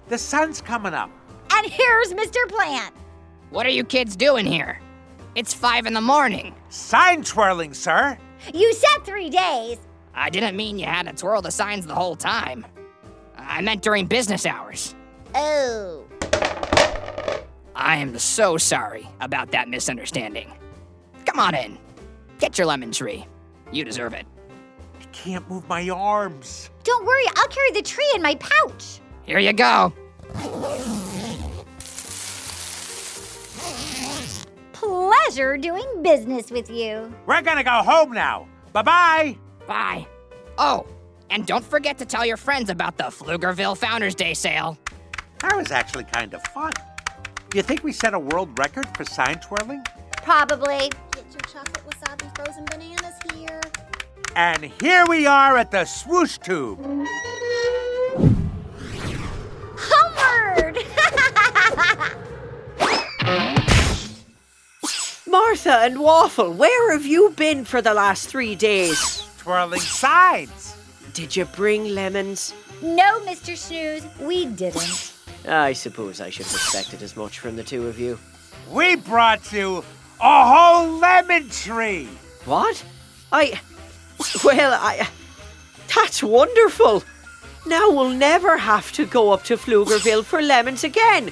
The 0.08 0.16
sun's 0.16 0.62
coming 0.62 0.94
up. 0.94 1.10
And 1.52 1.66
here's 1.66 2.14
Mr. 2.14 2.48
Plant. 2.48 2.94
What 3.50 3.66
are 3.66 3.70
you 3.70 3.84
kids 3.84 4.16
doing 4.16 4.46
here? 4.46 4.80
It's 5.34 5.52
five 5.52 5.84
in 5.84 5.92
the 5.92 6.00
morning. 6.00 6.54
Sign 6.70 7.22
twirling, 7.22 7.74
sir. 7.74 8.16
You 8.54 8.72
said 8.72 9.04
three 9.04 9.28
days. 9.28 9.76
I 10.14 10.30
didn't 10.30 10.56
mean 10.56 10.78
you 10.78 10.86
had 10.86 11.06
to 11.06 11.12
twirl 11.12 11.42
the 11.42 11.50
signs 11.50 11.86
the 11.86 11.94
whole 11.94 12.16
time. 12.16 12.64
I 13.36 13.60
meant 13.60 13.82
during 13.82 14.06
business 14.06 14.46
hours. 14.46 14.94
Oh. 15.34 16.04
I 17.76 17.96
am 17.96 18.18
so 18.18 18.56
sorry 18.56 19.06
about 19.20 19.50
that 19.50 19.68
misunderstanding. 19.68 20.50
Come 21.26 21.38
on 21.38 21.54
in. 21.54 21.83
Get 22.38 22.58
your 22.58 22.66
lemon 22.66 22.92
tree. 22.92 23.26
You 23.72 23.84
deserve 23.84 24.12
it. 24.12 24.26
I 25.00 25.04
can't 25.06 25.48
move 25.48 25.68
my 25.68 25.88
arms. 25.88 26.70
Don't 26.82 27.06
worry, 27.06 27.24
I'll 27.36 27.48
carry 27.48 27.70
the 27.72 27.82
tree 27.82 28.10
in 28.14 28.22
my 28.22 28.34
pouch. 28.36 29.00
Here 29.24 29.38
you 29.38 29.52
go. 29.52 29.92
Pleasure 34.72 35.56
doing 35.56 35.86
business 36.02 36.50
with 36.50 36.68
you. 36.70 37.12
We're 37.26 37.42
gonna 37.42 37.64
go 37.64 37.82
home 37.82 38.12
now. 38.12 38.46
Bye 38.72 38.82
bye. 38.82 39.38
Bye. 39.66 40.06
Oh, 40.58 40.86
and 41.30 41.46
don't 41.46 41.64
forget 41.64 41.96
to 41.98 42.04
tell 42.04 42.26
your 42.26 42.36
friends 42.36 42.70
about 42.70 42.96
the 42.98 43.04
Pflugerville 43.04 43.76
Founders 43.78 44.14
Day 44.14 44.34
sale. 44.34 44.76
That 45.40 45.56
was 45.56 45.70
actually 45.70 46.04
kind 46.04 46.34
of 46.34 46.42
fun. 46.48 46.72
You 47.54 47.62
think 47.62 47.84
we 47.84 47.92
set 47.92 48.14
a 48.14 48.18
world 48.18 48.58
record 48.58 48.86
for 48.96 49.04
sign 49.04 49.38
twirling? 49.40 49.84
Probably. 50.16 50.90
Get 51.12 51.24
your 51.30 51.40
chocolate 51.42 51.83
wasabi 51.83 51.83
frozen 52.34 52.64
bananas 52.66 53.14
here. 53.34 53.60
And 54.36 54.64
here 54.64 55.06
we 55.06 55.26
are 55.26 55.56
at 55.56 55.70
the 55.70 55.84
swoosh 55.84 56.38
tube. 56.38 56.80
Homeward! 59.76 60.78
Martha 65.28 65.78
and 65.82 66.00
Waffle, 66.00 66.52
where 66.52 66.92
have 66.92 67.06
you 67.06 67.30
been 67.30 67.64
for 67.64 67.80
the 67.80 67.94
last 67.94 68.28
three 68.28 68.54
days? 68.54 69.26
Twirling 69.38 69.80
sides. 69.80 70.76
Did 71.12 71.34
you 71.36 71.44
bring 71.44 71.94
lemons? 71.94 72.54
no, 72.82 73.20
Mr. 73.20 73.56
Snood, 73.56 74.02
we 74.20 74.46
didn't. 74.46 75.12
I 75.46 75.72
suppose 75.72 76.20
I 76.20 76.30
should 76.30 76.46
have 76.46 76.54
expected 76.54 77.02
as 77.02 77.16
much 77.16 77.38
from 77.38 77.56
the 77.56 77.62
two 77.62 77.86
of 77.86 77.98
you. 77.98 78.18
We 78.70 78.96
brought 78.96 79.52
you 79.52 79.84
a 80.20 80.44
whole 80.44 80.98
lemon 80.98 81.48
tree. 81.48 82.08
What? 82.44 82.84
I. 83.32 83.60
Well, 84.44 84.72
I. 84.74 85.08
That's 85.94 86.22
wonderful. 86.22 87.02
Now 87.66 87.90
we'll 87.90 88.10
never 88.10 88.58
have 88.58 88.92
to 88.92 89.06
go 89.06 89.30
up 89.30 89.44
to 89.44 89.56
Pflugerville 89.56 90.24
for 90.24 90.42
lemons 90.42 90.84
again. 90.84 91.30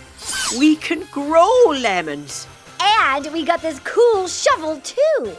We 0.59 0.77
can 0.77 1.07
grow 1.13 1.51
lemons. 1.69 2.47
And 2.81 3.27
we 3.33 3.45
got 3.45 3.61
this 3.61 3.79
cool 3.81 4.27
shovel, 4.27 4.81
too. 4.81 5.37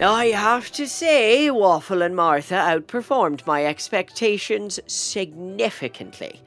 I 0.00 0.26
have 0.26 0.70
to 0.72 0.86
say, 0.86 1.50
Waffle 1.50 2.02
and 2.02 2.14
Martha 2.14 2.54
outperformed 2.54 3.44
my 3.44 3.66
expectations 3.66 4.78
significantly. 4.86 6.40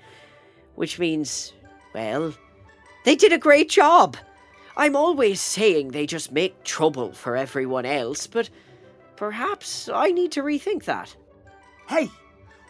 Which 0.81 0.97
means, 0.97 1.53
well, 1.93 2.33
they 3.05 3.15
did 3.15 3.31
a 3.31 3.37
great 3.37 3.69
job. 3.69 4.17
I'm 4.75 4.95
always 4.95 5.39
saying 5.39 5.89
they 5.89 6.07
just 6.07 6.31
make 6.31 6.63
trouble 6.63 7.13
for 7.13 7.37
everyone 7.37 7.85
else, 7.85 8.25
but 8.25 8.49
perhaps 9.15 9.89
I 9.93 10.09
need 10.09 10.31
to 10.31 10.41
rethink 10.41 10.85
that. 10.85 11.15
Hey, 11.87 12.09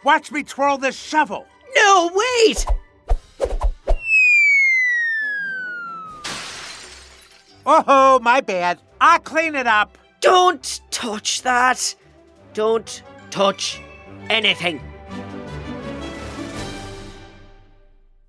watch 0.04 0.30
me 0.30 0.42
twirl 0.42 0.76
this 0.76 0.94
shovel. 0.94 1.46
No, 1.74 2.10
wait! 2.12 2.66
Oh, 7.64 8.20
my 8.22 8.42
bad. 8.42 8.78
I'll 9.00 9.20
clean 9.20 9.54
it 9.54 9.66
up. 9.66 9.96
Don't 10.20 10.82
touch 10.90 11.40
that. 11.44 11.94
Don't 12.52 13.02
touch 13.30 13.80
anything. 14.28 14.82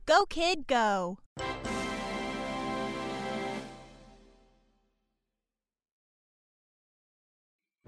Go, 0.05 0.25
kid, 0.25 0.67
go. 0.67 1.17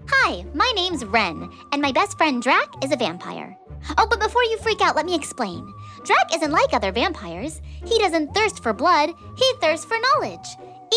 Hi, 0.08 0.46
my 0.54 0.72
name's 0.74 1.04
Ren, 1.04 1.50
and 1.72 1.82
my 1.82 1.92
best 1.92 2.16
friend 2.16 2.42
Drac 2.42 2.68
is 2.82 2.90
a 2.90 2.96
vampire. 2.96 3.58
Oh, 3.98 4.06
but 4.08 4.18
before 4.20 4.44
you 4.44 4.56
freak 4.58 4.80
out, 4.80 4.96
let 4.96 5.04
me 5.04 5.14
explain. 5.14 5.70
Drac 6.06 6.34
isn't 6.34 6.50
like 6.50 6.72
other 6.72 6.90
vampires. 6.90 7.60
He 7.84 7.98
doesn't 7.98 8.34
thirst 8.34 8.62
for 8.62 8.72
blood, 8.72 9.10
he 9.36 9.52
thirsts 9.60 9.84
for 9.84 9.98
knowledge. 9.98 10.46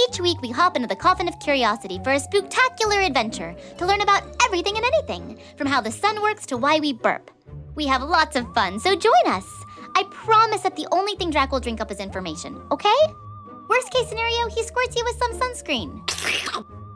Each 0.07 0.22
week, 0.22 0.41
we 0.41 0.51
hop 0.51 0.78
into 0.78 0.88
the 0.88 0.95
coffin 0.95 1.28
of 1.28 1.38
curiosity 1.39 1.99
for 2.01 2.11
a 2.11 2.20
spectacular 2.20 3.01
adventure 3.01 3.53
to 3.78 3.86
learn 3.86 3.99
about 3.99 4.24
everything 4.45 4.78
and 4.78 4.86
anything, 4.86 5.38
from 5.57 5.67
how 5.67 5.82
the 5.82 5.91
sun 5.91 6.22
works 6.22 6.45
to 6.45 6.55
why 6.55 6.80
we 6.80 6.93
burp. 6.93 7.30
We 7.76 7.88
have 7.88 8.03
lots 8.03 8.38
of 8.38 8.53
fun, 8.53 8.80
so 8.80 8.95
join 8.95 9.26
us. 9.26 9.59
I 10.00 10.04
promise 10.04 10.62
that 10.62 10.78
the 10.78 10.88
only 10.93 11.14
thing 11.16 11.30
Drac 11.30 11.52
will 11.52 11.60
drink 11.60 11.82
up 11.82 11.91
is 11.91 12.00
information, 12.00 12.62
okay? 12.72 12.95
Worst 13.68 13.91
case 13.91 14.08
scenario, 14.08 14.47
he 14.47 14.64
squirts 14.64 14.95
you 14.95 15.04
with 15.04 15.18
some 15.18 15.34
sunscreen. 15.34 16.10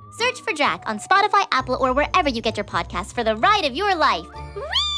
Search 0.10 0.40
for 0.40 0.54
Drac 0.54 0.84
on 0.86 1.00
Spotify, 1.00 1.46
Apple, 1.52 1.76
or 1.82 1.92
wherever 1.92 2.30
you 2.30 2.42
get 2.42 2.56
your 2.56 2.64
podcasts 2.64 3.14
for 3.14 3.26
the 3.26 3.36
ride 3.36 3.66
of 3.66 3.76
your 3.76 3.94
life. 3.94 4.30
Whee! 4.56 4.93